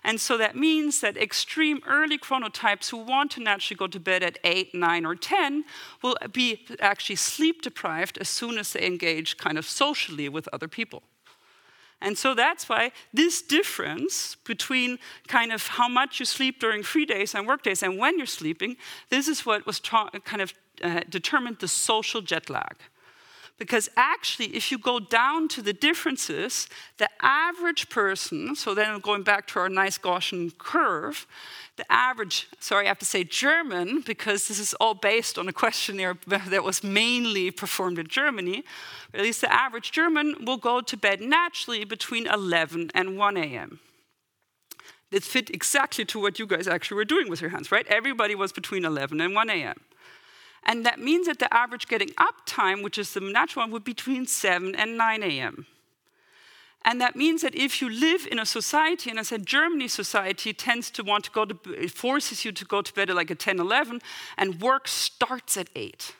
And 0.03 0.21
so 0.21 0.38
that 0.38 0.55
means 0.55 1.01
that 1.01 1.17
extreme 1.17 1.81
early 1.88 2.19
chronotypes 2.19 2.89
who 2.89 2.97
want 2.97 3.31
to 3.31 3.39
naturally 3.39 3.77
go 3.77 3.88
to 3.88 3.99
bed 3.99 4.21
at 4.21 4.38
8, 4.43 4.75
9, 4.75 5.05
or 5.05 5.15
10 5.15 5.65
will 6.03 6.15
be 6.31 6.65
actually 6.79 7.15
sleep 7.15 7.63
deprived 7.63 8.19
as 8.19 8.29
soon 8.29 8.59
as 8.59 8.73
they 8.73 8.86
engage 8.86 9.38
kind 9.38 9.57
of 9.57 9.65
socially 9.65 10.29
with 10.29 10.47
other 10.53 10.67
people. 10.67 11.01
And 12.01 12.17
so 12.17 12.36
that's 12.36 12.69
why 12.69 12.91
this 13.13 13.41
difference 13.41 14.36
between 14.43 14.99
kind 15.27 15.51
of 15.51 15.65
how 15.65 15.88
much 15.88 16.19
you 16.19 16.25
sleep 16.25 16.59
during 16.59 16.83
free 16.83 17.05
days 17.05 17.33
and 17.33 17.47
work 17.47 17.63
days 17.63 17.81
and 17.81 17.97
when 17.97 18.17
you're 18.17 18.27
sleeping, 18.27 18.77
this 19.09 19.27
is 19.27 19.43
what 19.43 19.65
was 19.65 19.79
kind 19.79 20.41
of 20.41 20.53
uh, 20.83 21.01
determined 21.09 21.57
the 21.59 21.67
social 21.67 22.21
jet 22.21 22.47
lag. 22.47 22.75
Because 23.58 23.89
actually, 23.95 24.47
if 24.47 24.70
you 24.70 24.78
go 24.78 24.99
down 24.99 25.47
to 25.49 25.62
the 25.62 25.72
differences, 25.72 26.68
the 26.97 27.10
average 27.22 27.89
person, 27.89 28.53
so 28.53 28.76
then 28.76 28.99
going 28.99 29.24
back 29.24 29.47
to 29.47 29.60
our 29.60 29.70
nice 29.70 29.97
Gaussian 29.97 30.58
curve, 30.58 31.26
the 31.78 31.89
average, 31.89 32.47
sorry, 32.60 32.86
I 32.86 32.89
have 32.89 32.99
to 32.99 33.06
say 33.06 33.24
German, 33.24 34.01
because 34.01 34.49
this 34.49 34.60
is 34.60 34.74
all 34.76 34.93
based 34.93 35.38
on 35.38 35.47
a 35.47 35.53
questionnaire 35.53 36.18
that 36.28 36.64
was 36.66 36.84
mainly 36.84 37.49
performed 37.49 37.97
in 37.97 38.08
Germany, 38.08 38.66
but 39.12 39.22
at 39.22 39.26
least 39.26 39.39
the 39.39 39.51
average 39.51 39.93
German 39.93 40.43
will 40.43 40.58
go 40.58 40.82
to 40.82 40.97
bed 40.97 41.22
naturally 41.22 41.86
between 41.86 42.28
11 42.28 42.91
and 42.93 43.18
1 43.18 43.38
a.m. 43.38 43.80
It 45.12 45.24
fit 45.24 45.49
exactly 45.49 46.03
to 46.06 46.20
what 46.20 46.39
you 46.39 46.45
guys 46.45 46.68
actually 46.68 46.95
were 46.95 47.06
doing 47.06 47.30
with 47.30 47.39
your 47.39 47.51
hands, 47.51 47.72
right? 47.72 47.88
Everybody 47.88 48.36
was 48.36 48.51
between 48.51 48.84
11 48.84 49.22
and 49.22 49.34
1 49.34 49.49
a.m. 49.49 49.80
And 50.66 50.86
that 50.86 50.99
means 50.99 51.28
that 51.28 51.39
the 51.39 51.53
average 51.53 51.88
getting 51.88 52.11
up 52.18 52.36
time, 52.45 52.82
which 52.82 52.97
is 52.97 53.13
the 53.13 53.20
natural 53.20 53.63
one, 53.63 53.72
would 53.72 53.84
be 53.84 53.91
between 53.91 54.26
7 54.26 54.76
and 54.76 54.97
9 54.97 55.24
a.m. 55.24 55.68
And 56.84 57.01
that 57.01 57.16
means 57.16 57.41
that 57.41 57.55
if 57.55 57.82
you 57.82 57.89
live 57.89 58.28
in 58.32 58.38
a 58.38 58.45
society, 58.45 59.09
and 59.09 59.20
I 59.20 59.24
said 59.24 59.45
Germany 59.45 59.88
society 59.88 60.53
tends 60.53 60.91
to 60.91 61.03
want 61.03 61.24
to 61.26 61.32
go 61.32 61.45
to, 61.45 61.57
it 61.74 61.91
forces 61.91 62.45
you 62.45 62.51
to 62.51 62.66
go 62.66 62.84
to 62.84 62.93
bed 62.93 63.09
at 63.09 63.16
like 63.16 63.32
a 63.32 63.36
10, 63.36 63.59
11, 63.59 64.01
and 64.38 64.61
work 64.61 64.88
starts 64.88 65.57
at 65.57 65.70
8. 65.76 66.13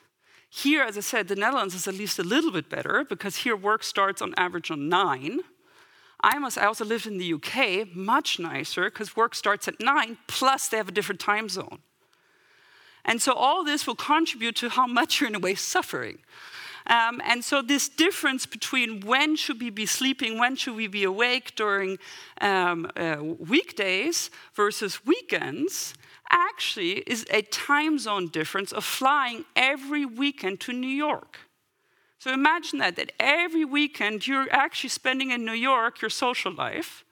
Here, 0.48 0.82
as 0.82 0.96
I 0.96 1.02
said, 1.02 1.28
the 1.28 1.36
Netherlands 1.36 1.74
is 1.74 1.86
at 1.86 1.94
least 1.94 2.18
a 2.18 2.24
little 2.24 2.50
bit 2.50 2.68
better 2.68 3.04
because 3.08 3.36
here 3.38 3.54
work 3.54 3.84
starts 3.84 4.20
on 4.20 4.34
average 4.36 4.70
on 4.70 4.88
9. 4.88 5.40
I, 6.20 6.38
must, 6.38 6.58
I 6.58 6.66
also 6.66 6.84
lived 6.84 7.06
in 7.06 7.18
the 7.18 7.34
UK, 7.34 7.94
much 7.94 8.38
nicer 8.40 8.84
because 8.84 9.14
work 9.14 9.34
starts 9.34 9.68
at 9.68 9.78
9, 9.78 10.18
plus 10.26 10.66
they 10.66 10.78
have 10.78 10.88
a 10.88 10.92
different 10.92 11.20
time 11.20 11.48
zone. 11.48 11.78
And 13.06 13.22
so 13.22 13.32
all 13.32 13.64
this 13.64 13.86
will 13.86 13.94
contribute 13.94 14.56
to 14.56 14.68
how 14.68 14.86
much 14.86 15.20
you're 15.20 15.28
in 15.28 15.34
a 15.34 15.38
way 15.38 15.54
suffering. 15.54 16.18
Um, 16.88 17.20
and 17.24 17.44
so 17.44 17.62
this 17.62 17.88
difference 17.88 18.46
between 18.46 19.00
when 19.00 19.36
should 19.36 19.60
we 19.60 19.70
be 19.70 19.86
sleeping, 19.86 20.38
when 20.38 20.54
should 20.56 20.76
we 20.76 20.86
be 20.86 21.04
awake 21.04 21.56
during 21.56 21.98
um, 22.40 22.90
uh, 22.96 23.16
weekdays 23.22 24.30
versus 24.54 25.04
weekends 25.04 25.94
actually 26.30 26.98
is 27.06 27.26
a 27.30 27.42
time 27.42 27.98
zone 27.98 28.28
difference 28.28 28.72
of 28.72 28.84
flying 28.84 29.44
every 29.54 30.04
weekend 30.04 30.60
to 30.60 30.72
New 30.72 30.86
York. 30.86 31.38
So 32.18 32.32
imagine 32.32 32.80
that, 32.80 32.96
that 32.96 33.12
every 33.20 33.64
weekend 33.64 34.26
you're 34.26 34.50
actually 34.50 34.90
spending 34.90 35.30
in 35.30 35.44
New 35.44 35.52
York 35.52 36.00
your 36.00 36.10
social 36.10 36.52
life, 36.52 37.04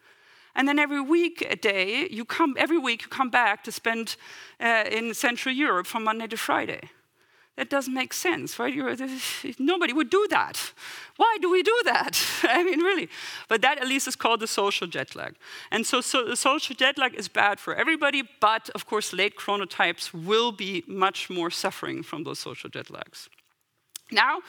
and 0.55 0.69
then 0.69 0.79
every 0.79 1.01
week 1.01 1.47
a 1.49 1.57
day, 1.57 2.09
you 2.11 2.25
come, 2.25 2.55
every 2.59 2.79
week 2.79 3.03
you 3.03 3.09
come 3.09 3.31
back 3.31 3.65
to 3.65 3.73
spend 3.73 4.17
uh, 4.61 4.85
in 4.91 5.15
Central 5.15 5.55
Europe 5.55 5.87
from 5.87 6.05
Monday 6.05 6.27
to 6.29 6.37
Friday. 6.37 6.91
That 7.57 7.71
doesn't 7.71 7.95
make 7.95 8.13
sense, 8.13 8.59
right? 8.59 8.75
You're, 8.75 8.97
nobody 9.61 9.93
would 9.93 10.11
do 10.11 10.27
that. 10.31 10.73
Why 11.17 11.39
do 11.41 11.51
we 11.51 11.63
do 11.63 11.83
that? 11.85 12.21
I 12.43 12.65
mean, 12.65 12.81
really. 12.81 13.09
But 13.49 13.63
that 13.63 13.79
at 13.79 13.87
least 13.87 14.09
is 14.09 14.17
called 14.17 14.41
the 14.41 14.49
social 14.49 14.89
jet 14.89 15.15
lag. 15.15 15.37
And 15.71 15.87
so, 15.87 16.01
so 16.01 16.25
the 16.25 16.37
social 16.37 16.75
jet 16.75 16.99
lag 16.99 17.15
is 17.15 17.29
bad 17.29 17.61
for 17.61 17.75
everybody, 17.75 18.23
but 18.41 18.71
of 18.71 18.87
course, 18.87 19.13
late 19.13 19.37
chronotypes 19.37 20.13
will 20.13 20.51
be 20.51 20.83
much 20.89 21.31
more 21.31 21.51
suffering 21.51 22.03
from 22.03 22.25
those 22.25 22.41
social 22.41 22.71
jet 22.71 22.91
lags. 22.91 23.29
Now, 24.11 24.41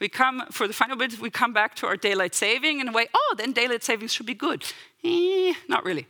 we 0.00 0.08
come, 0.08 0.42
for 0.50 0.66
the 0.66 0.74
final 0.74 0.96
bit, 0.96 1.18
we 1.20 1.30
come 1.30 1.52
back 1.52 1.74
to 1.76 1.86
our 1.86 1.96
daylight 1.96 2.34
saving 2.34 2.80
in 2.80 2.88
a 2.88 2.92
way, 2.92 3.06
oh, 3.14 3.34
then 3.38 3.52
daylight 3.52 3.84
savings 3.84 4.12
should 4.12 4.26
be 4.26 4.34
good. 4.34 4.64
Eh, 5.04 5.54
not 5.68 5.84
really. 5.84 6.06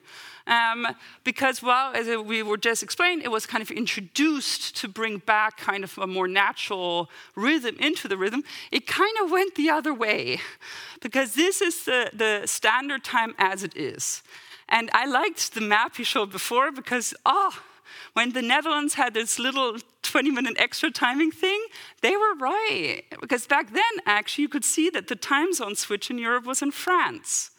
Um, 0.47 0.87
because, 1.23 1.63
well, 1.63 1.93
as 1.95 2.07
we 2.25 2.43
were 2.43 2.57
just 2.57 2.83
explained, 2.83 3.23
it 3.23 3.31
was 3.31 3.47
kind 3.47 3.63
of 3.63 3.71
introduced 3.71 4.77
to 4.77 4.89
bring 4.89 5.19
back 5.19 5.57
kind 5.57 5.85
of 5.85 5.97
a 5.99 6.07
more 6.07 6.29
natural 6.29 7.09
rhythm 7.35 7.77
into 7.79 8.09
the 8.09 8.17
rhythm. 8.17 8.43
It 8.71 8.87
kind 8.87 9.17
of 9.23 9.31
went 9.31 9.55
the 9.55 9.71
other 9.71 9.95
way, 9.95 10.41
because 11.01 11.35
this 11.35 11.61
is 11.61 11.85
the, 11.85 12.11
the 12.13 12.43
standard 12.47 13.05
time 13.05 13.35
as 13.39 13.63
it 13.63 13.77
is. 13.77 14.23
And 14.69 14.91
I 14.93 15.07
liked 15.07 15.55
the 15.55 15.61
map 15.61 15.99
you 15.99 16.05
showed 16.05 16.31
before 16.33 16.73
because, 16.73 17.15
oh, 17.25 17.59
when 18.15 18.33
the 18.33 18.43
Netherlands 18.43 18.95
had 18.95 19.15
this 19.15 19.39
little 19.39 19.79
20 20.15 20.31
minute 20.31 20.55
extra 20.59 20.93
timing 20.93 21.33
thing, 21.33 21.61
they 22.01 22.17
were 22.17 22.37
right. 22.37 23.03
Because 23.21 23.49
back 23.49 23.73
then, 23.73 23.83
actually, 24.07 24.43
you 24.43 24.49
could 24.49 24.65
see 24.65 24.89
that 24.91 25.09
the 25.09 25.17
time 25.17 25.53
zone 25.53 25.75
switch 25.75 26.09
in 26.09 26.19
Europe 26.19 26.45
was 26.45 26.63
in 26.63 26.71
France 26.71 27.51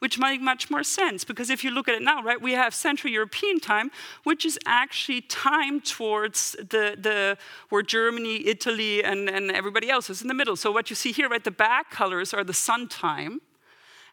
which 0.00 0.18
made 0.18 0.42
much 0.42 0.70
more 0.70 0.82
sense 0.82 1.24
because 1.24 1.48
if 1.48 1.64
you 1.64 1.70
look 1.70 1.88
at 1.88 1.94
it 1.94 2.02
now, 2.02 2.22
right, 2.22 2.42
we 2.42 2.52
have 2.52 2.74
Central 2.74 3.10
European 3.10 3.58
time, 3.58 3.90
which 4.24 4.44
is 4.44 4.58
actually 4.66 5.22
time 5.22 5.80
towards 5.80 6.52
the, 6.58 6.94
the 7.00 7.38
where 7.70 7.80
Germany, 7.80 8.46
Italy, 8.46 9.02
and, 9.02 9.30
and 9.30 9.50
everybody 9.52 9.88
else 9.88 10.10
is 10.10 10.20
in 10.20 10.28
the 10.28 10.34
middle. 10.34 10.56
So 10.56 10.70
what 10.72 10.90
you 10.90 10.96
see 10.96 11.12
here, 11.12 11.30
right, 11.30 11.42
the 11.42 11.50
back 11.50 11.90
colors 11.90 12.34
are 12.34 12.44
the 12.44 12.52
sun 12.52 12.88
time. 12.88 13.40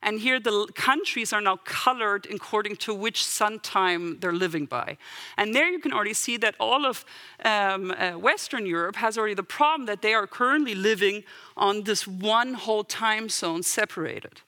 And 0.03 0.19
here 0.19 0.39
the 0.39 0.67
countries 0.75 1.31
are 1.31 1.41
now 1.41 1.57
colored 1.63 2.27
according 2.31 2.77
to 2.77 2.93
which 2.93 3.23
sun 3.23 3.59
time 3.59 4.19
they're 4.19 4.33
living 4.33 4.65
by. 4.65 4.97
And 5.37 5.53
there 5.53 5.69
you 5.69 5.79
can 5.79 5.93
already 5.93 6.13
see 6.13 6.37
that 6.37 6.55
all 6.59 6.85
of 6.85 7.05
um, 7.45 7.91
uh, 7.91 8.13
Western 8.13 8.65
Europe 8.65 8.95
has 8.95 9.17
already 9.17 9.35
the 9.35 9.43
problem 9.43 9.85
that 9.85 10.01
they 10.01 10.13
are 10.13 10.25
currently 10.25 10.73
living 10.73 11.23
on 11.55 11.83
this 11.83 12.07
one 12.07 12.55
whole 12.55 12.83
time 12.83 13.29
zone 13.29 13.63
separated. 13.63 14.41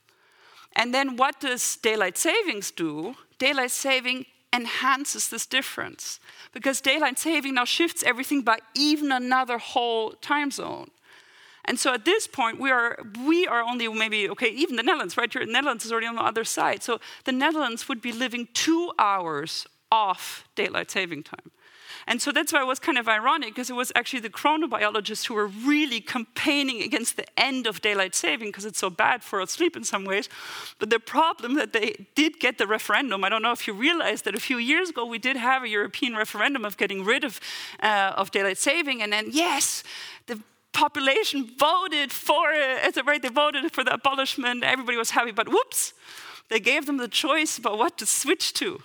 And 0.75 0.93
then 0.93 1.17
what 1.17 1.39
does 1.39 1.77
daylight 1.77 2.17
savings 2.17 2.71
do? 2.71 3.15
Daylight 3.37 3.71
saving 3.71 4.25
enhances 4.51 5.29
this 5.29 5.45
difference 5.45 6.19
because 6.51 6.79
daylight 6.79 7.17
saving 7.17 7.55
now 7.55 7.65
shifts 7.65 8.03
everything 8.03 8.41
by 8.41 8.59
even 8.75 9.11
another 9.11 9.57
whole 9.57 10.11
time 10.11 10.51
zone. 10.51 10.89
And 11.65 11.79
so 11.79 11.93
at 11.93 12.03
this 12.03 12.27
point, 12.27 12.59
we 12.59 12.71
are, 12.71 12.99
we 13.25 13.47
are 13.47 13.61
only 13.61 13.87
maybe, 13.87 14.29
okay, 14.29 14.49
even 14.49 14.75
the 14.75 14.83
Netherlands, 14.83 15.15
right? 15.15 15.31
The 15.31 15.45
Netherlands 15.45 15.85
is 15.85 15.91
already 15.91 16.07
on 16.07 16.15
the 16.15 16.21
other 16.21 16.43
side. 16.43 16.83
So 16.83 16.99
the 17.23 17.31
Netherlands 17.31 17.87
would 17.87 18.01
be 18.01 18.11
living 18.11 18.47
two 18.53 18.91
hours 18.99 19.65
off 19.91 20.47
daylight 20.55 20.91
saving 20.91 21.23
time. 21.23 21.51
And 22.05 22.21
so 22.21 22.33
that's 22.33 22.51
why 22.51 22.61
it 22.61 22.65
was 22.65 22.79
kind 22.79 22.97
of 22.97 23.07
ironic, 23.07 23.49
because 23.49 23.69
it 23.69 23.75
was 23.75 23.91
actually 23.95 24.19
the 24.19 24.29
chronobiologists 24.29 25.27
who 25.27 25.35
were 25.35 25.47
really 25.47 26.01
campaigning 26.01 26.81
against 26.81 27.15
the 27.15 27.23
end 27.39 27.65
of 27.65 27.81
daylight 27.81 28.13
saving, 28.13 28.49
because 28.49 28.65
it's 28.65 28.79
so 28.79 28.89
bad 28.89 29.23
for 29.23 29.39
our 29.39 29.47
sleep 29.47 29.77
in 29.77 29.85
some 29.85 30.03
ways. 30.03 30.27
But 30.79 30.89
the 30.89 30.99
problem 30.99 31.55
that 31.55 31.71
they 31.71 32.07
did 32.13 32.41
get 32.41 32.57
the 32.57 32.67
referendum, 32.67 33.23
I 33.23 33.29
don't 33.29 33.41
know 33.41 33.53
if 33.53 33.67
you 33.67 33.73
realized 33.73 34.25
that 34.25 34.35
a 34.35 34.39
few 34.39 34.57
years 34.57 34.89
ago 34.89 35.05
we 35.05 35.17
did 35.17 35.37
have 35.37 35.63
a 35.63 35.69
European 35.69 36.13
referendum 36.15 36.65
of 36.65 36.75
getting 36.75 37.05
rid 37.05 37.23
of, 37.23 37.39
uh, 37.81 38.11
of 38.17 38.31
daylight 38.31 38.57
saving, 38.57 39.01
and 39.01 39.13
then 39.13 39.27
yes, 39.31 39.83
the 40.25 40.41
population 40.73 41.49
voted 41.57 42.11
for 42.11 42.51
it. 42.51 42.97
Right, 43.05 43.21
they 43.21 43.29
voted 43.29 43.71
for 43.71 43.83
the 43.83 43.93
abolishment. 43.93 44.63
Everybody 44.63 44.97
was 44.97 45.11
happy, 45.11 45.31
but 45.31 45.47
whoops, 45.47 45.93
they 46.49 46.59
gave 46.59 46.85
them 46.85 46.97
the 46.97 47.07
choice 47.07 47.57
about 47.57 47.77
what 47.77 47.97
to 47.99 48.05
switch 48.05 48.53
to. 48.55 48.81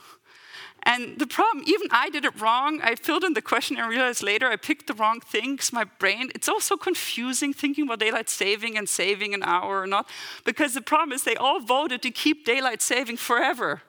And 0.84 1.18
the 1.18 1.26
problem, 1.26 1.64
even 1.66 1.88
I 1.90 2.08
did 2.08 2.24
it 2.24 2.40
wrong. 2.40 2.80
I 2.82 2.94
filled 2.94 3.24
in 3.24 3.34
the 3.34 3.42
questionnaire 3.42 3.84
and 3.84 3.92
realized 3.92 4.22
later 4.22 4.46
I 4.46 4.56
picked 4.56 4.86
the 4.86 4.94
wrong 4.94 5.20
thing 5.20 5.56
because 5.56 5.72
my 5.72 5.84
brain, 5.84 6.30
it's 6.34 6.48
also 6.48 6.76
confusing 6.76 7.52
thinking 7.52 7.84
about 7.84 7.98
daylight 7.98 8.28
saving 8.30 8.78
and 8.78 8.88
saving 8.88 9.34
an 9.34 9.42
hour 9.42 9.82
or 9.82 9.86
not. 9.86 10.08
Because 10.44 10.74
the 10.74 10.80
problem 10.80 11.12
is 11.12 11.24
they 11.24 11.36
all 11.36 11.60
voted 11.60 12.00
to 12.02 12.10
keep 12.10 12.46
daylight 12.46 12.80
saving 12.80 13.16
forever 13.16 13.82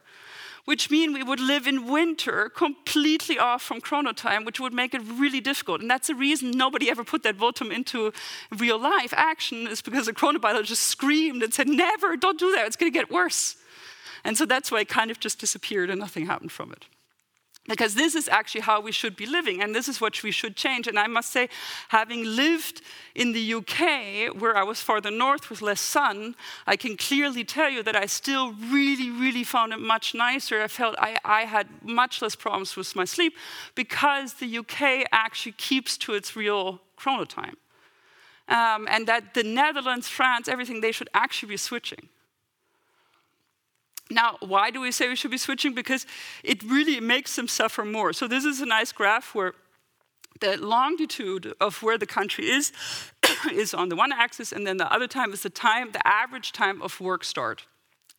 which 0.70 0.92
mean 0.92 1.14
we 1.14 1.24
would 1.24 1.40
live 1.40 1.66
in 1.66 1.88
winter 1.88 2.48
completely 2.48 3.40
off 3.40 3.64
from 3.64 3.82
chronotime, 3.82 4.46
which 4.46 4.60
would 4.60 4.72
make 4.72 4.94
it 4.94 5.02
really 5.04 5.42
difficult. 5.42 5.82
And 5.82 5.90
that's 5.90 6.10
the 6.10 6.14
reason 6.14 6.52
nobody 6.52 6.92
ever 6.92 7.04
put 7.04 7.24
that 7.24 7.36
votum 7.36 7.74
into 7.74 8.14
real 8.56 8.80
life 8.80 9.12
action, 9.18 9.66
is 9.66 9.82
because 9.82 10.06
the 10.06 10.14
chronobiologist 10.14 10.76
screamed 10.76 11.42
and 11.42 11.52
said, 11.52 11.68
Never, 11.68 12.16
don't 12.16 12.38
do 12.38 12.52
that, 12.52 12.68
it's 12.68 12.76
going 12.76 12.94
to 12.94 13.00
get 13.00 13.10
worse. 13.10 13.56
And 14.24 14.38
so 14.38 14.46
that's 14.46 14.70
why 14.72 14.82
it 14.82 14.90
kind 14.90 15.10
of 15.10 15.20
just 15.20 15.40
disappeared 15.40 15.90
and 15.90 16.00
nothing 16.00 16.28
happened 16.28 16.52
from 16.52 16.72
it 16.72 16.86
because 17.70 17.94
this 17.94 18.16
is 18.16 18.28
actually 18.28 18.62
how 18.62 18.82
we 18.82 18.92
should 18.92 19.16
be 19.16 19.26
living 19.26 19.62
and 19.62 19.74
this 19.74 19.88
is 19.88 20.02
what 20.02 20.22
we 20.24 20.32
should 20.32 20.56
change. 20.56 20.88
And 20.88 21.00
i 21.00 21.08
must 21.08 21.32
say 21.32 21.48
having 21.90 22.26
lived 22.26 22.82
in 23.16 23.32
the 23.32 23.54
uk 23.54 23.80
where 24.42 24.58
i 24.58 24.64
was 24.64 24.82
farther 24.82 25.12
north 25.12 25.50
with 25.50 25.62
less 25.62 25.80
sun 25.80 26.36
i 26.68 26.76
can 26.76 26.98
clearly 26.98 27.44
tell 27.44 27.70
you 27.70 27.82
that 27.84 27.96
i 27.96 28.06
still 28.06 28.54
really 28.78 29.10
really 29.10 29.44
found 29.44 29.72
it 29.72 29.80
much 29.80 30.14
nicer. 30.14 30.62
I 30.62 30.68
felt 30.68 30.96
i, 31.00 31.18
I 31.24 31.42
had 31.42 31.68
much 31.84 32.22
less 32.22 32.36
problems 32.36 32.76
with 32.76 32.96
my 32.96 33.06
sleep 33.06 33.34
because 33.76 34.34
the 34.34 34.58
uk 34.58 34.82
actually 35.12 35.54
keeps 35.54 35.98
to 36.00 36.14
its 36.14 36.36
real 36.36 36.82
chronotime. 36.98 37.56
Um, 38.48 38.88
and 38.90 39.06
that 39.08 39.36
the 39.36 39.44
netherlands 39.44 40.08
france 40.08 40.48
everything 40.48 40.82
they 40.82 40.92
should 40.92 41.10
actually 41.14 41.50
be 41.50 41.58
switching 41.58 42.10
now, 44.12 44.38
why 44.39 44.72
do 44.72 44.82
we 44.82 44.91
say 44.91 45.07
we 45.07 45.16
should 45.16 45.32
be 45.32 45.38
switching? 45.38 45.74
Because 45.74 46.05
it 46.43 46.64
really 46.64 46.99
makes 46.99 47.36
them 47.36 47.47
suffer 47.47 47.86
more. 47.86 48.12
So, 48.14 48.28
this 48.28 48.43
is 48.43 48.60
a 48.60 48.66
nice 48.66 48.91
graph 48.91 49.36
where 49.36 49.53
the 50.39 50.57
longitude 50.57 51.53
of 51.60 51.84
where 51.84 51.97
the 51.97 52.05
country 52.05 52.49
is 52.49 52.72
is 53.51 53.74
on 53.74 53.89
the 53.89 53.95
one 53.95 54.12
axis, 54.12 54.51
and 54.51 54.66
then 54.66 54.78
the 54.78 54.91
other 54.91 55.07
time 55.07 55.32
is 55.32 55.43
the 55.43 55.49
time, 55.49 55.91
the 55.91 56.05
average 56.07 56.51
time 56.51 56.82
of 56.82 56.99
work 56.99 57.24
start. 57.24 57.68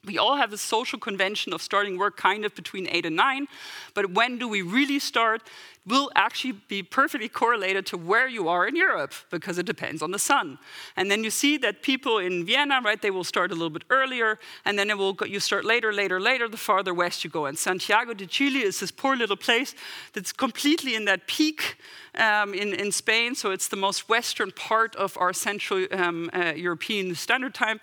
We 0.06 0.16
all 0.16 0.36
have 0.36 0.52
a 0.52 0.58
social 0.58 0.98
convention 0.98 1.52
of 1.52 1.60
starting 1.60 1.98
work 1.98 2.16
kind 2.16 2.46
of 2.46 2.54
between 2.54 2.88
eight 2.88 3.04
and 3.04 3.16
nine, 3.16 3.48
but 3.94 4.12
when 4.12 4.38
do 4.38 4.48
we 4.48 4.62
really 4.62 4.98
start 4.98 5.42
will 5.86 6.10
actually 6.14 6.52
be 6.68 6.82
perfectly 6.82 7.28
correlated 7.28 7.86
to 7.86 7.96
where 7.96 8.28
you 8.28 8.48
are 8.48 8.66
in 8.66 8.76
Europe 8.76 9.12
because 9.30 9.58
it 9.58 9.66
depends 9.66 10.02
on 10.02 10.10
the 10.10 10.18
sun. 10.18 10.58
And 10.96 11.10
then 11.10 11.24
you 11.24 11.30
see 11.30 11.56
that 11.58 11.82
people 11.82 12.18
in 12.18 12.44
Vienna, 12.44 12.80
right, 12.84 13.00
they 13.00 13.10
will 13.10 13.24
start 13.24 13.50
a 13.50 13.54
little 13.54 13.70
bit 13.70 13.84
earlier, 13.90 14.38
and 14.64 14.78
then 14.78 14.90
it 14.90 14.98
will 14.98 15.14
go, 15.14 15.24
you 15.24 15.40
start 15.40 15.64
later, 15.64 15.92
later, 15.92 16.20
later, 16.20 16.48
the 16.48 16.56
farther 16.56 16.94
west 16.94 17.24
you 17.24 17.30
go. 17.30 17.46
And 17.46 17.58
Santiago 17.58 18.14
de 18.14 18.26
Chile 18.26 18.60
is 18.60 18.80
this 18.80 18.90
poor 18.90 19.16
little 19.16 19.36
place 19.36 19.74
that's 20.12 20.32
completely 20.32 20.94
in 20.94 21.06
that 21.06 21.26
peak 21.26 21.76
um, 22.14 22.54
in, 22.54 22.74
in 22.74 22.92
Spain, 22.92 23.34
so 23.34 23.50
it's 23.50 23.68
the 23.68 23.76
most 23.76 24.08
western 24.08 24.50
part 24.52 24.94
of 24.96 25.16
our 25.18 25.32
Central 25.32 25.86
um, 25.92 26.30
uh, 26.32 26.52
European 26.54 27.14
Standard 27.14 27.54
Time 27.54 27.80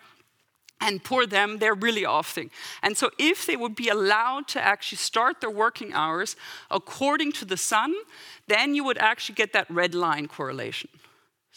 and 0.79 1.03
poor 1.03 1.25
them, 1.25 1.57
they're 1.57 1.73
really 1.73 2.05
off 2.05 2.31
thing. 2.31 2.51
And 2.83 2.97
so, 2.97 3.09
if 3.17 3.45
they 3.45 3.55
would 3.55 3.75
be 3.75 3.89
allowed 3.89 4.47
to 4.49 4.61
actually 4.61 4.99
start 4.99 5.41
their 5.41 5.49
working 5.49 5.93
hours 5.93 6.35
according 6.69 7.31
to 7.33 7.45
the 7.45 7.57
sun, 7.57 7.93
then 8.47 8.75
you 8.75 8.83
would 8.83 8.97
actually 8.97 9.35
get 9.35 9.53
that 9.53 9.69
red 9.69 9.95
line 9.95 10.27
correlation. 10.27 10.89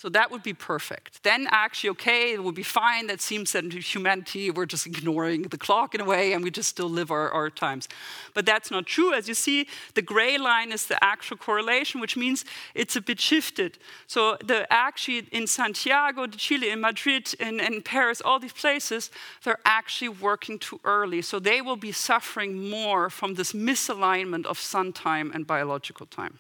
So 0.01 0.09
that 0.09 0.31
would 0.31 0.43
be 0.43 0.55
perfect. 0.55 1.23
Then, 1.25 1.47
actually, 1.51 1.91
okay, 1.91 2.33
it 2.33 2.43
would 2.43 2.55
be 2.55 2.63
fine. 2.63 3.07
That 3.09 3.21
seems 3.21 3.53
that 3.53 3.71
humanity 3.71 4.51
we're 4.51 4.65
just 4.65 4.87
ignoring 4.87 5.43
the 5.43 5.59
clock 5.59 5.95
in 5.95 6.01
a 6.01 6.07
way 6.07 6.33
and 6.33 6.43
we 6.43 6.51
just 6.51 6.71
still 6.71 6.89
live 6.89 7.11
our, 7.11 7.31
our 7.31 7.51
times. 7.51 7.87
But 8.33 8.47
that's 8.47 8.71
not 8.71 8.87
true. 8.87 9.13
As 9.13 9.29
you 9.29 9.35
see, 9.35 9.67
the 9.93 10.01
gray 10.01 10.39
line 10.39 10.73
is 10.73 10.87
the 10.87 10.97
actual 11.05 11.37
correlation, 11.37 12.01
which 12.01 12.17
means 12.17 12.47
it's 12.75 12.97
a 12.97 13.03
bit 13.03 13.21
shifted. 13.21 13.77
So, 14.07 14.39
the 14.43 14.67
actually 14.73 15.29
in 15.33 15.47
Santiago 15.47 16.27
de 16.27 16.39
Chile, 16.39 16.71
in 16.71 16.81
Madrid, 16.81 17.35
in, 17.39 17.61
in 17.61 17.83
Paris, 17.83 18.23
all 18.23 18.39
these 18.39 18.55
places, 18.55 19.11
they're 19.45 19.61
actually 19.67 20.09
working 20.09 20.59
too 20.59 20.81
early. 20.83 21.21
So, 21.21 21.39
they 21.39 21.61
will 21.61 21.77
be 21.77 21.93
suffering 21.93 22.71
more 22.71 23.11
from 23.11 23.35
this 23.35 23.53
misalignment 23.53 24.47
of 24.47 24.59
sun 24.59 24.95
time 24.95 25.31
and 25.35 25.47
biological 25.47 26.07
time 26.07 26.39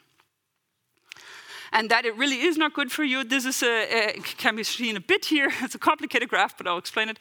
and 1.72 1.90
that 1.90 2.04
it 2.04 2.16
really 2.16 2.40
is 2.40 2.56
not 2.56 2.74
good 2.74 2.90
for 2.90 3.04
you. 3.04 3.24
This 3.24 3.44
is 3.44 3.62
a, 3.62 4.16
a 4.16 4.20
can 4.20 4.56
be 4.56 4.64
seen 4.64 4.96
a 4.96 5.00
bit 5.00 5.26
here. 5.26 5.50
It's 5.62 5.74
a 5.74 5.78
complicated 5.78 6.28
graph, 6.28 6.56
but 6.56 6.66
I'll 6.66 6.78
explain 6.78 7.08
it. 7.08 7.18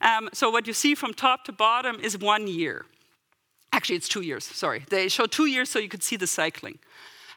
Um, 0.00 0.28
so 0.32 0.50
what 0.50 0.66
you 0.66 0.72
see 0.72 0.94
from 0.94 1.14
top 1.14 1.44
to 1.44 1.52
bottom 1.52 1.98
is 2.00 2.18
one 2.18 2.46
year. 2.48 2.84
Actually, 3.72 3.96
it's 3.96 4.08
two 4.08 4.22
years. 4.22 4.44
Sorry, 4.44 4.84
they 4.90 5.08
show 5.08 5.26
two 5.26 5.46
years 5.46 5.70
so 5.70 5.78
you 5.78 5.88
could 5.88 6.02
see 6.02 6.16
the 6.16 6.26
cycling. 6.26 6.78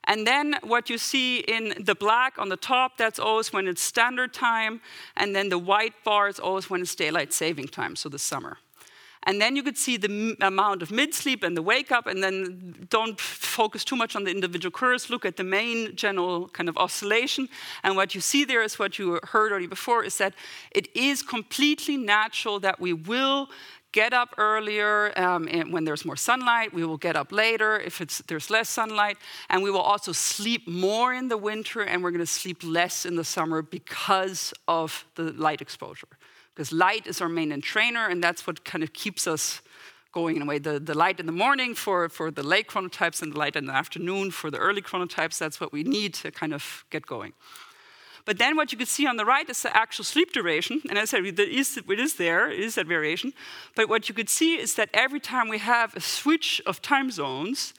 And 0.05 0.25
then 0.25 0.55
what 0.63 0.89
you 0.89 0.97
see 0.97 1.39
in 1.39 1.73
the 1.79 1.93
black 1.93 2.39
on 2.39 2.49
the 2.49 2.57
top, 2.57 2.97
that's 2.97 3.19
always 3.19 3.53
when 3.53 3.67
it's 3.67 3.81
standard 3.81 4.33
time. 4.33 4.81
And 5.15 5.35
then 5.35 5.49
the 5.49 5.59
white 5.59 5.93
bar 6.03 6.29
is 6.29 6.39
always 6.39 6.69
when 6.69 6.81
it's 6.81 6.95
daylight 6.95 7.33
saving 7.33 7.67
time, 7.67 7.95
so 7.95 8.09
the 8.09 8.19
summer. 8.19 8.57
And 9.29 9.39
then 9.39 9.55
you 9.55 9.61
could 9.61 9.77
see 9.77 9.95
the 9.95 10.35
amount 10.41 10.81
of 10.81 10.89
mid 10.89 11.13
sleep 11.13 11.43
and 11.43 11.55
the 11.55 11.61
wake 11.61 11.91
up, 11.91 12.07
and 12.07 12.23
then 12.23 12.87
don't 12.89 13.21
focus 13.21 13.85
too 13.85 13.95
much 13.95 14.15
on 14.15 14.23
the 14.23 14.31
individual 14.31 14.71
curves. 14.71 15.11
Look 15.11 15.23
at 15.23 15.37
the 15.37 15.43
main 15.43 15.95
general 15.95 16.49
kind 16.49 16.67
of 16.67 16.75
oscillation. 16.77 17.47
And 17.83 17.95
what 17.95 18.15
you 18.15 18.21
see 18.21 18.43
there 18.43 18.63
is 18.63 18.79
what 18.79 18.97
you 18.97 19.19
heard 19.21 19.51
already 19.51 19.67
before 19.67 20.03
is 20.03 20.17
that 20.17 20.33
it 20.71 20.87
is 20.95 21.21
completely 21.21 21.95
natural 21.95 22.59
that 22.61 22.79
we 22.79 22.91
will 22.91 23.49
get 23.91 24.13
up 24.13 24.33
earlier 24.39 25.13
um, 25.15 25.47
when 25.69 25.83
there's 25.83 26.05
more 26.05 26.17
sunlight. 26.17 26.73
We 26.73 26.83
will 26.83 26.97
get 26.97 27.15
up 27.15 27.31
later 27.31 27.79
if 27.79 27.99
there's 28.25 28.49
less 28.49 28.67
sunlight. 28.67 29.19
And 29.51 29.61
we 29.61 29.69
will 29.69 29.87
also 29.93 30.11
sleep 30.11 30.67
more 30.67 31.13
in 31.13 31.27
the 31.27 31.37
winter, 31.37 31.81
and 31.81 32.01
we're 32.01 32.09
going 32.09 32.25
to 32.25 32.33
sleep 32.41 32.63
less 32.63 33.05
in 33.05 33.15
the 33.15 33.23
summer 33.23 33.61
because 33.61 34.55
of 34.67 35.05
the 35.13 35.33
light 35.33 35.61
exposure 35.61 36.18
because 36.53 36.71
light 36.71 37.07
is 37.07 37.21
our 37.21 37.29
main 37.29 37.51
entrainer, 37.51 38.11
and 38.11 38.23
that's 38.23 38.45
what 38.45 38.65
kind 38.65 38.83
of 38.83 38.93
keeps 38.93 39.27
us 39.27 39.61
going 40.11 40.35
in 40.35 40.41
a 40.41 40.45
way. 40.45 40.59
The, 40.59 40.79
the 40.79 40.97
light 40.97 41.19
in 41.19 41.25
the 41.25 41.31
morning 41.31 41.75
for, 41.75 42.09
for 42.09 42.31
the 42.31 42.43
late 42.43 42.67
chronotypes 42.67 43.21
and 43.21 43.33
the 43.33 43.37
light 43.37 43.55
in 43.55 43.65
the 43.65 43.73
afternoon 43.73 44.31
for 44.31 44.49
the 44.49 44.57
early 44.57 44.81
chronotypes, 44.81 45.37
that's 45.37 45.61
what 45.61 45.71
we 45.71 45.83
need 45.83 46.13
to 46.15 46.31
kind 46.31 46.53
of 46.53 46.85
get 46.89 47.05
going. 47.05 47.33
But 48.25 48.37
then 48.37 48.55
what 48.55 48.71
you 48.71 48.77
can 48.77 48.87
see 48.87 49.07
on 49.07 49.17
the 49.17 49.25
right 49.25 49.49
is 49.49 49.63
the 49.63 49.75
actual 49.75 50.03
sleep 50.03 50.33
duration. 50.33 50.81
And 50.89 50.97
as 50.97 51.13
I 51.13 51.17
said, 51.17 51.25
it 51.25 51.39
is, 51.39 51.77
it 51.77 51.99
is 51.99 52.15
there, 52.15 52.51
it 52.51 52.59
is 52.59 52.75
that 52.75 52.85
variation. 52.85 53.33
But 53.75 53.89
what 53.89 54.09
you 54.09 54.15
could 54.15 54.29
see 54.29 54.59
is 54.59 54.75
that 54.75 54.89
every 54.93 55.19
time 55.19 55.47
we 55.47 55.57
have 55.59 55.95
a 55.95 56.01
switch 56.01 56.61
of 56.65 56.81
time 56.81 57.11
zones, 57.11 57.73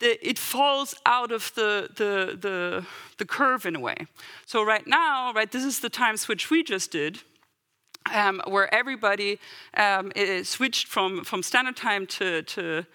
it 0.00 0.36
falls 0.36 0.96
out 1.06 1.30
of 1.30 1.52
the, 1.54 1.88
the, 1.96 2.36
the, 2.36 2.84
the 3.18 3.24
curve 3.24 3.64
in 3.64 3.76
a 3.76 3.80
way. 3.80 4.06
So 4.46 4.64
right 4.64 4.84
now, 4.84 5.32
right, 5.32 5.50
this 5.50 5.64
is 5.64 5.78
the 5.78 5.88
time 5.88 6.16
switch 6.16 6.50
we 6.50 6.64
just 6.64 6.90
did 6.90 7.20
um, 8.10 8.40
where 8.46 8.72
everybody 8.74 9.38
um, 9.74 10.12
switched 10.42 10.86
from, 10.88 11.24
from 11.24 11.42
standard 11.42 11.76
time 11.76 12.06
to, 12.06 12.42
to 12.42 12.86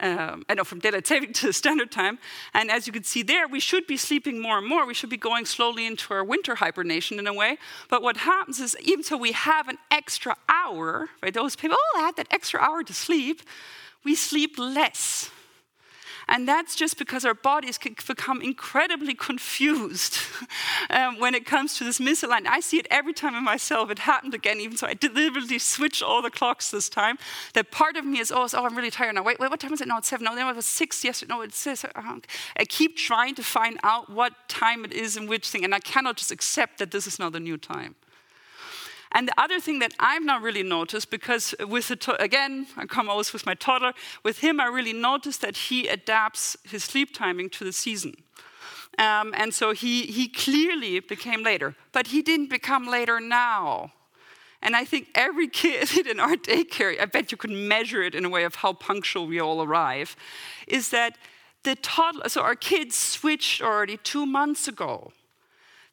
um, 0.00 0.44
know 0.54 0.64
from 0.64 0.78
daylight 0.78 1.06
saving 1.06 1.32
to 1.34 1.52
standard 1.52 1.90
time. 1.90 2.18
And 2.54 2.70
as 2.70 2.86
you 2.86 2.92
can 2.92 3.04
see 3.04 3.22
there, 3.22 3.48
we 3.48 3.60
should 3.60 3.86
be 3.86 3.96
sleeping 3.96 4.40
more 4.40 4.58
and 4.58 4.66
more. 4.66 4.86
We 4.86 4.94
should 4.94 5.10
be 5.10 5.16
going 5.16 5.44
slowly 5.46 5.86
into 5.86 6.12
our 6.14 6.24
winter 6.24 6.56
hibernation 6.56 7.18
in 7.18 7.26
a 7.26 7.32
way. 7.32 7.58
But 7.88 8.02
what 8.02 8.18
happens 8.18 8.60
is, 8.60 8.76
even 8.82 9.04
though 9.08 9.16
we 9.16 9.32
have 9.32 9.68
an 9.68 9.78
extra 9.90 10.36
hour, 10.48 11.08
right? 11.22 11.32
Those 11.32 11.56
people, 11.56 11.76
oh, 11.78 11.98
I 11.98 12.02
had 12.02 12.16
that 12.16 12.28
extra 12.30 12.60
hour 12.60 12.82
to 12.82 12.94
sleep. 12.94 13.42
We 14.04 14.14
sleep 14.14 14.58
less. 14.58 15.30
And 16.28 16.48
that's 16.48 16.74
just 16.74 16.98
because 16.98 17.24
our 17.24 17.34
bodies 17.34 17.78
can 17.78 17.94
become 18.06 18.42
incredibly 18.42 19.14
confused 19.14 20.18
um, 20.90 21.20
when 21.20 21.34
it 21.34 21.46
comes 21.46 21.78
to 21.78 21.84
this 21.84 22.00
misalignment. 22.00 22.48
I 22.48 22.60
see 22.60 22.78
it 22.78 22.86
every 22.90 23.12
time 23.12 23.34
in 23.34 23.44
myself. 23.44 23.90
It 23.90 24.00
happened 24.00 24.34
again, 24.34 24.58
even 24.60 24.76
so 24.76 24.88
I 24.88 24.94
deliberately 24.94 25.60
switched 25.60 26.02
all 26.02 26.22
the 26.22 26.30
clocks 26.30 26.70
this 26.70 26.88
time. 26.88 27.18
That 27.54 27.70
part 27.70 27.96
of 27.96 28.04
me 28.04 28.18
is, 28.18 28.32
oh, 28.32 28.48
oh 28.52 28.64
I'm 28.64 28.76
really 28.76 28.90
tired 28.90 29.14
now. 29.14 29.22
Wait, 29.22 29.38
wait, 29.38 29.50
what 29.50 29.60
time 29.60 29.72
is 29.72 29.80
it? 29.80 29.86
No, 29.86 29.98
it's 29.98 30.08
seven. 30.08 30.24
No, 30.24 30.34
then 30.34 30.48
it 30.48 30.56
was 30.56 30.66
six 30.66 31.04
yesterday. 31.04 31.32
No, 31.32 31.42
it's 31.42 31.58
six. 31.58 31.84
I 31.84 32.64
keep 32.64 32.96
trying 32.96 33.36
to 33.36 33.44
find 33.44 33.78
out 33.84 34.10
what 34.10 34.32
time 34.48 34.84
it 34.84 34.92
is 34.92 35.16
and 35.16 35.28
which 35.28 35.48
thing, 35.48 35.64
and 35.64 35.74
I 35.74 35.80
cannot 35.80 36.16
just 36.16 36.32
accept 36.32 36.78
that 36.78 36.90
this 36.90 37.06
is 37.06 37.18
now 37.18 37.30
the 37.30 37.40
new 37.40 37.56
time. 37.56 37.94
And 39.12 39.28
the 39.28 39.40
other 39.40 39.60
thing 39.60 39.78
that 39.78 39.94
I've 39.98 40.24
not 40.24 40.42
really 40.42 40.62
noticed, 40.62 41.10
because 41.10 41.54
with 41.60 41.88
the 41.88 41.96
to- 41.96 42.22
again, 42.22 42.66
I 42.76 42.86
come 42.86 43.08
always 43.08 43.32
with 43.32 43.46
my 43.46 43.54
toddler, 43.54 43.92
with 44.22 44.38
him, 44.38 44.60
I 44.60 44.66
really 44.66 44.92
noticed 44.92 45.40
that 45.42 45.56
he 45.56 45.88
adapts 45.88 46.56
his 46.64 46.84
sleep 46.84 47.14
timing 47.14 47.50
to 47.50 47.64
the 47.64 47.72
season. 47.72 48.14
Um, 48.98 49.34
and 49.36 49.52
so 49.52 49.72
he, 49.72 50.06
he 50.06 50.28
clearly 50.28 51.00
became 51.00 51.42
later, 51.42 51.74
but 51.92 52.08
he 52.08 52.22
didn't 52.22 52.48
become 52.48 52.86
later 52.86 53.20
now. 53.20 53.92
And 54.62 54.74
I 54.74 54.84
think 54.84 55.08
every 55.14 55.48
kid 55.48 56.06
in 56.06 56.18
our 56.18 56.34
daycare, 56.34 57.00
I 57.00 57.04
bet 57.04 57.30
you 57.30 57.38
could 57.38 57.50
measure 57.50 58.02
it 58.02 58.14
in 58.14 58.24
a 58.24 58.30
way 58.30 58.44
of 58.44 58.56
how 58.56 58.72
punctual 58.72 59.26
we 59.26 59.40
all 59.40 59.62
arrive, 59.62 60.16
is 60.66 60.90
that 60.90 61.18
the 61.62 61.76
toddler, 61.76 62.28
so 62.28 62.42
our 62.42 62.54
kids 62.54 62.96
switched 62.96 63.60
already 63.60 63.96
two 63.98 64.24
months 64.24 64.68
ago. 64.68 65.12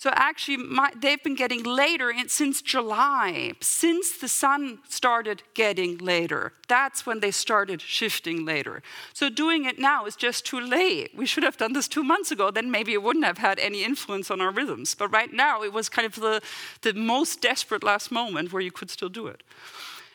So 0.03 0.11
actually, 0.15 0.57
my, 0.57 0.91
they've 0.99 1.23
been 1.23 1.33
getting 1.33 1.63
later 1.63 2.11
in, 2.11 2.27
since 2.27 2.61
July, 2.61 3.53
since 3.61 4.17
the 4.17 4.27
sun 4.27 4.79
started 4.89 5.43
getting 5.53 5.97
later. 5.97 6.51
That's 6.67 7.05
when 7.05 7.21
they 7.21 7.31
started 7.31 7.79
shifting 7.79 8.43
later. 8.43 8.83
So 9.13 9.29
doing 9.29 9.63
it 9.63 9.79
now 9.79 10.05
is 10.05 10.17
just 10.17 10.45
too 10.45 10.59
late. 10.59 11.11
We 11.15 11.25
should 11.25 11.43
have 11.43 11.55
done 11.55 11.71
this 11.71 11.87
two 11.87 12.03
months 12.03 12.31
ago, 12.31 12.51
then 12.51 12.69
maybe 12.69 12.91
it 12.91 13.01
wouldn't 13.01 13.23
have 13.23 13.37
had 13.37 13.59
any 13.59 13.85
influence 13.85 14.29
on 14.29 14.41
our 14.41 14.51
rhythms. 14.51 14.93
But 14.93 15.07
right 15.07 15.31
now, 15.31 15.63
it 15.63 15.71
was 15.71 15.87
kind 15.87 16.05
of 16.05 16.15
the, 16.15 16.41
the 16.81 16.93
most 16.93 17.39
desperate 17.39 17.81
last 17.81 18.11
moment 18.11 18.51
where 18.51 18.61
you 18.61 18.71
could 18.71 18.89
still 18.89 19.07
do 19.07 19.27
it. 19.27 19.41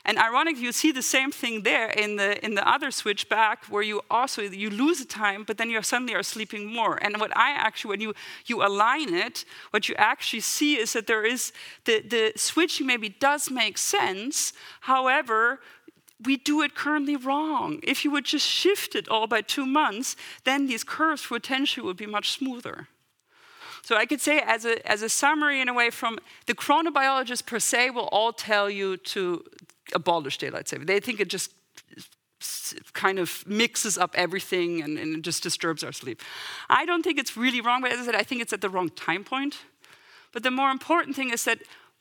And 0.08 0.18
ironically, 0.18 0.62
you 0.62 0.72
see 0.72 0.90
the 0.90 1.02
same 1.02 1.30
thing 1.30 1.64
there 1.64 1.90
in 1.90 2.16
the, 2.16 2.42
in 2.42 2.54
the 2.54 2.66
other 2.66 2.90
switch 2.90 3.28
back, 3.28 3.66
where 3.66 3.82
you 3.82 4.00
also 4.10 4.40
you 4.40 4.70
lose 4.70 5.00
the 5.00 5.04
time, 5.04 5.44
but 5.46 5.58
then 5.58 5.68
you 5.68 5.82
suddenly 5.82 6.14
are 6.14 6.22
sleeping 6.22 6.64
more. 6.64 6.96
And 7.04 7.20
what 7.20 7.30
I 7.36 7.50
actually, 7.50 7.90
when 7.90 8.00
you, 8.00 8.14
you 8.46 8.64
align 8.64 9.12
it, 9.12 9.44
what 9.70 9.86
you 9.86 9.94
actually 9.98 10.40
see 10.40 10.78
is 10.78 10.94
that 10.94 11.06
there 11.06 11.26
is 11.26 11.52
the, 11.84 12.00
the 12.00 12.32
switching 12.36 12.86
maybe 12.86 13.10
does 13.10 13.50
make 13.50 13.76
sense. 13.76 14.54
However, 14.80 15.60
we 16.24 16.38
do 16.38 16.62
it 16.62 16.74
currently 16.74 17.16
wrong. 17.16 17.78
If 17.82 18.02
you 18.02 18.10
would 18.12 18.24
just 18.24 18.46
shift 18.46 18.94
it 18.94 19.10
all 19.10 19.26
by 19.26 19.42
two 19.42 19.66
months, 19.66 20.16
then 20.44 20.68
these 20.68 20.84
curves 20.84 21.20
for 21.20 21.36
attention 21.36 21.84
would 21.84 21.98
be 21.98 22.06
much 22.06 22.30
smoother. 22.30 22.88
So 23.82 23.96
I 23.96 24.06
could 24.06 24.22
say, 24.22 24.40
as 24.40 24.64
a, 24.64 24.86
as 24.90 25.02
a 25.02 25.08
summary 25.08 25.60
in 25.60 25.68
a 25.68 25.74
way, 25.74 25.90
from 25.90 26.18
the 26.46 26.54
chronobiologists 26.54 27.44
per 27.44 27.58
se 27.58 27.90
will 27.90 28.08
all 28.10 28.32
tell 28.32 28.68
you 28.70 28.96
to 28.96 29.44
abolish 29.94 30.38
daylight 30.38 30.68
saving. 30.68 30.86
They 30.86 31.00
think 31.00 31.20
it 31.20 31.28
just 31.28 31.52
kind 32.92 33.18
of 33.18 33.44
mixes 33.46 33.98
up 33.98 34.14
everything 34.14 34.82
and, 34.82 34.98
and, 34.98 35.24
just 35.24 35.42
disturbs 35.42 35.82
our 35.82 35.92
sleep. 35.92 36.22
I 36.70 36.84
don't 36.84 37.02
think 37.02 37.18
it's 37.18 37.36
really 37.36 37.60
wrong, 37.60 37.82
but 37.82 37.90
as 37.90 37.98
I 37.98 38.04
said, 38.04 38.14
I 38.14 38.22
think 38.22 38.40
it's 38.40 38.52
at 38.52 38.60
the 38.60 38.68
wrong 38.68 38.90
time 38.90 39.24
point. 39.24 39.58
But 40.32 40.44
the 40.44 40.50
more 40.50 40.70
important 40.70 41.16
thing 41.16 41.30
is 41.30 41.44
that 41.44 41.58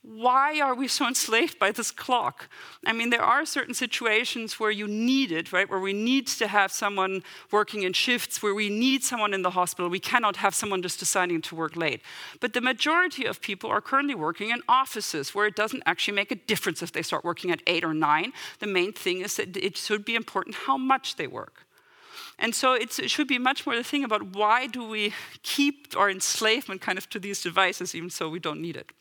why 0.08 0.60
are 0.62 0.74
we 0.74 0.88
so 0.88 1.08
enslaved 1.14 1.60
by 1.60 1.72
this 1.72 1.92
clock? 1.92 2.50
I 2.86 2.94
mean, 2.94 3.10
there 3.10 3.22
are 3.22 3.46
certain 3.46 3.74
situations 3.74 4.60
where 4.60 4.72
you 4.72 4.88
need 4.88 5.32
it, 5.32 5.52
right? 5.52 5.70
Where 5.70 5.80
we 5.80 5.94
need 5.94 6.28
to 6.28 6.48
have 6.48 6.72
someone 6.72 7.24
working 7.52 7.84
in 7.84 7.94
shifts, 7.94 8.42
where 8.42 8.56
we 8.56 8.70
need 8.70 9.04
someone 9.04 9.34
in 9.34 9.42
the 9.42 9.52
hospital. 9.52 9.90
We 9.90 10.00
cannot 10.00 10.38
have 10.38 10.56
someone 10.56 10.82
just 10.82 11.00
deciding 11.00 11.42
to 11.44 11.56
work 11.56 11.76
late. 11.76 12.02
But 12.40 12.54
the 12.54 12.62
majority 12.62 13.26
of 13.26 13.42
people 13.42 13.70
are 13.70 13.82
currently 13.82 14.16
working 14.16 14.50
in 14.52 14.62
offices 14.68 15.36
where 15.36 15.46
it 15.46 15.56
doesn't 15.56 15.84
actually 15.86 16.16
make 16.16 16.32
a 16.32 16.36
difference 16.36 16.82
if 16.82 16.92
they 16.92 17.02
start 17.02 17.26
working 17.26 17.52
at 17.52 17.62
eight 17.68 17.84
or 17.84 17.94
nine. 17.94 18.34
The 18.60 18.68
main 18.68 18.94
thing 18.94 19.22
is 19.22 19.36
that 19.36 19.58
it 19.58 19.78
should 19.78 20.06
be 20.06 20.16
important 20.16 20.56
how 20.68 20.78
much 20.78 21.18
they 21.18 21.28
work. 21.28 21.66
And 22.40 22.54
so 22.54 22.74
it 22.74 22.92
should 22.92 23.28
be 23.28 23.40
much 23.40 23.66
more 23.66 23.76
the 23.76 23.84
thing 23.84 24.04
about 24.04 24.36
why 24.36 24.68
do 24.68 24.88
we 24.88 25.14
keep 25.42 25.98
our 25.98 26.10
enslavement 26.10 26.82
kind 26.82 26.98
of 26.98 27.10
to 27.10 27.20
these 27.20 27.42
devices, 27.42 27.96
even 27.96 28.12
so 28.12 28.30
we 28.30 28.40
don't 28.40 28.62
need 28.62 28.78
it. 28.78 28.92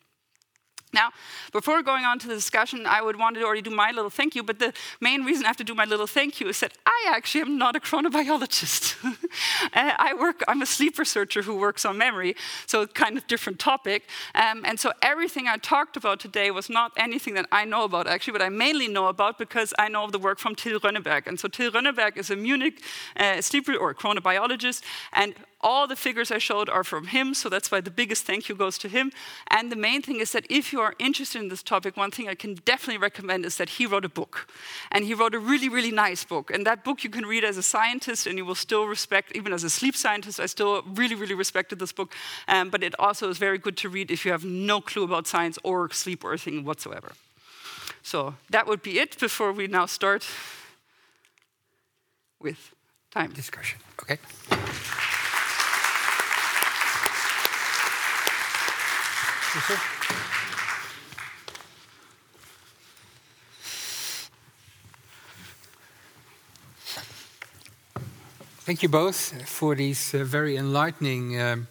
Now, 0.97 1.11
before 1.53 1.83
going 1.83 2.05
on 2.05 2.19
to 2.21 2.27
the 2.27 2.35
discussion, 2.35 2.87
I 2.87 3.03
would 3.03 3.19
want 3.19 3.37
to 3.37 3.43
already 3.45 3.61
do 3.61 3.71
my 3.71 3.91
little 3.91 4.09
thank 4.09 4.35
you, 4.35 4.43
but 4.43 4.59
the 4.59 4.73
main 4.99 5.25
reason 5.25 5.45
I 5.45 5.49
have 5.49 5.59
to 5.59 5.65
do 5.73 5.75
my 5.75 5.85
little 5.85 6.07
thank 6.07 6.41
you 6.41 6.49
is 6.49 6.61
that 6.61 6.73
I 6.87 7.13
actually 7.15 7.43
am 7.43 7.59
not 7.59 7.77
a 7.77 7.81
chronobiologist. 7.81 8.97
Uh, 9.75 9.93
I 9.99 10.15
work, 10.15 10.43
I'm 10.49 10.63
a 10.63 10.67
sleep 10.67 10.99
researcher 10.99 11.43
who 11.43 11.57
works 11.57 11.85
on 11.85 11.99
memory, 11.99 12.35
so 12.67 12.87
kind 12.87 13.19
of 13.19 13.27
different 13.27 13.59
topic. 13.59 14.09
Um, 14.35 14.65
and 14.65 14.81
so 14.81 14.93
everything 15.03 15.49
I 15.49 15.57
talked 15.59 15.97
about 15.97 16.21
today 16.21 16.51
was 16.51 16.71
not 16.71 16.93
anything 16.97 17.35
that 17.35 17.47
I 17.53 17.65
know 17.65 17.85
about 17.85 18.07
actually, 18.07 18.33
but 18.39 18.43
I 18.43 18.49
mainly 18.49 18.89
know 18.89 19.09
about 19.09 19.39
because 19.39 19.75
I 19.79 19.89
know 19.89 20.05
of 20.05 20.13
the 20.13 20.19
work 20.19 20.39
from 20.39 20.55
Till 20.55 20.81
Roenneberg. 20.81 21.27
And 21.27 21.39
so 21.39 21.49
Till 21.49 21.71
Roenneberg 21.71 22.17
is 22.17 22.31
a 22.31 22.37
Munich 22.37 22.83
uh, 23.17 23.43
sleep 23.43 23.69
or 23.69 23.93
chronobiologist, 23.95 24.83
and 25.13 25.35
all 25.61 25.87
the 25.87 25.97
figures 25.97 26.31
I 26.31 26.39
showed 26.39 26.69
are 26.69 26.85
from 26.85 27.07
him, 27.09 27.35
so 27.35 27.49
that's 27.49 27.71
why 27.71 27.81
the 27.81 27.91
biggest 27.91 28.25
thank 28.25 28.49
you 28.49 28.55
goes 28.55 28.77
to 28.79 28.89
him. 28.89 29.11
And 29.49 29.73
the 29.73 29.77
main 29.77 30.03
thing 30.03 30.21
is 30.21 30.33
that 30.33 30.47
if 30.51 30.73
you 30.73 30.81
are 30.81 30.95
interested 30.99 31.41
in 31.41 31.49
this 31.49 31.63
topic, 31.63 31.97
one 31.97 32.11
thing 32.11 32.29
I 32.29 32.35
can 32.35 32.55
definitely 32.65 32.99
recommend 32.99 33.45
is 33.45 33.57
that 33.57 33.71
he 33.71 33.87
wrote 33.87 34.05
a 34.05 34.09
book. 34.09 34.49
And 34.93 35.05
he 35.05 35.15
wrote 35.15 35.35
a 35.35 35.39
really, 35.39 35.69
really 35.69 35.91
nice 35.91 36.25
book. 36.25 36.51
And 36.51 36.67
that 36.67 36.85
book 36.85 37.03
you 37.05 37.11
can 37.11 37.25
read 37.25 37.43
as 37.43 37.57
a 37.57 37.63
scientist, 37.63 38.27
and 38.27 38.37
you 38.37 38.45
will 38.45 38.55
still 38.55 38.85
respect, 38.85 39.33
even 39.35 39.53
as 39.53 39.65
a 39.65 39.71
sleep 39.71 39.97
scientist, 39.97 40.39
I 40.39 40.47
still 40.47 40.83
really, 40.83 41.15
really 41.15 41.35
respected 41.35 41.79
this 41.79 41.93
book. 41.93 42.13
Um, 42.49 42.71
but 42.71 42.83
it 42.83 42.95
also 42.99 43.31
is 43.31 43.39
very 43.39 43.59
good 43.59 43.77
to 43.79 43.89
read 43.89 44.11
if 44.11 44.25
you 44.25 44.33
have 44.33 44.45
no 44.45 44.81
clue 44.81 45.05
about 45.05 45.27
science 45.27 45.59
or 45.63 45.91
sleep 45.91 46.23
or 46.25 46.33
anything 46.33 46.65
whatsoever. 46.65 47.13
So 48.03 48.35
that 48.51 48.67
would 48.67 48.83
be 48.83 49.01
it 49.01 49.19
before 49.19 49.53
we 49.53 49.67
now 49.67 49.87
start 49.87 50.27
with 52.41 52.75
time. 53.11 53.33
Discussion. 53.33 53.81
Okay. 54.03 54.19
Thank 68.67 68.83
you 68.83 68.91
both 68.91 69.49
for 69.49 69.75
these 69.75 70.13
uh, 70.15 70.25
very 70.25 70.59
enlightening 70.59 71.41
um, 71.41 71.69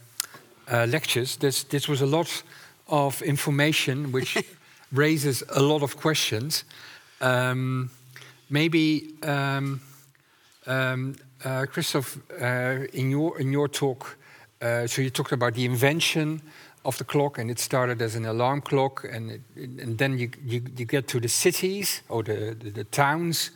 uh, 0.68 0.88
lectures. 0.90 1.38
This, 1.38 1.64
this 1.64 1.88
was 1.88 2.02
a 2.02 2.08
lot 2.08 2.44
of 2.88 3.22
information 3.22 4.12
which 4.12 4.36
raises 4.92 5.44
a 5.50 5.62
lot 5.62 5.84
of 5.84 5.96
questions. 5.96 6.64
Um, 7.22 7.92
maybe, 8.50 9.14
um, 9.22 9.82
um 10.66 11.16
uh, 11.44 11.68
Christoph, 11.68 12.18
uh, 12.42 12.88
in, 12.94 13.12
your, 13.12 13.40
in 13.40 13.52
your 13.52 13.68
talk, 13.68 14.18
uh, 14.60 14.88
so 14.88 15.04
you 15.04 15.12
talked 15.12 15.34
about 15.34 15.54
the 15.54 15.66
invention 15.66 16.42
of 16.86 16.98
the 16.98 17.04
clock, 17.04 17.38
and 17.38 17.50
it 17.50 17.60
started 17.60 18.02
as 18.02 18.16
an 18.16 18.26
alarm 18.26 18.62
clock, 18.62 19.06
and, 19.12 19.32
it, 19.32 19.42
and 19.56 19.98
then 19.98 20.18
you, 20.18 20.30
you, 20.46 20.62
you, 20.78 20.86
get 20.86 21.08
to 21.08 21.20
the 21.20 21.28
cities 21.28 22.02
or 22.10 22.24
the, 22.24 22.56
the, 22.60 22.70
the 22.70 22.84
towns 22.84 23.52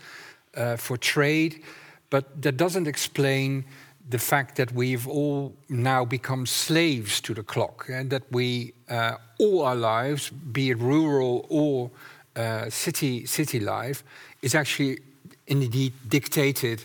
uh, 0.55 0.75
for 0.75 0.97
trade, 0.97 1.63
but 2.09 2.41
that 2.41 2.57
doesn't 2.57 2.87
explain 2.87 3.63
the 4.09 4.17
fact 4.17 4.55
that 4.55 4.71
we've 4.71 5.07
all 5.07 5.53
now 5.69 6.03
become 6.03 6.45
slaves 6.45 7.21
to 7.21 7.33
the 7.33 7.43
clock, 7.43 7.85
and 7.89 8.09
that 8.09 8.23
we 8.31 8.73
uh, 8.89 9.15
all 9.37 9.61
our 9.61 9.75
lives, 9.75 10.29
be 10.29 10.71
it 10.71 10.79
rural 10.79 11.45
or 11.49 11.91
uh, 12.35 12.69
city 12.69 13.25
city 13.25 13.59
life, 13.59 14.03
is 14.41 14.55
actually 14.55 14.99
indeed 15.45 15.93
dictated 16.07 16.83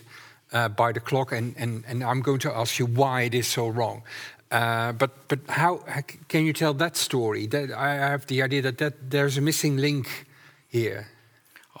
uh, 0.51 0.69
by 0.69 0.91
the 0.91 0.99
clock, 0.99 1.31
and, 1.31 1.55
and, 1.57 1.83
and 1.87 2.03
I'm 2.03 2.21
going 2.21 2.39
to 2.39 2.55
ask 2.55 2.79
you 2.79 2.85
why 2.85 3.23
it 3.23 3.33
is 3.33 3.47
so 3.47 3.67
wrong. 3.67 4.03
Uh, 4.51 4.91
but 4.91 5.27
but 5.27 5.39
how, 5.49 5.83
can 6.27 6.45
you 6.45 6.53
tell 6.53 6.73
that 6.73 6.95
story? 6.95 7.47
That 7.47 7.71
I 7.71 7.95
have 7.95 8.27
the 8.27 8.43
idea 8.43 8.61
that, 8.61 8.77
that 8.77 9.09
there's 9.09 9.37
a 9.37 9.41
missing 9.41 9.77
link 9.77 10.27
here. 10.67 11.07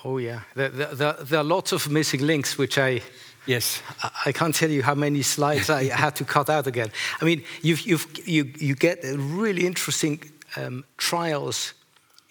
Oh 0.03 0.17
yeah, 0.17 0.41
there, 0.55 0.69
there, 0.69 1.13
there, 1.13 1.39
are 1.39 1.43
lots 1.43 1.71
of 1.71 1.89
missing 1.89 2.25
links 2.25 2.57
which 2.57 2.77
I 2.77 3.01
yes 3.45 3.81
I, 4.03 4.09
I 4.27 4.31
can't 4.31 4.53
tell 4.53 4.69
you 4.71 4.83
how 4.83 4.95
many 4.95 5.21
slides 5.21 5.69
I 5.69 5.85
had 5.85 6.15
to 6.15 6.25
cut 6.25 6.49
out 6.49 6.67
again. 6.67 6.91
I 7.21 7.25
mean, 7.25 7.43
you've, 7.61 7.81
you've, 7.81 8.27
you 8.27 8.51
you 8.57 8.75
get 8.75 8.99
really 9.03 9.65
interesting 9.65 10.19
um, 10.57 10.83
trials 10.97 11.73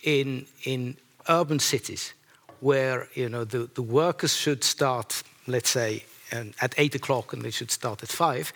in 0.03 0.47
in 0.65 0.97
urban 1.29 1.59
cities 1.59 2.15
where 2.61 3.09
you 3.15 3.29
know 3.29 3.45
the, 3.45 3.71
the 3.75 3.83
workers 3.83 4.35
should 4.37 4.65
start, 4.65 5.23
let's 5.47 5.71
say, 5.71 6.05
and 6.35 6.55
at 6.61 6.75
eight 6.77 6.95
o'clock, 6.95 7.33
and 7.33 7.43
they 7.43 7.51
should 7.51 7.71
start 7.71 8.03
at 8.03 8.09
five. 8.09 8.53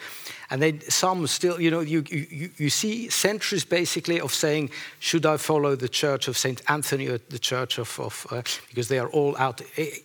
And 0.51 0.61
then 0.61 0.81
some 0.89 1.27
still, 1.27 1.61
you 1.61 1.71
know, 1.71 1.81
you, 1.81 2.05
you, 2.11 2.51
you 2.57 2.71
see 2.71 3.09
centuries 3.09 3.65
basically 3.65 4.21
of 4.21 4.35
saying, 4.35 4.71
should 4.99 5.25
I 5.25 5.37
follow 5.37 5.77
the 5.77 5.89
Church 5.89 6.29
of 6.29 6.37
Saint 6.37 6.63
Anthony 6.69 7.09
or 7.09 7.19
the 7.19 7.39
Church 7.39 7.79
of, 7.79 8.01
of 8.01 8.27
uh, 8.31 8.43
because 8.69 8.89
they 8.89 8.99
are 8.99 9.09
all 9.09 9.37
out. 9.39 9.63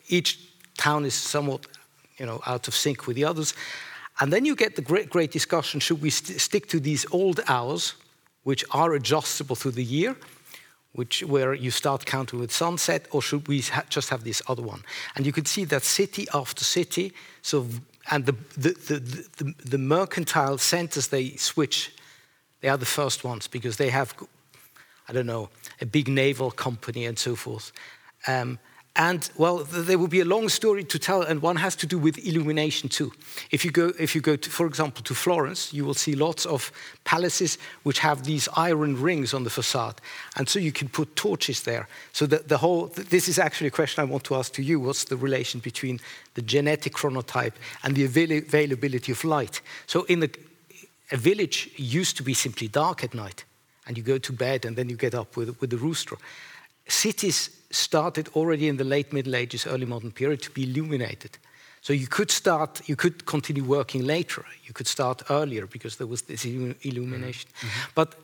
Each 0.07 0.39
town 0.77 1.05
is 1.05 1.13
somewhat, 1.13 1.65
you 2.17 2.25
know, 2.25 2.41
out 2.45 2.67
of 2.67 2.75
sync 2.75 3.07
with 3.07 3.15
the 3.15 3.25
others. 3.25 3.53
And 4.19 4.31
then 4.31 4.45
you 4.45 4.55
get 4.55 4.75
the 4.75 4.81
great, 4.81 5.09
great 5.09 5.31
discussion: 5.31 5.79
should 5.79 6.01
we 6.01 6.09
st 6.09 6.39
stick 6.39 6.67
to 6.67 6.79
these 6.79 7.05
old 7.11 7.39
hours, 7.47 7.95
which 8.43 8.63
are 8.69 8.93
adjustable 8.93 9.55
through 9.55 9.75
the 9.75 9.83
year? 9.83 10.15
Which, 10.93 11.23
where 11.23 11.53
you 11.53 11.71
start 11.71 12.05
counting 12.05 12.39
with 12.39 12.51
sunset, 12.51 13.07
or 13.11 13.21
should 13.21 13.47
we 13.47 13.61
ha 13.61 13.83
just 13.89 14.09
have 14.09 14.23
this 14.23 14.41
other 14.47 14.63
one? 14.63 14.83
And 15.15 15.25
you 15.25 15.31
could 15.31 15.47
see 15.47 15.65
that 15.65 15.83
city 15.83 16.27
after 16.33 16.63
city, 16.63 17.13
so 17.41 17.67
and 18.11 18.25
the, 18.25 18.35
the, 18.57 18.69
the, 18.87 18.99
the, 19.37 19.53
the 19.69 19.77
mercantile 19.77 20.57
centers 20.57 21.07
they 21.07 21.35
switch, 21.37 21.95
they 22.61 22.69
are 22.69 22.77
the 22.77 22.85
first 22.85 23.23
ones 23.23 23.47
because 23.47 23.77
they 23.77 23.89
have, 23.89 24.13
I 25.07 25.13
don't 25.13 25.25
know, 25.25 25.49
a 25.79 25.85
big 25.85 26.07
naval 26.07 26.51
company 26.51 27.05
and 27.05 27.17
so 27.17 27.35
forth. 27.35 27.71
Um, 28.27 28.59
and 28.95 29.27
well, 29.37 29.63
there 29.63 29.97
will 29.97 30.07
be 30.07 30.19
a 30.19 30.25
long 30.25 30.49
story 30.49 30.83
to 30.83 30.99
tell, 30.99 31.23
and 31.23 31.41
one 31.41 31.55
has 31.55 31.75
to 31.77 31.87
do 31.87 31.97
with 31.97 32.19
illumination 32.19 32.89
too. 32.89 33.11
If 33.49 33.65
you 33.65 33.71
go, 33.71 33.91
if 33.99 34.13
you 34.13 34.21
go 34.21 34.35
to, 34.35 34.49
for 34.51 34.67
example, 34.67 35.01
to 35.03 35.15
Florence, 35.15 35.73
you 35.73 35.83
will 35.83 35.95
see 35.95 36.13
lots 36.13 36.45
of 36.45 36.71
palaces 37.03 37.57
which 37.81 37.97
have 37.99 38.23
these 38.23 38.47
iron 38.55 39.01
rings 39.01 39.33
on 39.33 39.45
the 39.45 39.49
facade, 39.49 39.99
and 40.35 40.47
so 40.47 40.59
you 40.59 40.71
can 40.71 40.89
put 40.89 41.15
torches 41.15 41.63
there. 41.63 41.87
So 42.11 42.27
the, 42.27 42.43
the 42.45 42.59
whole, 42.59 42.87
this 42.87 43.27
is 43.27 43.39
actually 43.39 43.67
a 43.67 43.71
question 43.71 44.03
I 44.03 44.05
want 44.05 44.25
to 44.25 44.35
ask 44.35 44.53
to 44.53 44.61
you: 44.61 44.79
What's 44.79 45.05
the 45.05 45.17
relation 45.17 45.59
between 45.59 45.99
the 46.35 46.43
genetic 46.43 46.93
chronotype 46.93 47.53
and 47.83 47.95
the 47.95 48.05
avail 48.05 48.31
availability 48.31 49.11
of 49.11 49.23
light? 49.23 49.61
So 49.87 50.03
in 50.03 50.19
the, 50.19 50.29
a 51.11 51.17
village 51.17 51.71
used 51.77 52.15
to 52.17 52.23
be 52.23 52.35
simply 52.35 52.67
dark 52.67 53.03
at 53.03 53.15
night, 53.15 53.43
and 53.87 53.97
you 53.97 54.03
go 54.03 54.19
to 54.19 54.33
bed, 54.33 54.65
and 54.65 54.75
then 54.75 54.87
you 54.87 54.97
get 54.97 55.15
up 55.15 55.35
with, 55.35 55.59
with 55.59 55.71
the 55.71 55.77
rooster. 55.77 56.17
Cities 56.87 57.49
started 57.73 58.29
already 58.35 58.67
in 58.67 58.77
the 58.77 58.83
late 58.83 59.13
Middle 59.13 59.35
Ages, 59.35 59.65
early 59.65 59.85
modern 59.85 60.11
period 60.11 60.41
to 60.41 60.51
be 60.51 60.63
illuminated. 60.63 61.37
So 61.81 61.93
you 61.93 62.07
could 62.07 62.31
start, 62.31 62.81
you 62.87 62.95
could 62.95 63.25
continue 63.25 63.63
working 63.63 64.05
later. 64.05 64.45
You 64.65 64.73
could 64.73 64.87
start 64.87 65.23
earlier 65.29 65.67
because 65.67 65.97
there 65.97 66.07
was 66.07 66.21
this 66.21 66.45
illumination. 66.45 67.49
Mm 67.53 67.69
-hmm. 67.69 67.93
But 67.93 68.15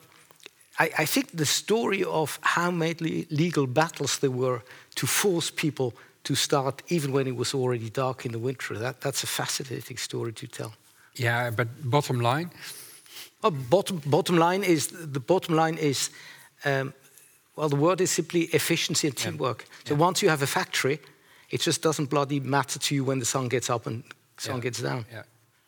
I, 0.79 1.03
I, 1.03 1.05
think 1.05 1.27
the 1.35 1.45
story 1.45 2.05
of 2.05 2.39
how 2.41 2.71
many 2.71 3.25
legal 3.29 3.67
battles 3.67 4.17
there 4.19 4.33
were 4.33 4.61
to 4.93 5.07
force 5.07 5.51
people 5.53 5.91
to 6.21 6.35
start, 6.35 6.81
even 6.87 7.11
when 7.11 7.27
it 7.27 7.35
was 7.35 7.53
already 7.53 7.89
dark 7.91 8.23
in 8.23 8.31
the 8.31 8.39
winter, 8.39 8.79
that, 8.79 9.01
that's 9.01 9.23
a 9.23 9.27
fascinating 9.27 9.99
story 9.99 10.31
to 10.33 10.47
tell. 10.47 10.71
Yeah, 11.13 11.55
but 11.55 11.67
bottom 11.81 12.21
line. 12.21 12.49
Well, 13.41 13.53
bottom 13.69 14.01
bottom 14.05 14.37
line 14.37 14.65
is 14.65 14.87
the 14.87 15.19
bottom 15.19 15.55
line 15.55 15.77
is 15.77 16.11
um, 16.65 16.93
well, 17.59 17.67
the 17.67 17.75
word 17.75 17.99
is 17.99 18.09
simply 18.09 18.43
efficiency 18.53 19.07
and 19.07 19.17
teamwork. 19.17 19.65
Yeah. 19.67 19.89
So 19.89 19.95
once 19.95 20.21
you 20.21 20.29
have 20.29 20.41
a 20.41 20.47
factory, 20.47 20.99
it 21.49 21.59
just 21.59 21.81
doesn't 21.81 22.09
bloody 22.09 22.39
matter 22.39 22.79
to 22.79 22.95
you 22.95 23.03
when 23.03 23.19
the 23.19 23.25
sun 23.25 23.49
gets 23.49 23.69
up 23.69 23.85
and 23.85 24.03
the 24.37 24.41
sun 24.41 24.55
yeah. 24.55 24.61
gets 24.61 24.81
down. 24.81 25.05
Yeah. 25.11 25.23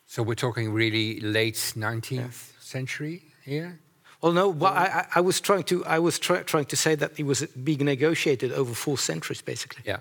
So 0.05 0.23
we're 0.23 0.35
talking 0.35 0.71
really 0.71 1.19
late 1.19 1.73
19th 1.75 2.61
century 2.61 3.23
here. 3.43 3.77
Well, 4.21 4.31
no. 4.31 4.47
Well, 4.47 4.71
I, 4.71 5.05
I, 5.15 5.19
was 5.19 5.41
trying 5.41 5.63
to 5.63 5.83
I 5.83 5.99
was 5.99 6.17
try, 6.17 6.43
trying 6.43 6.67
to 6.67 6.77
say 6.77 6.95
that 6.95 7.19
it 7.19 7.25
was 7.25 7.45
being 7.61 7.83
negotiated 7.83 8.53
over 8.53 8.73
four 8.73 8.97
centuries, 8.97 9.41
basically. 9.41 9.83
Yeah. 9.85 9.99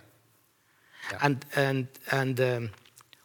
And 1.20 1.44
and 1.56 1.88
and 2.12 2.40
um, 2.40 2.70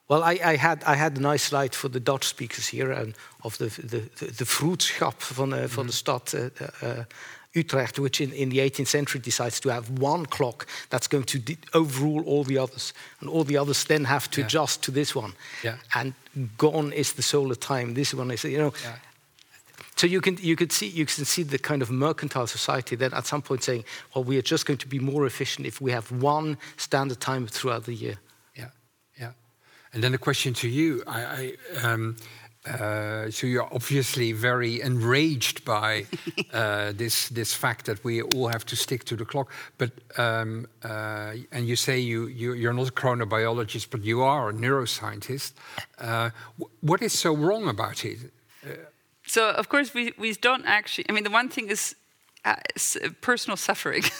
well, 0.07 0.23
I, 0.23 0.39
I, 0.43 0.55
had 0.55 0.83
I 0.85 0.95
had 0.95 1.17
a 1.17 1.21
nice 1.21 1.43
slide 1.43 1.75
for 1.75 1.89
the 1.89 1.99
Dutch 1.99 2.25
speakers 2.25 2.67
here 2.69 2.91
and 2.91 3.15
of 3.41 3.57
the 3.57 3.65
the 3.65 4.09
the, 4.17 4.31
the 4.31 4.45
vroedschap 4.45 5.21
van, 5.21 5.53
uh, 5.53 5.59
mm 5.59 5.65
-hmm. 5.65 5.69
van 5.69 5.85
de 5.85 5.91
stad. 5.91 6.33
Uh, 6.33 6.45
uh, 6.83 7.05
Utrecht, 7.55 7.97
which 7.99 8.19
in, 8.19 8.31
in, 8.33 8.49
the 8.49 8.59
18th 8.59 8.87
century 8.87 9.21
decides 9.21 9.59
to 9.61 9.69
have 9.69 9.89
one 9.99 10.25
clock 10.25 10.67
that's 10.89 11.07
going 11.07 11.23
to 11.23 11.41
overrule 11.73 12.23
all 12.25 12.43
the 12.43 12.57
others. 12.57 12.93
And 13.21 13.29
all 13.29 13.43
the 13.43 13.57
others 13.57 13.85
then 13.85 14.05
have 14.05 14.29
to 14.31 14.41
yeah. 14.41 14.47
adjust 14.47 14.83
to 14.83 14.91
this 14.91 15.15
one. 15.15 15.33
Yeah. 15.63 15.77
And 15.93 16.13
gone 16.57 16.91
is 16.91 17.13
the 17.13 17.21
solar 17.21 17.55
time. 17.55 17.93
This 17.93 18.13
one 18.13 18.31
is, 18.31 18.43
you 18.43 18.57
know. 18.57 18.73
Yeah. 18.83 18.95
So 19.95 20.07
you 20.07 20.19
can, 20.19 20.37
you, 20.41 20.57
could 20.57 20.73
see, 20.73 20.87
you 20.87 21.05
can 21.05 21.23
see 21.23 21.43
the 21.43 21.57
kind 21.57 21.81
of 21.81 21.89
mercantile 21.89 22.47
society 22.47 22.97
then 22.97 23.13
at 23.13 23.25
some 23.25 23.41
point 23.41 23.63
saying, 23.63 23.85
well, 24.13 24.25
we 24.25 24.37
are 24.37 24.41
just 24.41 24.65
going 24.65 24.77
to 24.79 24.87
be 24.87 24.99
more 24.99 25.25
efficient 25.25 25.65
if 25.65 25.79
we 25.79 25.91
have 25.91 26.11
one 26.11 26.57
standard 26.75 27.21
time 27.21 27.47
throughout 27.47 27.85
the 27.85 27.93
year. 27.93 28.17
Yeah, 28.55 28.69
yeah. 29.17 29.31
And 29.93 30.03
then 30.03 30.13
a 30.13 30.17
question 30.17 30.53
to 30.55 30.67
you. 30.67 31.01
I, 31.07 31.55
I 31.81 31.87
um, 31.87 32.17
uh, 32.67 33.29
so 33.29 33.47
you're 33.47 33.73
obviously 33.73 34.31
very 34.31 34.81
enraged 34.81 35.63
by 35.65 36.05
uh, 36.53 36.91
this 36.97 37.29
this 37.29 37.53
fact 37.53 37.85
that 37.85 38.03
we 38.03 38.21
all 38.21 38.47
have 38.47 38.65
to 38.65 38.75
stick 38.75 39.03
to 39.05 39.15
the 39.15 39.25
clock. 39.25 39.51
But 39.77 39.91
um, 40.17 40.67
uh, 40.83 41.33
and 41.51 41.67
you 41.67 41.75
say 41.75 41.99
you, 41.99 42.27
you 42.27 42.69
are 42.69 42.73
not 42.73 42.89
a 42.89 42.91
chronobiologist, 42.91 43.89
but 43.91 44.03
you 44.03 44.23
are 44.23 44.49
a 44.49 44.53
neuroscientist. 44.53 45.53
Uh, 45.99 46.31
what 46.81 47.01
is 47.01 47.13
so 47.13 47.35
wrong 47.35 47.67
about 47.67 48.03
it? 48.03 48.31
Uh, 48.63 48.69
so 49.27 49.49
of 49.49 49.69
course 49.69 49.93
we 49.93 50.13
we 50.17 50.33
don't 50.33 50.65
actually. 50.65 51.05
I 51.09 51.13
mean, 51.13 51.23
the 51.23 51.31
one 51.31 51.49
thing 51.49 51.69
is 51.69 51.95
uh, 52.43 52.55
personal 53.21 53.57
suffering. 53.57 54.03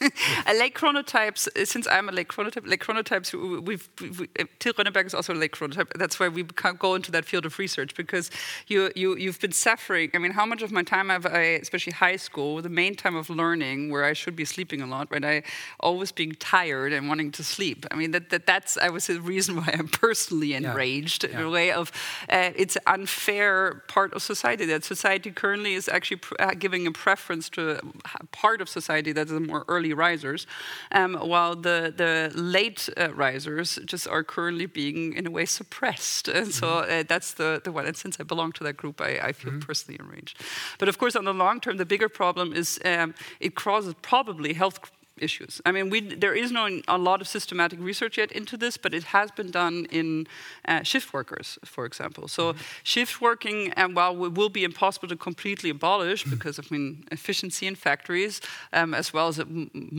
a 0.46 0.54
late 0.54 0.74
chronotypes, 0.74 1.48
uh, 1.48 1.64
since 1.64 1.86
I'm 1.86 2.08
a 2.08 2.12
late 2.12 2.28
chronotype, 2.28 2.66
late 2.66 2.80
chronotypes, 2.80 3.34
we've, 3.62 3.88
we, 4.00 4.28
uh, 4.38 4.44
Till 4.58 4.72
Roenneberg 4.72 5.06
is 5.06 5.14
also 5.14 5.34
a 5.34 5.36
late 5.36 5.52
chronotype. 5.52 5.92
That's 5.94 6.18
why 6.18 6.28
we 6.28 6.44
can't 6.44 6.78
go 6.78 6.94
into 6.94 7.10
that 7.12 7.24
field 7.26 7.44
of 7.44 7.58
research 7.58 7.94
because 7.94 8.30
you, 8.66 8.90
you, 8.96 9.16
you've 9.16 9.40
been 9.40 9.52
suffering. 9.52 10.10
I 10.14 10.18
mean, 10.18 10.32
how 10.32 10.46
much 10.46 10.62
of 10.62 10.72
my 10.72 10.82
time 10.82 11.10
have 11.10 11.26
I, 11.26 11.40
especially 11.60 11.92
high 11.92 12.16
school, 12.16 12.62
the 12.62 12.70
main 12.70 12.94
time 12.94 13.14
of 13.14 13.28
learning 13.28 13.90
where 13.90 14.04
I 14.04 14.14
should 14.14 14.36
be 14.36 14.44
sleeping 14.44 14.80
a 14.80 14.86
lot, 14.86 15.08
right? 15.10 15.24
I 15.24 15.42
always 15.80 16.12
being 16.12 16.32
tired 16.32 16.92
and 16.92 17.08
wanting 17.08 17.30
to 17.32 17.44
sleep. 17.44 17.84
I 17.90 17.96
mean, 17.96 18.12
that, 18.12 18.30
that 18.30 18.46
that's, 18.46 18.78
I 18.78 18.88
was 18.88 19.06
the 19.06 19.20
reason 19.20 19.56
why 19.56 19.74
I'm 19.78 19.88
personally 19.88 20.54
enraged 20.54 21.24
yeah. 21.24 21.40
in 21.40 21.46
a 21.46 21.50
way 21.50 21.72
of 21.72 21.92
uh, 22.30 22.50
it's 22.56 22.76
an 22.76 22.82
unfair 22.86 23.82
part 23.88 24.14
of 24.14 24.22
society 24.22 24.64
that 24.66 24.84
society 24.84 25.30
currently 25.30 25.74
is 25.74 25.88
actually 25.88 26.20
uh, 26.38 26.52
giving 26.58 26.86
a 26.86 26.92
preference 26.92 27.50
to 27.50 27.78
a 27.78 28.26
part 28.26 28.60
of 28.60 28.68
society 28.68 29.12
that 29.12 29.26
is 29.26 29.32
a 29.32 29.40
more 29.40 29.64
early 29.68 29.89
early 29.90 30.10
risers, 30.10 30.46
um, 30.92 31.14
while 31.14 31.56
the, 31.56 31.92
the 31.96 32.30
late 32.34 32.88
uh, 32.96 33.12
risers 33.14 33.78
just 33.84 34.08
are 34.08 34.24
currently 34.24 34.66
being, 34.66 35.14
in 35.14 35.26
a 35.26 35.30
way, 35.30 35.46
suppressed. 35.46 36.28
And 36.28 36.36
mm 36.36 36.42
-hmm. 36.42 36.52
so 36.52 36.66
mm-hmm. 36.66 37.00
uh, 37.00 37.06
that's 37.06 37.34
the, 37.34 37.60
the 37.62 37.70
one. 37.70 37.86
And 37.86 37.96
since 37.96 38.22
I 38.22 38.24
belong 38.24 38.52
to 38.52 38.64
that 38.64 38.76
group, 38.76 39.00
I, 39.00 39.28
I 39.28 39.32
feel 39.32 39.52
mm 39.52 39.58
-hmm. 39.58 39.66
personally 39.66 39.98
enraged. 40.00 40.36
But 40.78 40.88
of 40.88 40.96
course, 40.96 41.18
on 41.18 41.24
the 41.24 41.34
long 41.34 41.60
term, 41.60 41.76
the 41.76 41.86
bigger 41.86 42.08
problem 42.08 42.52
is 42.52 42.78
um, 42.84 43.14
it 43.38 43.54
causes 43.54 43.94
probably 44.00 44.54
health 44.54 44.78
issues. 45.20 45.60
I 45.64 45.72
mean, 45.72 45.90
we, 45.90 46.00
there 46.00 46.34
is 46.34 46.50
no 46.50 46.80
a 46.88 46.98
lot 46.98 47.20
of 47.20 47.28
systematic 47.28 47.78
research 47.80 48.18
yet 48.18 48.32
into 48.32 48.56
this, 48.56 48.76
but 48.76 48.94
it 48.94 49.04
has 49.04 49.30
been 49.30 49.50
done 49.50 49.86
in 49.90 50.26
uh, 50.66 50.82
shift 50.82 51.12
workers, 51.12 51.58
for 51.64 51.84
example. 51.84 52.28
So 52.28 52.42
mm 52.42 52.56
-hmm. 52.56 52.62
shift 52.82 53.20
working, 53.20 53.72
and 53.76 53.96
while 53.96 54.26
it 54.26 54.34
will 54.38 54.50
be 54.50 54.62
impossible 54.62 55.08
to 55.08 55.16
completely 55.16 55.70
abolish 55.70 56.24
because 56.24 56.58
of 56.60 56.70
I 56.70 56.76
mean, 56.76 57.04
efficiency 57.10 57.66
in 57.66 57.74
factories, 57.74 58.40
um, 58.72 58.94
as 58.94 59.12
well 59.12 59.28
as 59.28 59.38
uh, 59.38 59.44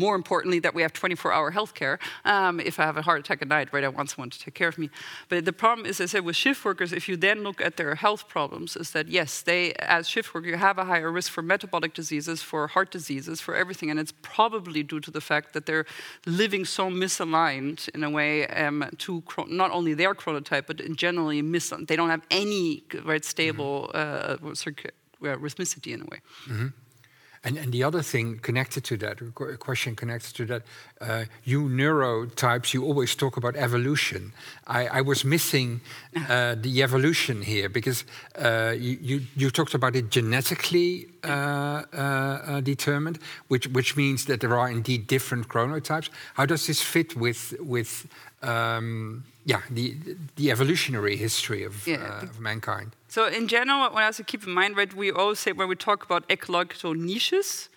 more 0.05 0.15
importantly 0.15 0.59
that 0.61 0.73
we 0.73 0.81
have 0.81 0.93
24-hour 0.93 1.51
healthcare. 1.51 1.97
Um, 2.25 2.59
if 2.59 2.79
I 2.79 2.83
have 2.83 2.97
a 2.97 3.01
heart 3.01 3.19
attack 3.19 3.41
at 3.41 3.47
night, 3.47 3.67
right, 3.73 3.83
I 3.83 3.89
want 3.89 4.09
someone 4.09 4.29
to 4.29 4.39
take 4.39 4.53
care 4.53 4.67
of 4.67 4.77
me. 4.77 4.89
But 5.29 5.45
the 5.45 5.53
problem 5.53 5.85
is, 5.85 5.99
as 5.99 6.09
I 6.09 6.11
said, 6.11 6.25
with 6.25 6.35
shift 6.35 6.63
workers, 6.63 6.93
if 6.93 7.07
you 7.09 7.17
then 7.17 7.43
look 7.43 7.59
at 7.61 7.75
their 7.75 7.95
health 7.95 8.23
problems, 8.27 8.75
is 8.75 8.91
that 8.91 9.07
yes, 9.07 9.41
they 9.41 9.73
as 9.73 10.07
shift 10.07 10.33
workers 10.33 10.51
you 10.51 10.57
have 10.57 10.77
a 10.77 10.85
higher 10.85 11.11
risk 11.11 11.31
for 11.31 11.41
metabolic 11.41 11.93
diseases, 11.93 12.41
for 12.41 12.67
heart 12.67 12.91
diseases, 12.91 13.41
for 13.41 13.55
everything, 13.55 13.89
and 13.91 13.99
it's 13.99 14.13
probably 14.21 14.83
due 14.83 14.99
to 14.99 15.10
the 15.11 15.21
fact 15.21 15.53
that 15.53 15.65
they're 15.65 15.85
living 16.25 16.65
so 16.65 16.89
misaligned 16.89 17.89
in 17.89 18.03
a 18.03 18.09
way 18.09 18.47
um, 18.47 18.89
to 18.97 19.23
not 19.47 19.71
only 19.71 19.93
their 19.93 20.13
chronotype, 20.13 20.65
but 20.67 20.79
in 20.79 20.95
generally 20.95 21.41
mis- 21.41 21.73
they 21.87 21.95
don't 21.95 22.09
have 22.09 22.25
any 22.29 22.83
right 23.03 23.25
stable 23.25 23.89
mm-hmm. 23.93 24.47
uh, 24.47 25.35
rhythmicity 25.37 25.93
in 25.93 26.01
a 26.01 26.05
way. 26.05 26.21
Mm-hmm. 26.47 26.67
And, 26.67 26.73
and 27.43 27.71
the 27.71 27.83
other 27.83 28.03
thing 28.03 28.37
connected 28.37 28.83
to 28.83 28.97
that, 28.97 29.19
a 29.19 29.57
question 29.57 29.95
connected 29.95 30.35
to 30.35 30.45
that, 30.45 30.61
uh, 31.01 31.25
you 31.43 31.63
neurotypes, 31.63 32.71
you 32.71 32.83
always 32.85 33.15
talk 33.15 33.35
about 33.35 33.55
evolution. 33.55 34.31
I, 34.67 34.87
I 34.87 35.01
was 35.01 35.25
missing 35.25 35.81
uh, 36.29 36.55
the 36.55 36.83
evolution 36.83 37.41
here 37.41 37.67
because 37.67 38.05
uh, 38.37 38.75
you, 38.77 38.97
you, 39.01 39.21
you, 39.35 39.49
talked 39.49 39.73
about 39.73 39.95
it 39.95 40.11
genetically 40.11 41.07
uh, 41.23 41.27
uh, 41.27 41.97
uh, 41.97 42.61
determined, 42.61 43.17
which, 43.47 43.67
which 43.69 43.97
means 43.97 44.25
that 44.25 44.39
there 44.39 44.55
are 44.55 44.69
indeed 44.69 45.07
different 45.07 45.47
chronotypes. 45.47 46.09
How 46.35 46.45
does 46.45 46.67
this 46.67 46.79
fit 46.79 47.15
with, 47.15 47.55
with 47.59 48.07
um, 48.43 49.23
yeah, 49.45 49.61
the, 49.69 49.95
the 50.35 50.51
evolutionary 50.51 51.15
history 51.15 51.63
of, 51.63 51.87
yeah. 51.87 52.19
Uh, 52.21 52.23
of 52.23 52.39
mankind? 52.39 52.95
So 53.07 53.27
in 53.27 53.47
general, 53.47 53.79
what 53.79 53.95
I 53.95 54.05
also 54.05 54.23
keep 54.23 54.45
in 54.45 54.53
mind, 54.53 54.77
right, 54.77 54.93
we 54.93 55.11
always 55.11 55.39
say 55.39 55.51
when 55.51 55.67
we 55.67 55.75
talk 55.75 56.03
about 56.03 56.23
ecological 56.29 56.93
niches, 56.93 57.69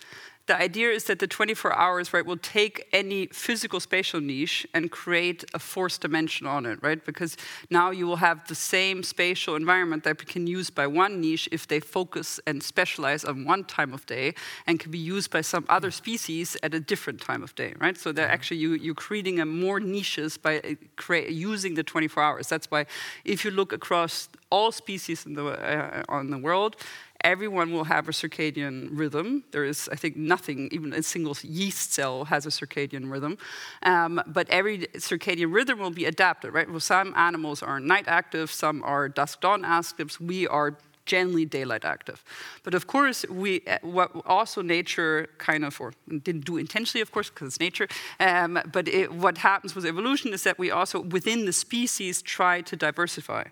the 0.47 0.61
idea 0.61 0.90
is 0.90 1.05
that 1.05 1.20
the 1.20 1.26
24 1.26 1.74
hours, 1.74 2.12
right, 2.12 2.24
will 2.24 2.36
take 2.36 2.86
any 2.92 3.26
physical 3.28 3.80
spatial 3.80 4.20
niche 4.20 4.66
and 4.74 4.90
create 4.90 5.42
a 5.55 5.59
fourth 5.59 6.01
dimension 6.01 6.47
on 6.47 6.66
it, 6.66 6.78
right? 6.82 7.03
Because 7.05 7.36
now 7.70 7.90
you 7.90 8.07
will 8.07 8.16
have 8.16 8.47
the 8.47 8.55
same 8.55 9.03
spatial 9.03 9.57
environment 9.57 10.05
that 10.05 10.18
can 10.26 10.47
use 10.47 10.68
by 10.68 10.86
one 10.86 11.20
niche 11.20 11.49
if 11.51 11.66
they 11.66 11.80
focus 11.80 12.40
and 12.47 12.62
specialize 12.62 13.24
on 13.24 13.47
one 13.47 13.64
time 13.64 13.95
of 13.95 14.05
day 14.05 14.34
and 14.66 14.78
can 14.78 14.90
be 14.90 14.99
used 14.99 15.30
by 15.30 15.40
some 15.40 15.64
other 15.70 15.90
species 15.90 16.59
at 16.62 16.74
a 16.74 16.80
different 16.80 17.22
time 17.22 17.42
of 17.42 17.55
day, 17.55 17.72
right? 17.78 17.97
So 17.97 18.12
they're 18.12 18.28
actually 18.28 18.59
you, 18.59 18.74
you're 18.74 18.95
creating 18.95 19.40
a 19.40 19.47
more 19.47 19.80
niches 19.80 20.36
by 20.36 20.61
uh, 20.61 21.14
using 21.14 21.74
the 21.74 21.82
24 21.82 22.22
hours. 22.22 22.49
That's 22.49 22.70
why 22.70 22.84
if 23.24 23.47
you 23.47 23.51
look 23.51 23.72
across 23.72 24.28
all 24.51 24.72
species 24.72 25.24
in 25.24 25.34
the, 25.34 25.47
uh, 25.47 26.03
on 26.09 26.30
the 26.30 26.38
world, 26.38 26.76
everyone 27.25 27.72
will 27.72 27.85
have 27.85 28.09
a 28.09 28.12
circadian 28.12 28.91
rhythm. 28.93 29.43
There 29.51 29.64
is, 29.64 29.89
I 29.91 29.97
think, 29.97 30.16
nothing, 30.16 30.68
even 30.70 30.93
a 30.93 31.03
single 31.03 31.37
yeast 31.43 31.93
cell 31.93 32.27
has 32.27 32.47
a 32.47 32.51
circadian 32.51 33.11
rhythm. 33.11 33.39
Um, 33.83 34.22
but 34.27 34.49
every 34.51 34.87
circadian 34.99 35.53
rhythm 35.53 35.79
will 35.79 35.91
be 35.91 36.05
adapted, 36.05 36.53
right? 36.53 36.70
Well, 36.70 36.81
some 36.81 37.14
animals 37.16 37.62
are 37.62 37.81
night 37.81 38.05
active, 38.07 38.53
some 38.53 38.83
are 38.85 39.09
dusk 39.09 39.41
dawn 39.41 39.64
active. 39.64 40.16
We 40.20 40.47
are 40.47 40.77
generally 41.07 41.45
daylight 41.45 41.85
active. 41.85 42.25
But 42.62 42.75
of 42.75 42.87
course, 42.87 43.27
we 43.29 43.62
what 43.83 44.11
also 44.27 44.62
nature 44.62 45.29
kind 45.39 45.64
of, 45.64 45.81
or 45.81 45.93
didn't 46.09 46.45
do 46.45 46.57
intentionally, 46.57 47.03
of 47.03 47.12
course, 47.12 47.31
because 47.31 47.49
it's 47.49 47.61
nature. 47.61 47.89
Um, 48.20 48.59
but 48.72 48.89
it, 48.89 49.12
what 49.12 49.39
happens 49.39 49.75
with 49.75 49.85
evolution 49.85 50.33
is 50.33 50.45
that 50.45 50.59
we 50.59 50.70
also, 50.70 51.01
within 51.01 51.45
the 51.45 51.53
species, 51.53 52.22
try 52.22 52.62
to 52.62 52.77
diversify. 52.77 53.45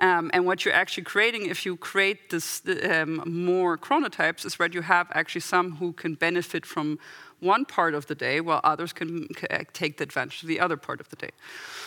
Um, 0.00 0.30
and 0.32 0.46
what 0.46 0.64
you're 0.64 0.74
actually 0.74 1.04
creating, 1.04 1.46
if 1.46 1.66
you 1.66 1.76
create 1.76 2.30
this 2.30 2.62
um, 2.88 3.22
more 3.26 3.76
chronotypes, 3.76 4.46
is 4.46 4.56
that 4.56 4.72
you 4.74 4.82
have 4.82 5.08
actually 5.12 5.40
some 5.40 5.76
who 5.76 5.92
can 5.92 6.14
benefit 6.14 6.64
from 6.64 6.98
one 7.40 7.64
part 7.64 7.94
of 7.94 8.06
the 8.06 8.14
day, 8.14 8.40
while 8.40 8.60
others 8.64 8.92
can 8.92 9.28
take 9.72 9.96
the 9.98 10.04
advantage 10.04 10.42
of 10.42 10.48
the 10.48 10.60
other 10.60 10.76
part 10.76 11.00
of 11.00 11.08
the 11.08 11.16
day. 11.16 11.30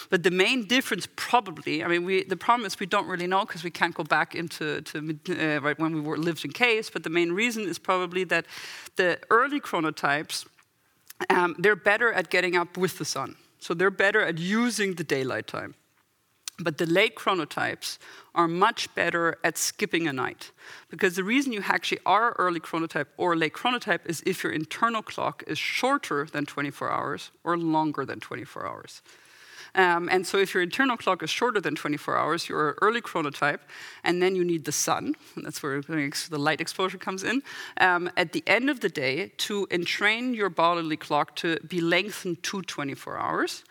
But 0.10 0.24
the 0.24 0.32
main 0.32 0.66
difference, 0.66 1.08
probably, 1.16 1.84
I 1.84 1.88
mean, 1.88 2.06
we, 2.06 2.24
the 2.24 2.38
problem 2.38 2.66
is 2.66 2.80
we 2.80 2.86
don't 2.86 3.08
really 3.08 3.28
know 3.28 3.46
because 3.46 3.64
we 3.64 3.72
can't 3.72 3.94
go 3.94 4.04
back 4.04 4.34
into 4.34 4.82
to, 4.82 5.20
uh, 5.30 5.60
right 5.62 5.78
when 5.78 5.94
we 5.94 6.02
were 6.02 6.18
lived 6.18 6.46
in 6.46 6.52
caves. 6.52 6.90
But 6.90 7.04
the 7.04 7.10
main 7.10 7.32
reason 7.34 7.64
is 7.64 7.80
probably 7.80 8.24
that 8.26 8.46
the 8.96 9.20
early 9.30 9.60
chronotypes 9.60 10.46
um, 11.30 11.56
they're 11.60 11.76
better 11.76 12.12
at 12.12 12.30
getting 12.30 12.56
up 12.56 12.78
with 12.78 12.98
the 12.98 13.06
sun, 13.06 13.36
so 13.60 13.74
they're 13.74 13.92
better 13.92 14.22
at 14.22 14.38
using 14.38 14.96
the 14.96 15.04
daylight 15.04 15.48
time. 15.48 15.76
But 16.60 16.78
the 16.78 16.86
late 16.86 17.16
chronotypes 17.16 17.98
are 18.36 18.48
much 18.48 18.94
better 18.94 19.38
at 19.44 19.58
skipping 19.58 20.08
a 20.08 20.14
night. 20.14 20.52
Because 20.90 21.16
the 21.16 21.24
reason 21.24 21.54
you 21.54 21.64
actually 21.66 22.00
are 22.06 22.36
early 22.38 22.60
chronotype 22.60 23.08
or 23.18 23.36
late 23.36 23.54
chronotype 23.54 24.02
is 24.06 24.22
if 24.26 24.44
your 24.44 24.54
internal 24.54 25.02
clock 25.02 25.44
is 25.48 25.58
shorter 25.58 26.28
than 26.32 26.46
24 26.46 26.92
hours 26.92 27.32
or 27.44 27.58
longer 27.58 28.06
than 28.06 28.20
24 28.20 28.68
hours. 28.68 29.02
Um, 29.74 30.10
and 30.10 30.28
so, 30.28 30.38
if 30.38 30.54
your 30.54 30.64
internal 30.64 30.98
clock 30.98 31.24
is 31.24 31.30
shorter 31.30 31.62
than 31.62 31.76
24 31.76 32.18
hours, 32.18 32.50
you're 32.50 32.78
early 32.82 33.02
chronotype, 33.02 33.60
and 34.04 34.22
then 34.22 34.36
you 34.36 34.44
need 34.44 34.66
the 34.66 34.72
sun. 34.72 35.16
that's 35.38 35.64
where 35.64 35.82
the 35.82 36.38
light 36.38 36.60
exposure 36.60 36.98
comes 36.98 37.24
in. 37.24 37.42
Um, 37.78 38.10
at 38.18 38.34
the 38.34 38.44
end 38.48 38.70
of 38.70 38.82
the 38.82 38.90
day, 38.90 39.32
to 39.38 39.68
entrain 39.72 40.34
your 40.34 40.50
bodily 40.50 40.98
clock 40.98 41.36
to 41.38 41.58
be 41.68 41.80
lengthened 41.80 42.44
to 42.44 42.62
24 42.62 43.18
hours, 43.18 43.64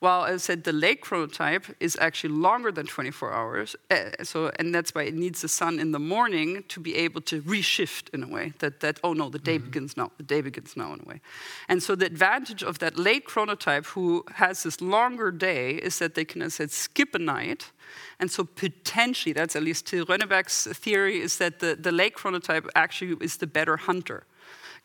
while 0.00 0.22
I 0.22 0.36
said 0.36 0.64
the 0.64 0.72
late 0.72 1.00
chronotype 1.00 1.74
is 1.80 1.96
actually 2.00 2.34
longer 2.34 2.70
than 2.70 2.86
24 2.86 3.32
hours. 3.32 3.76
Uh, 3.90 4.10
so, 4.22 4.50
and 4.58 4.74
that's 4.74 4.94
why 4.94 5.04
it 5.04 5.14
needs 5.14 5.40
the 5.40 5.48
sun 5.48 5.80
in 5.80 5.92
the 5.92 5.98
morning 5.98 6.64
to 6.68 6.80
be 6.80 6.94
able 6.96 7.22
to 7.22 7.40
reshift 7.42 8.12
in 8.12 8.22
a 8.22 8.28
way 8.28 8.52
that, 8.58 8.80
that 8.80 9.00
oh 9.02 9.14
no, 9.14 9.30
the 9.30 9.38
day 9.38 9.56
mm 9.56 9.62
-hmm. 9.62 9.70
begins 9.70 9.94
now, 9.96 10.10
the 10.18 10.26
day 10.26 10.42
begins 10.42 10.74
now 10.74 10.92
in 10.92 11.00
a 11.00 11.08
way. 11.08 11.20
And 11.68 11.82
so 11.82 11.96
the 11.96 12.06
advantage 12.06 12.66
of 12.66 12.78
that 12.78 12.98
late 12.98 13.22
chronotype 13.24 13.86
who 13.94 14.24
has 14.34 14.62
this 14.62 14.80
longer 14.80 15.36
day 15.36 15.76
is 15.82 15.96
that 15.96 16.14
they 16.14 16.24
can, 16.24 16.42
as 16.42 16.52
I 16.52 16.56
said, 16.56 16.72
skip 16.72 17.14
a 17.14 17.18
night. 17.18 17.72
And 18.18 18.30
so 18.30 18.44
potentially, 18.44 19.34
that's 19.34 19.56
at 19.56 19.62
least 19.62 19.86
Till 19.86 20.04
Roenneberg's 20.04 20.68
theory, 20.80 21.22
is 21.22 21.36
that 21.36 21.58
the, 21.58 21.76
the 21.82 21.92
late 21.92 22.12
chronotype 22.14 22.68
actually 22.72 23.16
is 23.20 23.36
the 23.36 23.46
better 23.46 23.76
hunter 23.76 24.26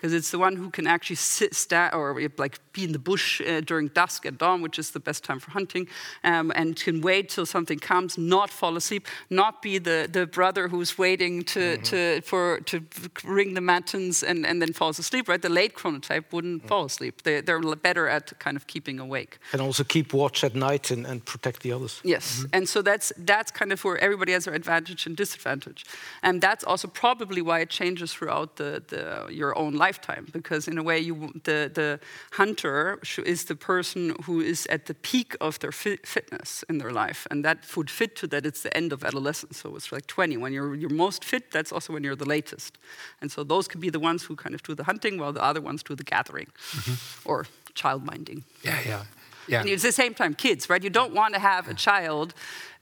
because 0.02 0.16
it's 0.16 0.32
the 0.32 0.40
one 0.40 0.56
who 0.56 0.72
can 0.72 0.88
actually 0.88 1.16
sit 1.16 1.54
sta- 1.54 1.92
or 1.94 2.20
like 2.38 2.60
be 2.74 2.84
in 2.84 2.92
the 2.92 2.98
bush 2.98 3.40
uh, 3.42 3.62
during 3.62 3.88
dusk 3.90 4.26
at 4.26 4.40
dawn, 4.40 4.64
which 4.64 4.80
is 4.80 4.92
the 4.92 5.00
best 5.00 5.24
time 5.24 5.40
for 5.40 5.52
hunting, 5.52 5.88
um, 6.24 6.52
and 6.56 6.76
can 6.76 7.02
wait 7.02 7.30
till 7.30 7.46
something 7.46 7.78
comes, 7.78 8.18
not 8.18 8.50
fall 8.50 8.76
asleep, 8.76 9.08
not 9.30 9.62
be 9.62 9.78
the, 9.78 10.10
the 10.12 10.26
brother 10.26 10.70
who's 10.70 10.98
waiting 10.98 11.44
to, 11.44 11.60
mm-hmm. 11.60 11.84
to, 11.84 12.22
for, 12.22 12.62
to 12.62 12.84
ring 13.24 13.54
the 13.54 13.62
matins 13.62 14.24
and, 14.24 14.44
and 14.44 14.60
then 14.60 14.74
falls 14.74 14.98
asleep, 14.98 15.30
right? 15.30 15.42
The 15.42 15.50
late 15.50 15.76
chronotype 15.76 16.32
wouldn't 16.32 16.60
mm-hmm. 16.62 16.68
fall 16.68 16.86
asleep. 16.86 17.22
They, 17.22 17.42
they're 17.42 17.62
better 17.76 18.08
at 18.08 18.40
kind 18.40 18.58
of 18.58 18.66
keeping 18.66 19.00
awake. 19.00 19.38
And 19.54 19.62
also 19.62 19.84
keep 19.84 20.14
watch 20.14 20.44
at 20.44 20.56
night 20.56 20.90
and, 20.90 21.06
and 21.06 21.24
protect 21.24 21.62
the 21.62 21.74
others. 21.74 22.02
Yes, 22.04 22.40
mm-hmm. 22.40 22.48
and 22.54 22.68
so 22.68 22.82
that's, 22.82 23.14
that's 23.18 23.52
kind 23.52 23.72
of 23.72 23.84
where 23.84 24.00
everybody 24.00 24.32
has 24.32 24.46
their 24.46 24.56
advantage 24.56 25.06
and 25.06 25.16
disadvantage. 25.16 25.86
And 26.24 26.42
that's 26.42 26.64
also 26.64 26.88
probably 26.88 27.44
why 27.44 27.60
it 27.60 27.70
changes 27.70 28.12
throughout 28.14 28.56
the, 28.56 28.82
the, 28.88 29.32
your 29.32 29.56
own 29.56 29.76
life 29.76 29.91
lifetime 29.92 30.26
because 30.32 30.72
in 30.72 30.78
a 30.78 30.84
way 30.84 30.98
you, 31.00 31.16
the, 31.44 31.60
the 31.80 32.00
hunter 32.32 33.00
is 33.34 33.46
the 33.46 33.56
person 33.56 34.02
who 34.26 34.36
is 34.40 34.68
at 34.76 34.86
the 34.86 34.94
peak 34.94 35.36
of 35.40 35.60
their 35.60 35.72
fitness 35.72 36.64
in 36.70 36.78
their 36.78 36.92
life 37.04 37.28
and 37.32 37.44
that 37.46 37.58
would 37.76 37.90
fit 37.90 38.16
to 38.16 38.28
that 38.28 38.46
it's 38.46 38.62
the 38.62 38.74
end 38.82 38.94
of 38.94 39.04
adolescence. 39.04 39.58
So 39.62 39.76
it's 39.76 39.92
like 39.92 40.08
20 40.08 40.38
when 40.38 40.54
you're, 40.54 40.76
you're 40.76 40.96
most 41.06 41.26
fit 41.26 41.52
that's 41.52 41.72
also 41.72 41.94
when 41.94 42.04
you're 42.04 42.20
the 42.26 42.30
latest. 42.38 42.78
And 43.22 43.32
so 43.32 43.44
those 43.44 43.68
could 43.68 43.82
be 43.82 43.90
the 43.90 44.00
ones 44.00 44.24
who 44.24 44.36
kind 44.36 44.56
of 44.56 44.62
do 44.64 44.76
the 44.76 44.84
hunting 44.84 45.20
while 45.20 45.34
the 45.34 45.44
other 45.44 45.62
ones 45.62 45.84
do 45.84 45.96
the 45.96 46.04
gathering 46.04 46.48
mm 46.74 46.80
-hmm. 46.84 46.98
or 47.26 47.46
child 47.74 48.04
minding 48.12 48.44
yeah 48.64 48.88
yeah 48.88 49.04
yeah. 49.48 49.62
And 49.62 49.70
it's 49.70 49.84
the 49.84 49.92
same 49.92 50.14
time 50.14 50.34
kids, 50.34 50.70
right? 50.70 50.84
You 50.84 50.90
don't 50.90 51.14
want 51.14 51.34
to 51.34 51.40
have 51.40 51.68
a 51.68 51.74
child 51.74 52.34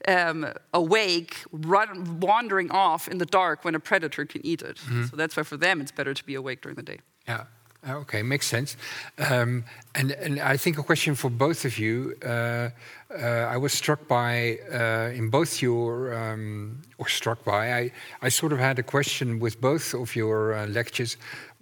um, 0.08 0.46
awake, 0.72 1.36
run, 1.52 2.20
wandering 2.20 2.70
off 2.70 3.08
in 3.08 3.18
the 3.18 3.26
dark 3.26 3.64
when 3.64 3.74
a 3.74 3.80
predator 3.80 4.24
can 4.24 4.44
eat 4.44 4.62
it. 4.62 4.80
Mm 4.86 4.92
-hmm. 4.92 5.08
So 5.10 5.16
that's 5.16 5.34
why 5.34 5.44
for 5.44 5.58
them 5.58 5.80
it's 5.80 5.94
better 5.94 6.14
to 6.14 6.24
be 6.24 6.36
awake 6.36 6.60
during 6.60 6.76
the 6.76 6.84
day. 6.92 7.00
Yeah. 7.26 7.46
Okay, 7.88 8.22
makes 8.22 8.46
sense. 8.46 8.76
Um, 9.16 9.64
and, 9.94 10.12
and 10.12 10.38
I 10.38 10.58
think 10.58 10.78
a 10.78 10.82
question 10.82 11.14
for 11.14 11.30
both 11.30 11.64
of 11.64 11.78
you. 11.78 12.14
Uh, 12.22 12.28
uh, 12.28 13.54
I 13.54 13.56
was 13.56 13.72
struck 13.72 14.06
by 14.06 14.58
uh, 14.70 15.16
in 15.16 15.30
both 15.30 15.62
your 15.62 16.12
um, 16.12 16.82
or 16.98 17.08
struck 17.08 17.42
by. 17.42 17.72
I 17.72 17.92
I 18.20 18.30
sort 18.30 18.52
of 18.52 18.58
had 18.58 18.78
a 18.78 18.82
question 18.82 19.40
with 19.40 19.60
both 19.60 19.94
of 19.94 20.14
your 20.14 20.52
uh, 20.52 20.66
lectures, 20.66 21.16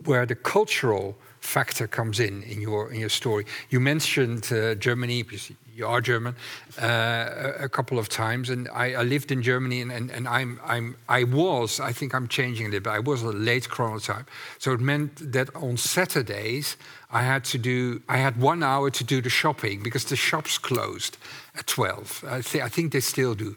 where 0.05 0.27
the 0.27 0.35
cultural 0.35 1.17
factor 1.49 1.89
comes 1.89 2.21
in 2.21 2.43
in 2.43 2.61
your 2.61 2.93
in 2.93 3.01
your 3.01 3.11
story. 3.11 3.45
You 3.71 3.81
mentioned 3.81 4.53
uh, 4.53 4.75
Germany 4.75 5.23
because 5.23 5.51
you 5.79 5.87
are 5.87 6.01
German 6.01 6.35
uh, 6.83 7.65
a 7.65 7.69
couple 7.69 7.99
of 7.99 8.09
times, 8.09 8.51
and 8.51 8.69
I, 8.69 8.95
I 8.95 9.05
lived 9.05 9.31
in 9.31 9.43
Germany, 9.43 9.81
and, 9.81 9.93
and, 9.93 10.11
and, 10.11 10.27
I'm 10.27 10.61
I'm 10.65 10.97
I 11.09 11.25
was 11.25 11.81
I 11.81 11.93
think 11.93 12.13
I'm 12.15 12.29
changing 12.29 12.67
a 12.67 12.71
little 12.71 12.93
bit. 12.93 12.93
I 12.93 13.11
was 13.11 13.23
a 13.23 13.33
late 13.33 13.69
chronotype, 13.69 14.27
so 14.59 14.73
it 14.73 14.81
meant 14.81 15.33
that 15.33 15.55
on 15.55 15.77
Saturdays 15.77 16.77
I 17.11 17.23
had 17.23 17.45
to 17.45 17.59
do 17.59 18.03
I 18.09 18.17
had 18.19 18.43
one 18.43 18.63
hour 18.63 18.91
to 18.91 19.05
do 19.05 19.21
the 19.23 19.31
shopping 19.31 19.83
because 19.83 20.05
the 20.05 20.17
shops 20.17 20.59
closed 20.59 21.17
at 21.55 21.67
twelve. 21.67 22.25
I, 22.27 22.41
th 22.43 22.63
I 22.67 22.69
think 22.69 22.93
they 22.93 23.01
still 23.01 23.35
do 23.35 23.57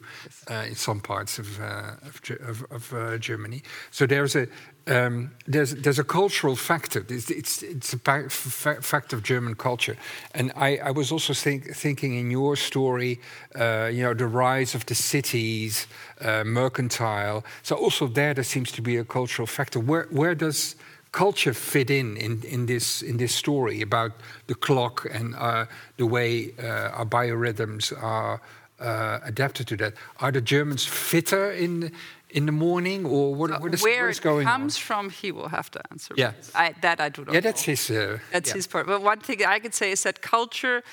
uh, 0.50 0.70
in 0.70 0.76
some 0.76 1.00
parts 1.00 1.40
of 1.40 1.48
uh, 1.60 2.10
of, 2.10 2.22
of, 2.50 2.58
of 2.72 2.94
uh, 2.94 3.18
Germany. 3.18 3.62
So 3.90 4.06
there's 4.06 4.36
a 4.36 4.48
um, 4.88 5.32
there's 5.46 5.76
there's 5.76 6.00
a 6.00 6.04
cultural 6.04 6.56
factor. 6.56 7.06
It's 7.08 7.30
it's, 7.30 7.64
it's 7.64 7.94
a 7.94 8.80
fact 8.82 9.14
of 9.14 9.22
German 9.24 9.56
culture, 9.56 9.96
and 10.34 10.52
I, 10.56 10.78
I 10.78 10.92
was 10.92 11.12
also 11.12 11.34
think, 11.34 11.76
thinking 11.76 12.16
in 12.16 12.32
your 12.32 12.56
story, 12.56 13.20
uh, 13.56 13.90
you 13.94 14.04
know, 14.04 14.14
the 14.14 14.28
rise 14.28 14.74
of 14.76 14.86
the 14.86 14.96
cities, 14.96 15.88
uh, 16.20 16.44
mercantile. 16.44 17.44
So 17.62 17.76
also 17.76 18.08
there, 18.08 18.34
there 18.34 18.44
seems 18.44 18.72
to 18.72 18.82
be 18.82 18.98
a 18.98 19.04
cultural 19.04 19.46
factor. 19.46 19.80
Where 19.80 20.08
where 20.10 20.36
does 20.36 20.76
culture 21.12 21.54
fit 21.54 21.90
in 21.90 22.18
in, 22.18 22.42
in 22.44 22.66
this 22.66 23.02
in 23.02 23.18
this 23.18 23.36
story 23.36 23.82
about 23.82 24.12
the 24.48 24.56
clock 24.56 25.06
and 25.14 25.36
uh, 25.36 25.66
the 25.98 26.06
way 26.06 26.54
uh, 26.58 26.98
our 26.98 27.06
biorhythms 27.06 27.94
are 28.02 28.42
uh, 28.80 29.20
adapted 29.24 29.68
to 29.68 29.78
that? 29.78 29.94
Are 30.18 30.32
the 30.32 30.42
Germans 30.42 30.86
fitter 30.86 31.52
in 31.52 31.92
in 32.32 32.46
the 32.46 32.52
morning, 32.52 33.06
or 33.06 33.36
what, 33.36 33.62
what 33.62 33.74
is, 33.74 33.84
where 33.84 34.06
what 34.06 34.12
is 34.12 34.20
going 34.20 34.48
on? 34.48 34.52
Where 34.52 34.54
it 34.54 34.60
comes 34.60 34.78
from, 34.78 35.10
he 35.10 35.32
will 35.32 35.50
have 35.50 35.70
to 35.72 35.82
answer. 35.92 36.14
Yeah, 36.18 36.34
I, 36.56 36.74
that 36.82 37.00
I 37.00 37.10
do 37.10 37.26
not. 37.26 37.34
Yeah, 37.34 37.42
that's 37.42 37.64
his. 37.64 37.90
Uh, 37.90 38.20
that's 38.32 38.50
yeah. 38.50 38.56
his 38.56 38.68
part. 38.68 38.88
But 38.88 39.02
one 39.02 39.20
thing 39.20 39.46
I 39.46 39.60
could 39.60 39.74
say 39.74 39.92
is 39.92 40.04
that 40.04 40.22
culture, 40.22 40.84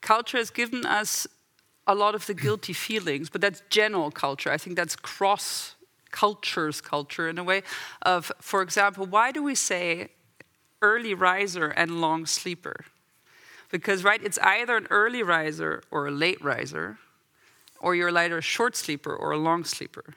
culture 0.00 0.38
has 0.38 0.50
given 0.50 0.84
us 0.84 1.26
a 1.86 1.94
lot 1.94 2.14
of 2.14 2.26
the 2.26 2.34
guilty 2.46 2.72
feelings, 2.72 3.30
but 3.30 3.40
that's 3.40 3.62
general 3.70 4.10
culture. 4.10 4.50
I 4.50 4.58
think 4.58 4.76
that's 4.76 4.96
cross 4.96 5.76
cultures 6.10 6.80
culture 6.80 7.28
in 7.28 7.38
a 7.38 7.44
way. 7.44 7.62
Of, 8.02 8.32
for 8.40 8.62
example, 8.62 9.06
why 9.06 9.30
do 9.30 9.42
we 9.42 9.54
say 9.54 10.08
early 10.82 11.14
riser 11.14 11.68
and 11.68 12.00
long 12.00 12.26
sleeper? 12.26 12.84
Because 13.70 14.02
right, 14.02 14.22
it's 14.22 14.38
either 14.38 14.76
an 14.76 14.86
early 14.90 15.22
riser 15.22 15.82
or 15.90 16.08
a 16.08 16.10
late 16.10 16.42
riser, 16.42 16.98
or 17.80 17.94
you're 17.94 18.16
either 18.16 18.38
a 18.38 18.42
short 18.42 18.74
sleeper 18.74 19.14
or 19.14 19.30
a 19.30 19.36
long 19.36 19.62
sleeper 19.64 20.14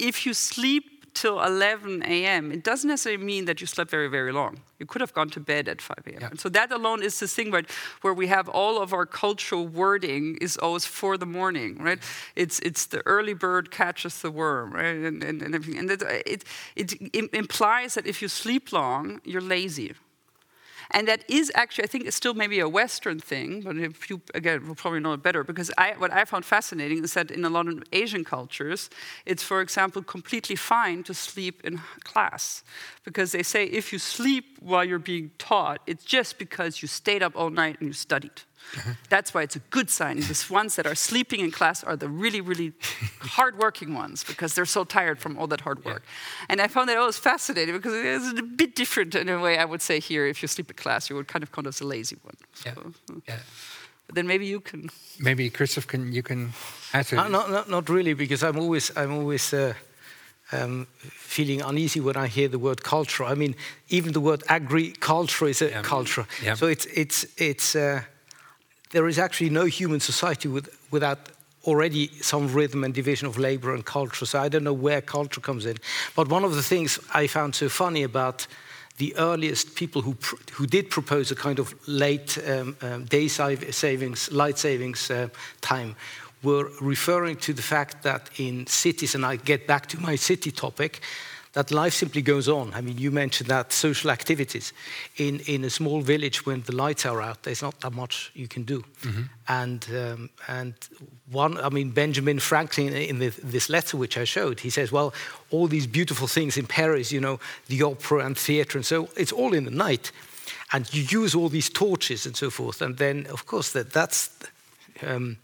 if 0.00 0.26
you 0.26 0.34
sleep 0.34 1.00
till 1.14 1.40
11 1.42 2.02
a.m., 2.04 2.52
it 2.52 2.62
doesn't 2.64 2.88
necessarily 2.88 3.22
mean 3.22 3.44
that 3.46 3.60
you 3.60 3.66
slept 3.66 3.90
very, 3.90 4.08
very 4.08 4.32
long. 4.32 4.60
You 4.78 4.86
could 4.86 5.00
have 5.00 5.12
gone 5.12 5.28
to 5.30 5.40
bed 5.40 5.68
at 5.68 5.82
5 5.82 5.96
a.m. 6.06 6.18
Yeah. 6.20 6.28
So 6.36 6.48
that 6.50 6.72
alone 6.72 7.02
is 7.02 7.18
this 7.20 7.34
thing, 7.34 7.50
right, 7.50 7.68
where 8.02 8.14
we 8.14 8.28
have 8.28 8.48
all 8.48 8.80
of 8.80 8.92
our 8.92 9.06
cultural 9.06 9.66
wording 9.66 10.36
is 10.40 10.56
always 10.56 10.84
for 10.86 11.18
the 11.18 11.26
morning, 11.26 11.82
right? 11.82 11.98
It's 12.36 12.60
it's 12.60 12.86
the 12.86 13.02
early 13.06 13.34
bird 13.34 13.70
catches 13.70 14.20
the 14.22 14.30
worm, 14.30 14.72
right, 14.72 14.96
and 14.96 15.22
and, 15.24 15.42
and 15.42 15.54
everything. 15.54 15.80
And 15.80 15.90
it, 15.90 16.02
it 16.26 16.44
it 17.12 17.34
implies 17.34 17.94
that 17.94 18.06
if 18.06 18.22
you 18.22 18.28
sleep 18.28 18.72
long, 18.72 19.20
you're 19.24 19.42
lazy. 19.42 19.94
And 20.92 21.06
that 21.06 21.24
is 21.28 21.52
actually, 21.54 21.84
I 21.84 21.86
think, 21.86 22.06
it's 22.06 22.16
still 22.16 22.34
maybe 22.34 22.58
a 22.58 22.68
Western 22.68 23.20
thing, 23.20 23.60
but 23.60 23.76
if 23.76 24.10
you, 24.10 24.20
again, 24.34 24.66
will 24.66 24.74
probably 24.74 25.00
know 25.00 25.12
it 25.12 25.22
better, 25.22 25.44
because 25.44 25.70
I, 25.78 25.94
what 25.98 26.12
I 26.12 26.24
found 26.24 26.44
fascinating 26.44 27.04
is 27.04 27.14
that 27.14 27.30
in 27.30 27.44
a 27.44 27.48
lot 27.48 27.68
of 27.68 27.82
Asian 27.92 28.24
cultures, 28.24 28.90
it's, 29.24 29.42
for 29.42 29.60
example, 29.60 30.02
completely 30.02 30.56
fine 30.56 31.02
to 31.04 31.14
sleep 31.14 31.60
in 31.64 31.80
class. 32.02 32.64
Because 33.04 33.30
they 33.32 33.44
say 33.44 33.66
if 33.66 33.92
you 33.92 33.98
sleep 33.98 34.58
while 34.60 34.84
you're 34.84 34.98
being 34.98 35.30
taught, 35.38 35.80
it's 35.86 36.04
just 36.04 36.38
because 36.38 36.82
you 36.82 36.88
stayed 36.88 37.22
up 37.22 37.34
all 37.36 37.50
night 37.50 37.76
and 37.78 37.86
you 37.88 37.92
studied. 37.92 38.42
That's 39.08 39.34
why 39.34 39.42
it's 39.42 39.56
a 39.56 39.60
good 39.70 39.90
sign. 39.90 40.20
The 40.20 40.46
ones 40.50 40.74
that 40.76 40.86
are 40.86 40.94
sleeping 40.94 41.40
in 41.40 41.50
class 41.50 41.82
are 41.84 41.96
the 41.96 42.08
really, 42.08 42.40
really 42.40 42.72
hardworking 43.36 43.94
ones 43.94 44.24
because 44.24 44.54
they're 44.54 44.64
so 44.78 44.84
tired 44.84 45.18
from 45.18 45.36
all 45.38 45.46
that 45.48 45.60
hard 45.62 45.84
work. 45.84 46.02
And 46.48 46.60
I 46.60 46.68
found 46.68 46.88
that 46.88 46.96
always 46.96 47.18
fascinating 47.18 47.74
because 47.76 47.92
it's 47.94 48.38
a 48.38 48.42
bit 48.42 48.74
different 48.76 49.14
in 49.14 49.28
a 49.28 49.38
way. 49.40 49.58
I 49.58 49.64
would 49.64 49.82
say 49.82 49.98
here, 50.00 50.26
if 50.26 50.40
you 50.42 50.48
sleep 50.48 50.70
in 50.70 50.76
class, 50.76 51.10
you 51.10 51.16
would 51.16 51.26
kind 51.26 51.42
of 51.42 51.50
count 51.50 51.66
as 51.66 51.80
a 51.80 51.86
lazy 51.86 52.16
one. 52.22 52.36
Yeah. 52.64 52.74
So, 52.74 52.92
Yeah. 53.28 53.38
But 54.06 54.14
then 54.16 54.26
maybe 54.26 54.46
you 54.46 54.60
can. 54.60 54.90
Maybe 55.18 55.50
Christoph 55.50 55.86
can 55.86 56.12
you 56.12 56.22
can 56.22 56.52
add 56.92 57.06
to 57.08 57.16
Uh, 57.16 57.28
not, 57.28 57.50
not, 57.50 57.68
not 57.68 57.88
really, 57.88 58.14
because 58.14 58.42
I'm 58.42 58.58
always, 58.58 58.90
I'm 58.96 59.12
always 59.12 59.52
uh, 59.52 59.72
um, 60.52 60.86
feeling 61.00 61.60
uneasy 61.62 62.00
when 62.00 62.16
I 62.16 62.26
hear 62.26 62.48
the 62.48 62.58
word 62.58 62.82
culture. 62.82 63.24
I 63.32 63.34
mean, 63.34 63.54
even 63.88 64.12
the 64.12 64.20
word 64.20 64.42
agriculture 64.48 65.48
is 65.48 65.62
a 65.62 65.68
Yeah. 65.68 65.82
culture. 65.82 66.26
Yeah. 66.42 66.56
So 66.56 66.66
it's, 66.66 66.86
it's, 66.86 67.24
it's, 67.36 67.74
uh, 67.76 68.02
there 68.90 69.08
is 69.08 69.18
actually 69.18 69.50
no 69.50 69.64
human 69.64 70.00
society 70.00 70.48
with, 70.48 70.68
without 70.90 71.18
already 71.64 72.08
some 72.20 72.52
rhythm 72.52 72.84
and 72.84 72.94
division 72.94 73.26
of 73.26 73.38
labor 73.38 73.74
and 73.74 73.84
culture. 73.84 74.24
So 74.26 74.40
I 74.40 74.48
don't 74.48 74.64
know 74.64 74.72
where 74.72 75.00
culture 75.00 75.40
comes 75.40 75.66
in. 75.66 75.76
But 76.16 76.28
one 76.28 76.44
of 76.44 76.54
the 76.54 76.62
things 76.62 76.98
I 77.14 77.26
found 77.26 77.54
so 77.54 77.68
funny 77.68 78.02
about 78.02 78.46
the 78.96 79.14
earliest 79.16 79.74
people 79.74 80.02
who, 80.02 80.16
who 80.52 80.66
did 80.66 80.90
propose 80.90 81.30
a 81.30 81.34
kind 81.34 81.58
of 81.58 81.74
late 81.88 82.38
um, 82.46 82.76
um, 82.82 83.04
day 83.04 83.28
savings, 83.28 84.30
light 84.30 84.58
savings 84.58 85.10
uh, 85.10 85.28
time 85.60 85.96
were 86.42 86.70
referring 86.80 87.36
to 87.36 87.52
the 87.52 87.62
fact 87.62 88.02
that 88.02 88.30
in 88.38 88.66
cities, 88.66 89.14
and 89.14 89.24
I 89.24 89.36
get 89.36 89.66
back 89.66 89.86
to 89.88 90.00
my 90.00 90.16
city 90.16 90.50
topic, 90.50 91.00
that 91.52 91.70
life 91.70 91.94
simply 91.94 92.22
goes 92.22 92.48
on. 92.48 92.72
I 92.74 92.80
mean, 92.80 92.96
you 92.96 93.10
mentioned 93.10 93.48
that 93.50 93.72
social 93.72 94.10
activities. 94.10 94.72
In, 95.16 95.40
in 95.46 95.64
a 95.64 95.70
small 95.70 96.00
village, 96.00 96.46
when 96.46 96.62
the 96.62 96.76
lights 96.76 97.04
are 97.04 97.20
out, 97.20 97.42
there's 97.42 97.62
not 97.62 97.80
that 97.80 97.92
much 97.92 98.30
you 98.34 98.46
can 98.46 98.62
do. 98.62 98.84
And, 99.48 99.84
um, 99.90 100.30
and 100.46 100.74
one, 101.32 101.58
I 101.58 101.68
mean, 101.68 101.90
Benjamin 101.90 102.38
Franklin, 102.38 102.92
in 102.92 103.18
the, 103.18 103.30
this 103.42 103.68
letter 103.68 103.96
which 103.96 104.16
I 104.16 104.24
showed, 104.24 104.60
he 104.60 104.70
says, 104.70 104.92
well, 104.92 105.12
all 105.50 105.66
these 105.66 105.88
beautiful 105.88 106.28
things 106.28 106.56
in 106.56 106.66
Paris, 106.66 107.10
you 107.10 107.20
know, 107.20 107.40
the 107.66 107.82
opera 107.82 108.24
and 108.24 108.38
theater, 108.38 108.78
and 108.78 108.86
so 108.86 109.08
it's 109.16 109.32
all 109.32 109.52
in 109.52 109.64
the 109.64 109.70
night. 109.70 110.12
And 110.72 110.92
you 110.94 111.20
use 111.20 111.34
all 111.34 111.48
these 111.48 111.68
torches 111.68 112.26
and 112.26 112.36
so 112.36 112.50
forth. 112.50 112.80
And 112.80 112.96
then, 112.96 113.26
of 113.26 113.46
course, 113.46 113.72
that, 113.72 113.92
that's 113.92 114.30
um, 115.04 115.36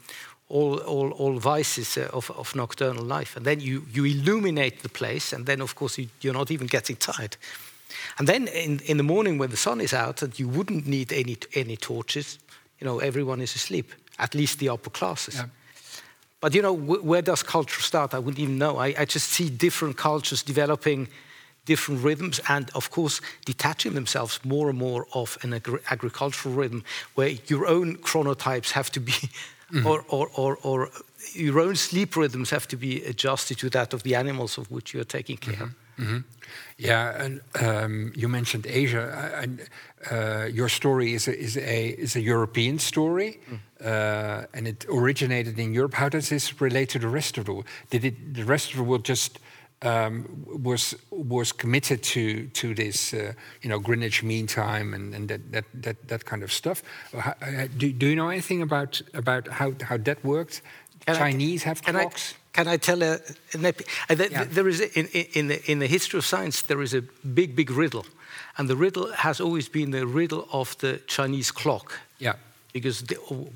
all, 0.48 0.78
all, 0.78 1.10
all 1.12 1.38
vices 1.38 1.96
uh, 1.96 2.08
of, 2.12 2.30
of 2.30 2.54
nocturnal 2.54 3.04
life. 3.04 3.36
And 3.36 3.44
then 3.44 3.60
you, 3.60 3.86
you 3.92 4.04
illuminate 4.04 4.82
the 4.82 4.88
place, 4.88 5.32
and 5.32 5.46
then, 5.46 5.60
of 5.60 5.74
course, 5.74 5.98
you, 5.98 6.08
you're 6.20 6.34
not 6.34 6.50
even 6.50 6.66
getting 6.66 6.96
tired. 6.96 7.36
And 8.18 8.28
then 8.28 8.48
in, 8.48 8.80
in 8.80 8.96
the 8.96 9.02
morning 9.02 9.38
when 9.38 9.50
the 9.50 9.56
sun 9.56 9.80
is 9.80 9.92
out, 9.92 10.22
and 10.22 10.38
you 10.38 10.48
wouldn't 10.48 10.86
need 10.86 11.12
any, 11.12 11.36
any 11.54 11.76
torches, 11.76 12.38
you 12.80 12.86
know, 12.86 12.98
everyone 12.98 13.40
is 13.40 13.54
asleep, 13.54 13.92
at 14.18 14.34
least 14.34 14.58
the 14.58 14.68
upper 14.68 14.90
classes. 14.90 15.36
Yeah. 15.36 15.46
But 16.40 16.54
you 16.54 16.62
know, 16.62 16.76
wh- 16.76 17.04
where 17.04 17.22
does 17.22 17.42
culture 17.42 17.80
start? 17.80 18.14
I 18.14 18.18
wouldn't 18.18 18.38
even 18.38 18.58
know. 18.58 18.76
I, 18.76 18.94
I 18.98 19.04
just 19.04 19.30
see 19.30 19.50
different 19.50 19.96
cultures 19.96 20.42
developing 20.42 21.08
different 21.64 22.02
rhythms 22.04 22.40
and, 22.48 22.70
of 22.74 22.90
course, 22.90 23.20
detaching 23.44 23.94
themselves 23.94 24.38
more 24.44 24.68
and 24.70 24.78
more 24.78 25.06
of 25.12 25.36
an 25.42 25.54
agri- 25.54 25.80
agricultural 25.90 26.54
rhythm 26.54 26.84
where 27.14 27.30
your 27.46 27.66
own 27.66 27.96
chronotypes 27.96 28.70
have 28.70 28.90
to 28.92 29.00
be, 29.00 29.14
or, 29.84 30.04
or, 30.08 30.28
or, 30.36 30.58
or 30.62 30.90
your 31.32 31.60
own 31.60 31.76
sleep 31.76 32.16
rhythms 32.16 32.50
have 32.50 32.66
to 32.68 32.76
be 32.76 33.02
adjusted 33.04 33.58
to 33.58 33.68
that 33.70 33.92
of 33.92 34.02
the 34.02 34.14
animals 34.14 34.58
of 34.58 34.70
which 34.70 34.94
you're 34.94 35.04
taking 35.04 35.36
care. 35.36 35.54
Yeah, 36.78 37.24
and 37.24 37.40
um, 37.60 38.12
you 38.14 38.28
mentioned 38.28 38.66
Asia, 38.66 39.02
uh, 39.02 39.42
and 39.42 39.60
uh, 40.10 40.44
your 40.52 40.68
story 40.68 41.14
is 41.14 41.26
a, 41.28 41.32
is 41.32 41.56
a 41.56 41.88
is 41.88 42.16
a 42.16 42.20
European 42.20 42.78
story, 42.78 43.40
uh, 43.80 44.44
and 44.52 44.68
it 44.68 44.84
originated 44.88 45.58
in 45.58 45.72
Europe. 45.74 45.94
How 45.94 46.10
does 46.10 46.28
this 46.28 46.60
relate 46.60 46.90
to 46.90 46.98
the 46.98 47.08
rest 47.08 47.38
of 47.38 47.44
the 47.44 47.52
world? 47.52 47.66
Did 47.90 48.04
it 48.04 48.34
the 48.34 48.44
rest 48.44 48.70
of 48.72 48.76
the 48.76 48.84
world 48.84 49.04
just 49.08 49.38
um, 49.82 50.24
was 50.62 50.94
was 51.10 51.52
committed 51.52 52.02
to 52.02 52.46
to 52.60 52.74
this, 52.74 53.12
uh, 53.12 53.32
you 53.62 53.68
know, 53.70 53.78
Greenwich 53.78 54.22
Mean 54.22 54.46
Time 54.46 54.94
and, 54.94 55.14
and 55.14 55.28
that, 55.28 55.40
that 55.52 55.64
that 55.82 55.96
that 56.08 56.24
kind 56.24 56.42
of 56.42 56.50
stuff? 56.52 56.82
How- 57.12 57.34
uh, 57.42 57.68
do, 57.76 57.92
do 57.92 58.06
you 58.06 58.14
know 58.16 58.28
anything 58.30 58.62
about 58.62 59.02
about 59.14 59.48
how 59.48 59.72
how 59.88 59.98
that 59.98 60.18
worked? 60.24 60.62
Can 61.06 61.16
I- 61.16 61.18
Chinese 61.18 61.64
have 61.64 61.80
can 61.82 61.94
clocks. 61.94 62.34
I, 62.34 62.36
can 62.52 62.68
I 62.74 62.78
tell 62.78 63.02
a, 63.02 63.18
an 63.52 63.64
epi- 63.64 63.84
uh, 64.10 64.14
th- 64.16 64.30
Yeah. 64.30 64.44
there 64.54 64.68
is 64.68 64.80
a, 64.80 64.86
in, 64.98 65.06
in, 65.12 65.26
in 65.32 65.48
the, 65.48 65.70
in 65.70 65.78
the 65.78 65.86
history 65.86 66.18
of 66.18 66.24
science 66.24 66.62
there 66.62 66.82
is 66.82 66.94
a 66.94 67.02
big 67.34 67.54
big 67.54 67.70
riddle, 67.70 68.04
and 68.56 68.68
the 68.68 68.76
riddle 68.76 69.12
has 69.12 69.40
always 69.40 69.68
been 69.68 69.90
the 69.90 70.06
riddle 70.06 70.46
of 70.50 70.74
the 70.78 71.00
Chinese 71.06 71.52
clock. 71.52 71.92
Yeah. 72.18 72.34
Because 72.80 73.04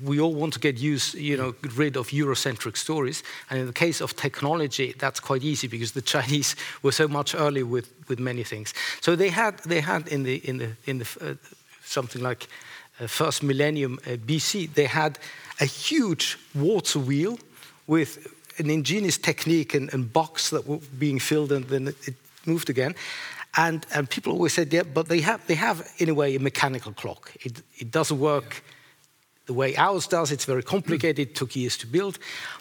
we 0.01 0.19
all 0.19 0.33
want 0.33 0.53
to 0.53 0.59
get 0.59 0.77
used, 0.79 1.13
you 1.13 1.37
know, 1.37 1.53
rid 1.75 1.95
of 1.95 2.09
Eurocentric 2.09 2.75
stories, 2.75 3.23
and 3.49 3.59
in 3.59 3.67
the 3.67 3.73
case 3.73 4.01
of 4.01 4.15
technology, 4.15 4.95
that's 4.97 5.19
quite 5.19 5.43
easy 5.43 5.67
because 5.67 5.91
the 5.91 6.01
Chinese 6.13 6.55
were 6.81 6.91
so 6.91 7.07
much 7.07 7.35
early 7.35 7.63
with, 7.63 7.89
with 8.07 8.19
many 8.19 8.43
things. 8.43 8.73
So 9.01 9.15
they 9.15 9.29
had 9.29 9.59
they 9.59 9.81
had 9.81 10.07
in 10.07 10.23
the 10.23 10.35
in 10.49 10.57
the 10.57 10.69
in 10.85 10.97
the 10.97 11.07
uh, 11.21 11.35
something 11.83 12.23
like 12.23 12.47
uh, 12.99 13.07
first 13.07 13.43
millennium 13.43 13.99
uh, 14.05 14.17
BC, 14.17 14.73
they 14.73 14.87
had 14.87 15.19
a 15.59 15.65
huge 15.65 16.37
water 16.55 16.99
wheel 16.99 17.37
with 17.87 18.27
an 18.57 18.69
ingenious 18.69 19.17
technique 19.17 19.73
and, 19.73 19.93
and 19.93 20.11
box 20.11 20.49
that 20.49 20.67
were 20.67 20.79
being 20.97 21.19
filled 21.19 21.51
and 21.51 21.65
then 21.65 21.87
it 21.87 22.15
moved 22.45 22.69
again. 22.69 22.95
And, 23.57 23.85
and 23.93 24.09
people 24.09 24.33
always 24.33 24.53
said, 24.53 24.71
yeah, 24.73 24.83
but 24.83 25.07
they 25.07 25.21
have, 25.21 25.45
they 25.47 25.55
have, 25.55 25.91
in 25.97 26.09
a 26.09 26.13
way, 26.13 26.35
a 26.35 26.39
mechanical 26.39 26.93
clock. 26.93 27.31
It, 27.41 27.61
it 27.77 27.91
doesn't 27.91 28.19
work 28.19 28.63
the 29.51 29.57
way 29.57 29.75
ours 29.75 30.07
does. 30.07 30.31
It's 30.31 30.45
very 30.45 30.63
complicated. 30.63 31.35
Took 31.35 31.55
years 31.55 31.77
to 31.77 31.87
build. 31.87 32.17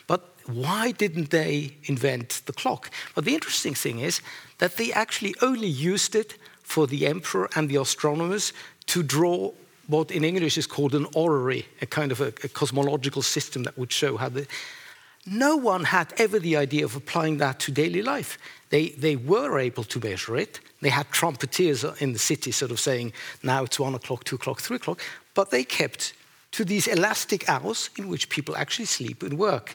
But 0.07 0.20
why 0.47 0.91
didn't 0.91 1.30
they 1.30 1.76
invent 1.84 2.43
the 2.47 2.53
clock? 2.53 2.91
But 3.14 3.24
the 3.24 3.34
interesting 3.34 3.76
thing 3.76 4.01
is 4.01 4.20
that 4.59 4.76
they 4.76 4.93
actually 4.93 5.34
only 5.41 5.68
used 5.68 6.14
it 6.16 6.36
for 6.62 6.88
the 6.88 7.07
emperor 7.07 7.49
and 7.55 7.68
the 7.68 7.80
astronomers 7.80 8.53
to 8.86 9.03
draw 9.03 9.53
what 9.86 10.11
in 10.11 10.24
English 10.24 10.59
is 10.59 10.66
called 10.66 10.95
an 10.95 11.07
orrery, 11.14 11.66
a 11.80 11.86
kind 11.86 12.12
of 12.12 12.20
a, 12.20 12.28
a 12.45 12.49
cosmological 12.49 13.22
system 13.22 13.62
that 13.64 13.76
would 13.78 13.93
show 13.93 14.16
how 14.16 14.28
the. 14.28 14.47
No 15.26 15.57
one 15.57 15.84
had 15.84 16.12
ever 16.16 16.41
the 16.41 16.57
idea 16.57 16.84
of 16.84 16.97
applying 16.97 17.38
that 17.38 17.61
to 17.61 17.72
daily 17.72 18.03
life. 18.03 18.38
They, 18.70 18.91
they 18.99 19.16
were 19.16 19.61
able 19.61 19.84
to 19.84 20.01
measure 20.01 20.36
it. 20.36 20.61
They 20.80 20.91
had 20.91 21.07
trumpeters 21.11 21.84
in 22.01 22.12
the 22.12 22.18
city 22.18 22.53
sort 22.53 22.70
of 22.70 22.80
saying, 22.80 23.12
now 23.43 23.64
it's 23.64 23.78
one 23.78 23.95
o'clock, 23.95 24.24
two 24.24 24.36
o'clock, 24.36 24.61
three 24.61 24.76
o'clock. 24.76 25.01
But 25.34 25.51
they 25.51 25.64
kept 25.64 26.14
to 26.53 26.64
these 26.64 26.86
elastic 26.88 27.48
hours 27.48 27.90
in 27.96 28.09
which 28.09 28.28
people 28.28 28.57
actually 28.57 28.86
sleep 28.86 29.22
and 29.22 29.38
work. 29.38 29.74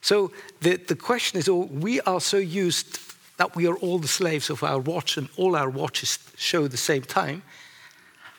So 0.00 0.30
the, 0.60 0.76
the 0.76 0.96
question 0.96 1.38
is, 1.38 1.48
oh, 1.48 1.68
we 1.70 2.00
are 2.00 2.20
so 2.20 2.36
used 2.36 2.98
that 3.36 3.54
we 3.56 3.66
are 3.68 3.76
all 3.76 3.98
the 3.98 4.08
slaves 4.08 4.50
of 4.50 4.62
our 4.62 4.78
watch 4.80 5.16
and 5.16 5.28
all 5.36 5.54
our 5.56 5.70
watches 5.70 6.18
show 6.36 6.68
the 6.68 6.76
same 6.76 7.02
time. 7.02 7.42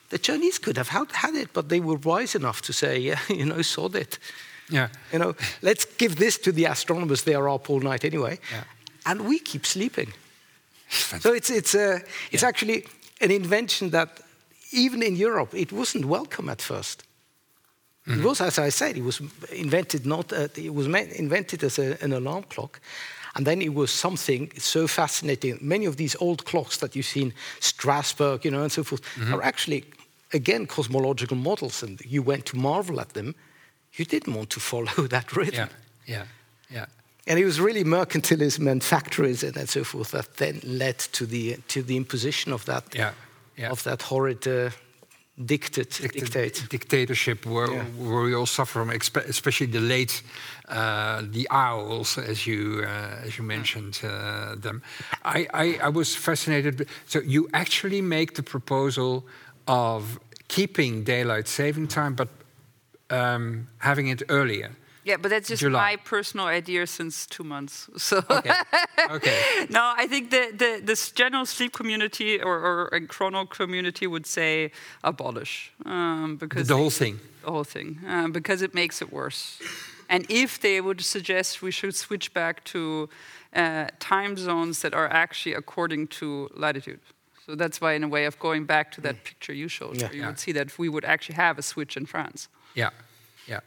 The 0.09 0.17
Chinese 0.17 0.59
could 0.59 0.77
have 0.77 0.89
had, 0.89 1.35
it, 1.35 1.53
but 1.53 1.69
they 1.69 1.79
were 1.79 1.95
wise 1.97 2.35
enough 2.35 2.61
to 2.63 2.73
say, 2.73 2.99
yeah, 2.99 3.19
you 3.29 3.45
know, 3.45 3.61
sod 3.61 3.95
it. 3.95 4.19
Yeah. 4.69 4.89
You 5.11 5.19
know, 5.19 5.35
let's 5.61 5.85
give 5.97 6.15
this 6.15 6.37
to 6.39 6.51
the 6.51 6.65
astronomers. 6.65 7.23
They 7.23 7.35
are 7.35 7.49
up 7.49 7.69
all 7.69 7.79
night 7.79 8.03
anyway, 8.05 8.39
Yeah. 8.51 8.63
and 9.05 9.21
we 9.21 9.39
keep 9.39 9.65
sleeping. 9.65 10.13
So 11.19 11.33
it's 11.33 11.49
it's 11.49 11.75
uh, 11.75 11.99
it's 12.31 12.43
actually 12.43 12.83
an 13.21 13.31
invention 13.31 13.89
that 13.91 14.09
even 14.71 15.03
in 15.03 15.15
Europe 15.15 15.53
it 15.57 15.71
wasn't 15.71 16.05
welcome 16.05 16.49
at 16.51 16.61
1st 18.09 18.19
It 18.19 18.23
was, 18.25 18.41
as 18.41 18.57
I 18.59 18.69
said, 18.71 18.95
it 18.97 19.03
was 19.03 19.21
invented 19.51 20.05
not 20.05 20.31
uh, 20.33 20.47
it 20.55 20.73
was 20.73 20.85
invented 20.85 21.63
as 21.63 21.79
a, 21.79 21.97
an 22.03 22.13
alarm 22.13 22.43
clock, 22.49 22.79
and 23.35 23.45
then 23.45 23.61
it 23.61 23.73
was 23.73 23.91
something 23.91 24.51
so 24.57 24.87
fascinating. 24.87 25.57
Many 25.61 25.87
of 25.87 25.95
these 25.95 26.17
old 26.19 26.43
clocks 26.43 26.77
that 26.77 26.95
you 26.95 27.03
see 27.03 27.21
in 27.21 27.33
Strasbourg, 27.59 28.43
you 28.45 28.51
know, 28.51 28.61
and 28.63 28.71
so 28.71 28.83
forth, 28.83 29.01
are 29.33 29.43
actually 29.43 29.83
again 30.33 30.65
cosmological 30.67 31.37
models, 31.37 31.83
and 31.83 31.99
you 32.05 32.23
went 32.25 32.45
to 32.45 32.57
marvel 32.57 32.99
at 32.99 33.09
them. 33.13 33.33
You 33.93 34.05
didn't 34.05 34.33
want 34.35 34.49
to 34.49 34.59
follow 34.59 35.07
that 35.09 35.35
rhythm. 35.35 35.69
Yeah. 36.05 36.17
Yeah. 36.17 36.25
Yeah. 36.71 36.85
and 37.27 37.39
it 37.39 37.45
was 37.45 37.59
really 37.59 37.83
mercantilism 37.83 38.67
and 38.71 38.83
factories 38.83 39.43
and, 39.43 39.57
and 39.57 39.69
so 39.69 39.83
forth 39.83 40.11
that 40.11 40.37
then 40.37 40.59
led 40.63 40.97
to 41.11 41.25
the 41.25 41.57
to 41.67 41.81
the 41.83 41.95
imposition 41.95 42.53
of 42.53 42.63
that 42.65 42.83
Yeah. 42.95 43.13
Yeah. 43.57 43.71
of 43.71 43.81
that 43.83 44.01
horrid 44.03 44.47
uh, 44.47 44.69
dictate, 45.45 45.99
dictate. 46.01 46.67
dictatorship 46.69 47.45
where, 47.45 47.71
Yeah. 47.71 47.83
where 47.97 48.23
we 48.23 48.33
all 48.35 48.45
suffer 48.45 48.79
from, 48.79 48.89
especially 48.89 49.67
the 49.71 49.79
late, 49.79 50.21
uh, 50.67 51.21
the 51.31 51.47
owls, 51.49 52.17
as 52.17 52.45
you 52.45 52.83
uh, 52.83 53.25
as 53.25 53.37
you 53.37 53.43
mentioned 53.45 53.99
uh, 54.03 54.55
them. 54.61 54.81
I, 55.23 55.47
I, 55.53 55.79
I 55.83 55.89
was 55.89 56.15
fascinated. 56.15 56.87
So 57.05 57.19
you 57.19 57.47
actually 57.53 58.01
make 58.01 58.33
the 58.33 58.43
proposal 58.43 59.23
of 59.65 60.19
keeping 60.47 61.03
daylight 61.03 61.47
saving 61.47 61.87
time, 61.87 62.15
but 62.15 62.27
um, 63.09 63.67
having 63.77 64.09
it 64.09 64.23
earlier. 64.29 64.71
Yeah, 65.09 65.17
but 65.21 65.29
that's 65.31 65.49
just 65.49 65.61
July. 65.61 65.91
my 65.91 65.95
personal 65.97 66.45
idea 66.57 66.85
since 66.87 67.25
two 67.35 67.43
months. 67.43 67.89
So 67.97 68.17
Okay. 68.29 68.51
okay. 69.15 69.37
no, 69.69 69.81
I 70.03 70.07
think 70.07 70.29
the, 70.29 70.43
the 70.61 70.81
this 70.85 71.11
general 71.11 71.45
sleep 71.45 71.71
community 71.73 72.41
or, 72.41 72.55
or 72.91 72.99
chrono 73.07 73.45
community 73.45 74.05
would 74.07 74.25
say 74.25 74.71
abolish 75.03 75.71
um, 75.85 76.37
because 76.39 76.67
The 76.67 76.75
whole 76.77 76.91
thing. 76.91 77.19
the 77.45 77.51
whole 77.51 77.63
thing 77.65 77.99
uh, 78.07 78.27
because 78.31 78.65
it 78.65 78.73
makes 78.73 79.01
it 79.01 79.09
worse. 79.11 79.59
And 80.09 80.25
if 80.29 80.59
they 80.59 80.79
would 80.81 81.01
suggest 81.01 81.61
we 81.61 81.71
should 81.71 81.95
switch 81.95 82.33
back 82.33 82.63
to 82.73 83.09
uh, 83.55 83.87
time 83.99 84.35
zones 84.37 84.79
that 84.81 84.93
are 84.93 85.09
actually 85.23 85.55
according 85.57 86.07
to 86.19 86.49
latitude. 86.55 86.99
So 87.45 87.55
that's 87.55 87.79
why, 87.81 87.93
in 87.95 88.03
a 88.03 88.07
way, 88.07 88.25
of 88.27 88.37
going 88.39 88.65
back 88.65 88.91
to 88.95 89.01
that 89.01 89.15
picture 89.23 89.53
you 89.55 89.67
showed, 89.69 89.95
Yeah. 89.95 90.11
you 90.13 90.19
Yeah. 90.19 90.27
would 90.27 90.39
see 90.39 90.53
that 90.53 90.77
we 90.77 90.87
would 90.89 91.05
actually 91.05 91.35
have 91.37 91.59
a 91.59 91.61
switch 91.61 91.97
in 91.97 92.05
France. 92.05 92.47
Yeah, 92.75 92.91
yeah. 93.47 93.61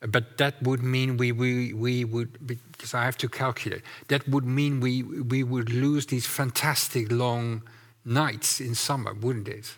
But 0.00 0.38
that 0.38 0.62
would 0.62 0.82
mean 0.82 1.16
we, 1.16 1.32
we, 1.32 1.72
we 1.72 2.04
would, 2.04 2.46
because 2.46 2.94
I 2.94 3.04
have 3.04 3.16
to 3.18 3.28
calculate, 3.28 3.82
that 4.08 4.28
would 4.28 4.44
mean 4.44 4.80
we, 4.80 5.02
we 5.02 5.42
would 5.42 5.70
lose 5.72 6.06
these 6.06 6.24
fantastic 6.26 7.10
long 7.10 7.62
nights 8.04 8.60
in 8.60 8.74
summer, 8.76 9.12
wouldn't 9.12 9.48
it? 9.48 9.74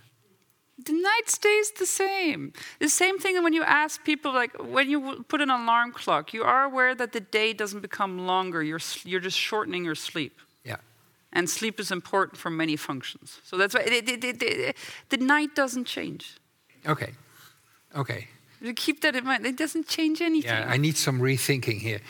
The 0.84 0.92
night 0.92 1.26
stays 1.28 1.70
the 1.72 1.86
same. 1.86 2.52
The 2.80 2.88
same 2.88 3.18
thing 3.18 3.42
when 3.42 3.52
you 3.54 3.62
ask 3.62 4.02
people, 4.04 4.32
like 4.32 4.52
when 4.58 4.88
you 4.90 5.24
put 5.28 5.40
an 5.40 5.50
alarm 5.50 5.92
clock, 5.92 6.32
you 6.34 6.42
are 6.42 6.64
aware 6.64 6.94
that 6.94 7.12
the 7.12 7.20
day 7.20 7.52
doesn't 7.52 7.80
become 7.80 8.26
longer. 8.26 8.62
You're 8.62 8.80
you're 9.04 9.20
just 9.20 9.38
shortening 9.38 9.84
your 9.84 9.94
sleep, 9.94 10.38
Yeah. 10.64 10.76
and 11.32 11.50
sleep 11.50 11.80
is 11.80 11.90
important 11.90 12.38
for 12.38 12.50
many 12.50 12.76
functions. 12.76 13.40
So 13.44 13.58
that's 13.58 13.74
why 13.74 13.82
it, 13.82 14.08
it, 14.08 14.42
it, 14.42 14.76
the 15.10 15.16
night 15.18 15.54
doesn't 15.54 15.84
change. 15.86 16.36
Okay, 16.86 17.12
okay. 17.94 18.28
You 18.62 18.74
keep 18.74 19.00
that 19.00 19.14
in 19.16 19.24
mind. 19.24 19.46
It 19.46 19.56
doesn't 19.56 19.88
change 19.88 20.20
anything. 20.20 20.50
Yeah, 20.50 20.74
I 20.74 20.76
need 20.76 20.96
some 20.96 21.18
rethinking 21.20 21.78
here. 21.80 22.00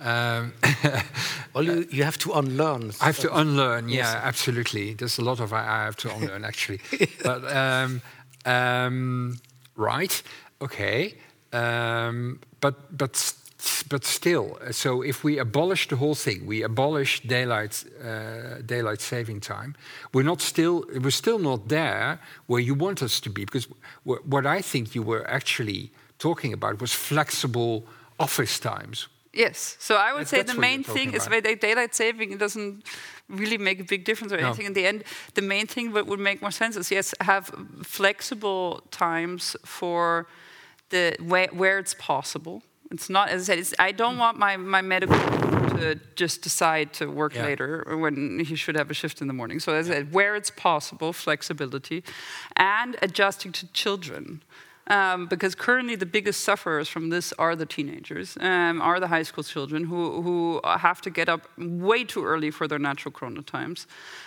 Um, 0.00 0.52
Well, 1.54 1.64
you, 1.64 1.86
you 1.90 2.04
have 2.04 2.18
to 2.18 2.32
unlearn. 2.32 2.92
I 3.00 3.06
have 3.06 3.18
to 3.20 3.36
unlearn. 3.36 3.88
Yeah, 3.88 4.20
absolutely. 4.22 4.94
There's 4.94 5.18
a 5.18 5.24
lot 5.24 5.40
of 5.40 5.52
I 5.52 5.58
I 5.58 5.84
have 5.84 5.96
to 5.96 6.08
unlearn 6.16 6.44
actually. 6.44 6.80
but 7.24 7.42
um, 7.56 8.00
um, 8.44 9.38
right, 9.76 10.22
okay. 10.60 11.14
Um, 11.52 12.38
but 12.60 12.74
but 12.96 13.34
but 13.88 14.04
still, 14.04 14.56
uh, 14.66 14.72
so 14.72 15.02
if 15.02 15.22
we 15.24 15.38
abolish 15.40 15.88
the 15.88 15.96
whole 15.96 16.14
thing, 16.14 16.46
we 16.46 16.62
abolish 16.64 17.20
daylight 17.26 17.84
uh, 18.02 18.62
daylight 18.64 19.00
saving 19.00 19.40
time. 19.40 19.74
We're 20.14 20.24
not 20.26 20.40
still 20.40 20.84
we're 21.02 21.10
still 21.10 21.38
not 21.38 21.68
there 21.68 22.18
where 22.46 22.60
you 22.62 22.74
want 22.78 23.02
us 23.02 23.20
to 23.20 23.30
be 23.30 23.44
because 23.44 23.66
wh- 24.04 24.24
what 24.24 24.46
I 24.46 24.62
think 24.62 24.94
you 24.94 25.02
were 25.02 25.24
actually 25.28 25.90
talking 26.20 26.52
about 26.52 26.80
was 26.80 26.92
flexible 26.92 27.82
office 28.18 28.60
times. 28.60 29.08
Yes. 29.32 29.76
So 29.78 29.94
I 29.94 30.12
would 30.12 30.26
say 30.28 30.38
that's 30.38 30.54
the 30.54 30.60
main 30.60 30.82
thing 30.84 31.06
talking 31.10 31.14
is 31.14 31.26
about. 31.26 31.42
that 31.44 31.60
daylight 31.60 31.94
saving 31.94 32.36
doesn't 32.38 32.84
really 33.28 33.58
make 33.58 33.78
a 33.80 33.84
big 33.84 34.04
difference 34.04 34.32
or 34.32 34.38
No. 34.40 34.46
anything. 34.48 34.66
In 34.66 34.72
the 34.74 34.86
end, 34.86 35.04
the 35.34 35.42
main 35.42 35.66
thing 35.66 35.92
that 35.94 36.06
would 36.06 36.20
make 36.20 36.40
more 36.42 36.50
sense 36.52 36.76
is 36.76 36.90
yes, 36.90 37.14
have 37.20 37.50
flexible 37.82 38.82
times 38.90 39.56
for 39.64 40.26
the 40.90 41.16
where, 41.20 41.48
where 41.52 41.78
it's 41.78 41.94
possible. 41.94 42.62
It's 42.90 43.08
not 43.08 43.28
as 43.28 43.42
I 43.42 43.44
said. 43.52 43.58
It's, 43.60 43.74
I 43.78 43.92
don't 43.92 44.18
want 44.18 44.36
my 44.36 44.56
my 44.56 44.82
medical 44.82 45.16
to 45.78 45.94
just 46.16 46.42
decide 46.42 46.92
to 46.98 47.06
work 47.06 47.34
Yeah. 47.34 47.44
later 47.50 47.70
when 48.02 48.40
he 48.48 48.56
should 48.56 48.76
have 48.76 48.90
a 48.90 48.94
shift 48.94 49.20
in 49.22 49.28
the 49.28 49.34
morning. 49.40 49.60
So 49.60 49.72
as 49.74 49.88
I 49.88 49.92
said, 49.94 50.12
where 50.12 50.34
it's 50.40 50.50
possible, 50.50 51.12
flexibility, 51.12 52.02
and 52.56 52.96
adjusting 53.00 53.52
to 53.52 53.66
children. 53.72 54.42
Um, 54.90 55.26
because 55.28 55.54
currently 55.54 55.94
the 55.94 56.04
biggest 56.06 56.40
sufferers 56.40 56.88
from 56.88 57.10
this 57.10 57.32
are 57.38 57.54
the 57.54 57.64
teenagers, 57.64 58.36
um, 58.40 58.82
are 58.82 58.98
the 58.98 59.06
high 59.06 59.22
school 59.22 59.44
children 59.44 59.84
who, 59.84 60.20
who 60.22 60.60
have 60.64 61.00
to 61.02 61.10
get 61.10 61.28
up 61.28 61.42
way 61.56 62.02
too 62.02 62.24
early 62.24 62.50
for 62.50 62.66
their 62.66 62.80
natural 62.80 63.12
chrono 63.12 63.40
times. 63.42 63.86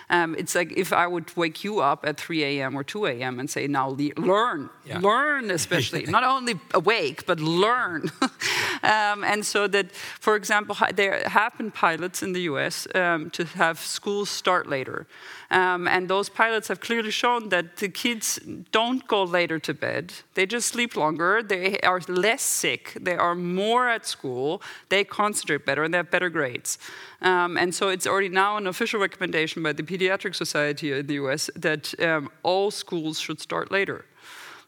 Um, 0.10 0.36
it's 0.38 0.56
like 0.56 0.72
if 0.78 0.94
I 0.94 1.06
would 1.06 1.36
wake 1.36 1.66
you 1.66 1.82
up 1.82 2.06
at 2.06 2.18
3 2.18 2.44
a.m. 2.44 2.78
or 2.78 2.84
2 2.84 3.08
a.m. 3.08 3.40
and 3.42 3.50
say, 3.50 3.68
now 3.68 3.90
le- 3.90 4.16
learn, 4.16 4.70
Yeah. 4.86 5.00
learn 5.00 5.52
especially, 5.52 6.06
not 6.18 6.24
only 6.24 6.56
awake, 6.74 7.26
but 7.26 7.42
learn. 7.42 8.10
um, 8.84 9.24
and 9.26 9.46
so 9.46 9.68
that, 9.68 9.92
for 9.92 10.38
example, 10.38 10.78
there 10.96 11.28
have 11.28 11.58
been 11.58 11.72
pilots 11.72 12.24
in 12.24 12.32
the 12.32 12.42
US 12.54 12.88
um, 12.96 13.30
to 13.32 13.44
have 13.58 13.80
schools 13.80 14.30
start 14.30 14.70
later. 14.70 15.08
Um, 15.54 15.88
and 15.88 16.10
those 16.10 16.30
pilots 16.30 16.68
have 16.70 16.80
clearly 16.80 17.12
shown 17.12 17.50
that 17.50 17.78
the 17.78 17.88
kids 17.88 18.40
don't 18.72 19.08
go 19.08 19.24
later 19.24 19.60
to 19.60 19.74
bed. 19.76 20.12
They 20.34 20.48
just 20.48 20.68
sleep 20.68 20.96
longer. 20.96 21.44
They 21.44 21.80
are 21.82 22.02
less 22.08 22.42
sick. 22.42 22.98
They 23.00 23.16
are 23.16 23.36
more 23.36 23.88
at 23.88 24.08
school. 24.08 24.64
They 24.90 25.04
concentrate 25.04 25.64
better 25.64 25.84
and 25.84 25.94
they 25.94 26.00
have 26.00 26.10
better 26.10 26.32
grades. 26.32 26.80
Um, 27.22 27.56
and 27.56 27.76
so 27.76 27.90
it's 27.90 28.08
already 28.08 28.30
now 28.30 28.58
an 28.58 28.66
official 28.66 29.00
recommendation 29.00 29.62
by 29.62 29.74
the 29.74 29.84
Pediatric 29.84 30.34
Society 30.34 30.92
in 30.92 31.06
the 31.06 31.14
US 31.26 31.52
that 31.56 31.94
um, 32.02 32.32
all 32.42 32.72
schools 32.72 33.20
should 33.20 33.40
start 33.40 33.72
later. 33.72 34.06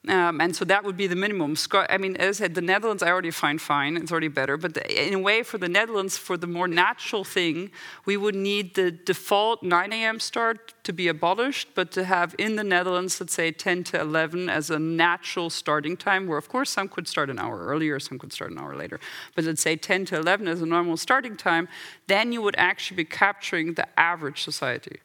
Um, 0.08 0.40
and 0.40 0.56
so 0.56 0.66
that 0.66 0.84
would 0.84 0.98
be 0.98 1.08
the 1.08 1.16
minimum. 1.16 1.56
I 1.74 1.98
mean, 1.98 2.16
as 2.18 2.40
I 2.40 2.46
said, 2.46 2.56
the 2.56 2.62
Netherlands 2.62 3.02
I 3.02 3.10
already 3.10 3.32
find 3.32 3.60
fine; 3.60 3.98
it's 3.98 4.12
already 4.12 4.28
better. 4.28 4.56
But 4.58 4.78
in 4.90 5.14
a 5.14 5.20
way, 5.20 5.42
for 5.42 5.58
the 5.58 5.70
Netherlands, 5.70 6.18
for 6.18 6.38
the 6.38 6.48
more 6.48 6.68
natural 6.68 7.24
thing, 7.24 7.72
we 8.06 8.16
would 8.16 8.36
need 8.36 8.76
the 8.76 8.92
default 8.92 9.64
9 9.64 9.94
a.m. 9.94 10.20
start 10.20 10.74
to 10.84 10.94
be 10.94 11.08
abolished, 11.08 11.70
but 11.74 11.92
to 11.92 12.04
have 12.04 12.36
in 12.38 12.56
the 12.56 12.64
Netherlands, 12.64 13.20
let's 13.20 13.34
say 13.34 13.52
10 13.52 13.84
to 13.86 14.00
11 14.00 14.50
as 14.50 14.70
a 14.70 14.78
natural 14.78 15.50
starting 15.50 15.98
time. 15.98 16.28
Where 16.28 16.38
of 16.38 16.50
course 16.50 16.70
some 16.70 16.88
could 16.88 17.08
start 17.08 17.30
an 17.30 17.40
hour 17.40 17.66
earlier, 17.66 18.00
some 18.00 18.20
could 18.20 18.32
start 18.32 18.52
an 18.52 18.60
hour 18.60 18.76
later. 18.76 19.00
But 19.34 19.46
let's 19.46 19.62
say 19.62 19.76
10 19.76 20.06
to 20.06 20.18
11 20.18 20.48
as 20.48 20.62
a 20.62 20.66
normal 20.66 20.98
starting 20.98 21.36
time, 21.36 21.68
then 22.08 22.32
you 22.32 22.42
would 22.42 22.56
actually 22.58 22.98
be 22.98 23.06
capturing 23.06 23.74
the 23.74 23.88
average 24.00 24.44
society. 24.44 25.00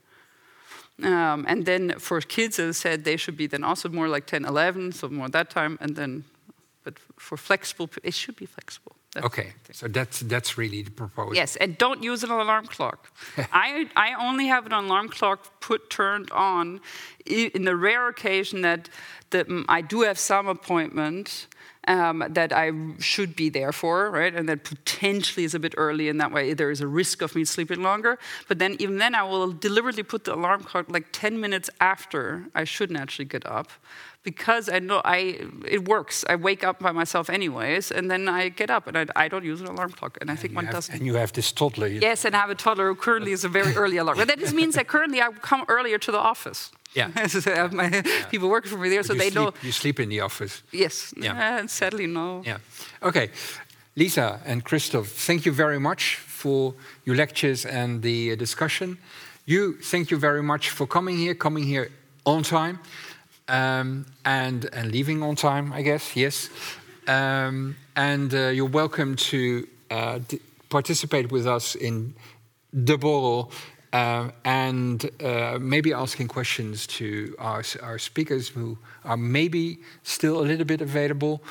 Um, 1.02 1.44
and 1.48 1.64
then 1.64 1.98
for 1.98 2.20
kids, 2.20 2.58
as 2.58 2.76
I 2.76 2.78
said, 2.78 3.04
they 3.04 3.16
should 3.16 3.36
be 3.36 3.46
then 3.46 3.64
also 3.64 3.88
more 3.88 4.08
like 4.08 4.26
10, 4.26 4.44
11, 4.44 4.92
so 4.92 5.08
more 5.08 5.28
that 5.28 5.50
time. 5.50 5.78
And 5.80 5.96
then, 5.96 6.24
but 6.84 6.98
for 7.16 7.36
flexible, 7.36 7.88
it 8.02 8.14
should 8.14 8.36
be 8.36 8.46
flexible. 8.46 8.96
That's 9.14 9.26
Okay, 9.26 9.52
so 9.72 9.88
that's 9.88 10.20
that's 10.20 10.56
really 10.56 10.82
the 10.82 10.90
proposal. 10.92 11.34
Yes, 11.34 11.56
and 11.56 11.76
don't 11.76 12.00
use 12.00 12.22
an 12.22 12.30
alarm 12.30 12.66
clock. 12.66 13.10
I, 13.52 13.88
I 13.96 14.14
only 14.14 14.46
have 14.46 14.66
an 14.66 14.72
alarm 14.72 15.08
clock 15.08 15.60
put 15.60 15.90
turned 15.90 16.30
on 16.30 16.80
in 17.26 17.64
the 17.64 17.74
rare 17.74 18.06
occasion 18.08 18.60
that, 18.60 18.88
that 19.30 19.48
mm, 19.48 19.64
I 19.68 19.80
do 19.80 20.02
have 20.02 20.16
some 20.16 20.46
appointment 20.46 21.48
um, 21.88 22.24
that 22.30 22.52
I 22.52 22.72
should 22.98 23.34
be 23.34 23.48
there 23.48 23.72
for, 23.72 24.10
right? 24.10 24.34
And 24.34 24.48
that 24.48 24.64
potentially 24.64 25.44
is 25.44 25.54
a 25.54 25.58
bit 25.58 25.74
early, 25.76 26.08
and 26.08 26.20
that 26.20 26.32
way 26.32 26.52
there 26.54 26.70
is 26.70 26.80
a 26.80 26.86
risk 26.86 27.22
of 27.22 27.34
me 27.34 27.44
sleeping 27.44 27.82
longer. 27.82 28.18
But 28.48 28.58
then, 28.58 28.76
even 28.78 28.98
then, 28.98 29.14
I 29.14 29.22
will 29.22 29.52
deliberately 29.52 30.02
put 30.02 30.24
the 30.24 30.34
alarm 30.34 30.62
clock 30.64 30.86
like 30.88 31.06
10 31.12 31.40
minutes 31.40 31.70
after 31.80 32.46
I 32.54 32.64
should 32.64 32.90
naturally 32.90 33.28
get 33.28 33.46
up. 33.46 33.70
Because 34.22 34.68
I 34.68 34.80
know 34.80 35.00
I, 35.02 35.38
it 35.66 35.88
works. 35.88 36.24
I 36.28 36.36
wake 36.36 36.62
up 36.62 36.78
by 36.78 36.92
myself 36.92 37.30
anyways, 37.30 37.90
and 37.90 38.10
then 38.10 38.28
I 38.28 38.50
get 38.50 38.68
up, 38.70 38.86
and 38.86 38.98
I, 38.98 39.06
I 39.16 39.28
don't 39.28 39.44
use 39.44 39.62
an 39.62 39.68
alarm 39.68 39.92
clock. 39.92 40.18
And 40.20 40.30
I 40.30 40.36
think 40.36 40.54
one 40.54 40.66
have- 40.66 40.74
doesn't. 40.74 40.94
and 40.94 41.06
you 41.06 41.14
have 41.14 41.32
this 41.32 41.52
toddler. 41.52 41.86
Yes, 41.86 42.26
and 42.26 42.36
I 42.36 42.40
have 42.40 42.50
a 42.50 42.54
toddler 42.54 42.88
who 42.88 42.94
currently 42.96 43.32
is 43.32 43.44
a 43.44 43.48
very 43.48 43.74
early 43.74 43.96
alarm. 43.96 44.18
But 44.18 44.28
that 44.28 44.38
just 44.38 44.54
means 44.54 44.74
that 44.74 44.88
currently 44.88 45.22
I 45.22 45.30
come 45.40 45.64
earlier 45.68 45.98
to 45.98 46.12
the 46.12 46.18
office. 46.18 46.70
Yeah. 46.94 47.26
so 47.26 47.50
I 47.50 47.56
have 47.56 47.72
my 47.72 48.02
people 48.30 48.50
working 48.50 48.70
for 48.70 48.78
me 48.78 48.88
there, 48.90 49.02
so 49.02 49.14
they 49.14 49.30
sleep, 49.30 49.34
know. 49.34 49.52
You 49.62 49.72
sleep 49.72 50.00
in 50.00 50.08
the 50.08 50.20
office. 50.20 50.62
Yes. 50.72 51.14
Yeah. 51.16 51.38
Uh, 51.40 51.66
sadly, 51.66 52.06
no. 52.06 52.42
Yeah. 52.44 52.58
Okay. 53.02 53.30
Lisa 53.96 54.40
and 54.44 54.64
Christoph, 54.64 55.08
thank 55.08 55.46
you 55.46 55.52
very 55.52 55.80
much 55.80 56.16
for 56.16 56.74
your 57.04 57.16
lectures 57.16 57.66
and 57.66 58.02
the 58.02 58.36
discussion. 58.36 58.98
You, 59.46 59.78
thank 59.82 60.10
you 60.10 60.18
very 60.18 60.42
much 60.42 60.70
for 60.70 60.86
coming 60.86 61.16
here, 61.16 61.34
coming 61.34 61.64
here 61.64 61.90
on 62.24 62.42
time, 62.42 62.78
um, 63.50 64.06
and 64.24 64.68
and 64.72 64.92
leaving 64.92 65.22
on 65.22 65.36
time, 65.36 65.72
I 65.72 65.82
guess. 65.82 66.16
Yes. 66.16 66.48
Um, 67.06 67.76
and 67.96 68.32
uh, 68.32 68.48
you're 68.48 68.68
welcome 68.68 69.16
to 69.16 69.66
uh, 69.90 70.20
participate 70.68 71.32
with 71.32 71.46
us 71.46 71.74
in 71.74 72.14
the 72.72 72.96
borrel. 72.96 73.50
Uh, 73.92 74.30
and 74.44 75.10
uh, 75.20 75.58
maybe 75.60 75.92
asking 75.92 76.28
questions 76.28 76.86
to 76.86 77.34
our, 77.40 77.64
our 77.82 77.98
speakers 77.98 78.48
who 78.48 78.78
are 79.04 79.16
maybe 79.16 79.80
still 80.04 80.38
a 80.38 80.46
little 80.46 80.64
bit 80.64 80.80
available. 80.80 81.42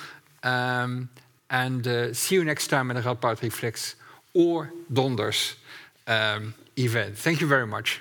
Um, 0.43 1.09
and 1.49 1.85
uh, 1.85 2.13
see 2.13 2.35
you 2.35 2.45
next 2.45 2.69
time 2.69 2.91
at 2.91 2.95
the 2.95 3.01
Radboud 3.01 3.41
Reflects 3.41 3.95
or 4.33 4.71
Donders 4.89 5.55
um, 6.07 6.53
event. 6.77 7.17
Thank 7.17 7.41
you 7.41 7.47
very 7.47 7.67
much. 7.67 7.99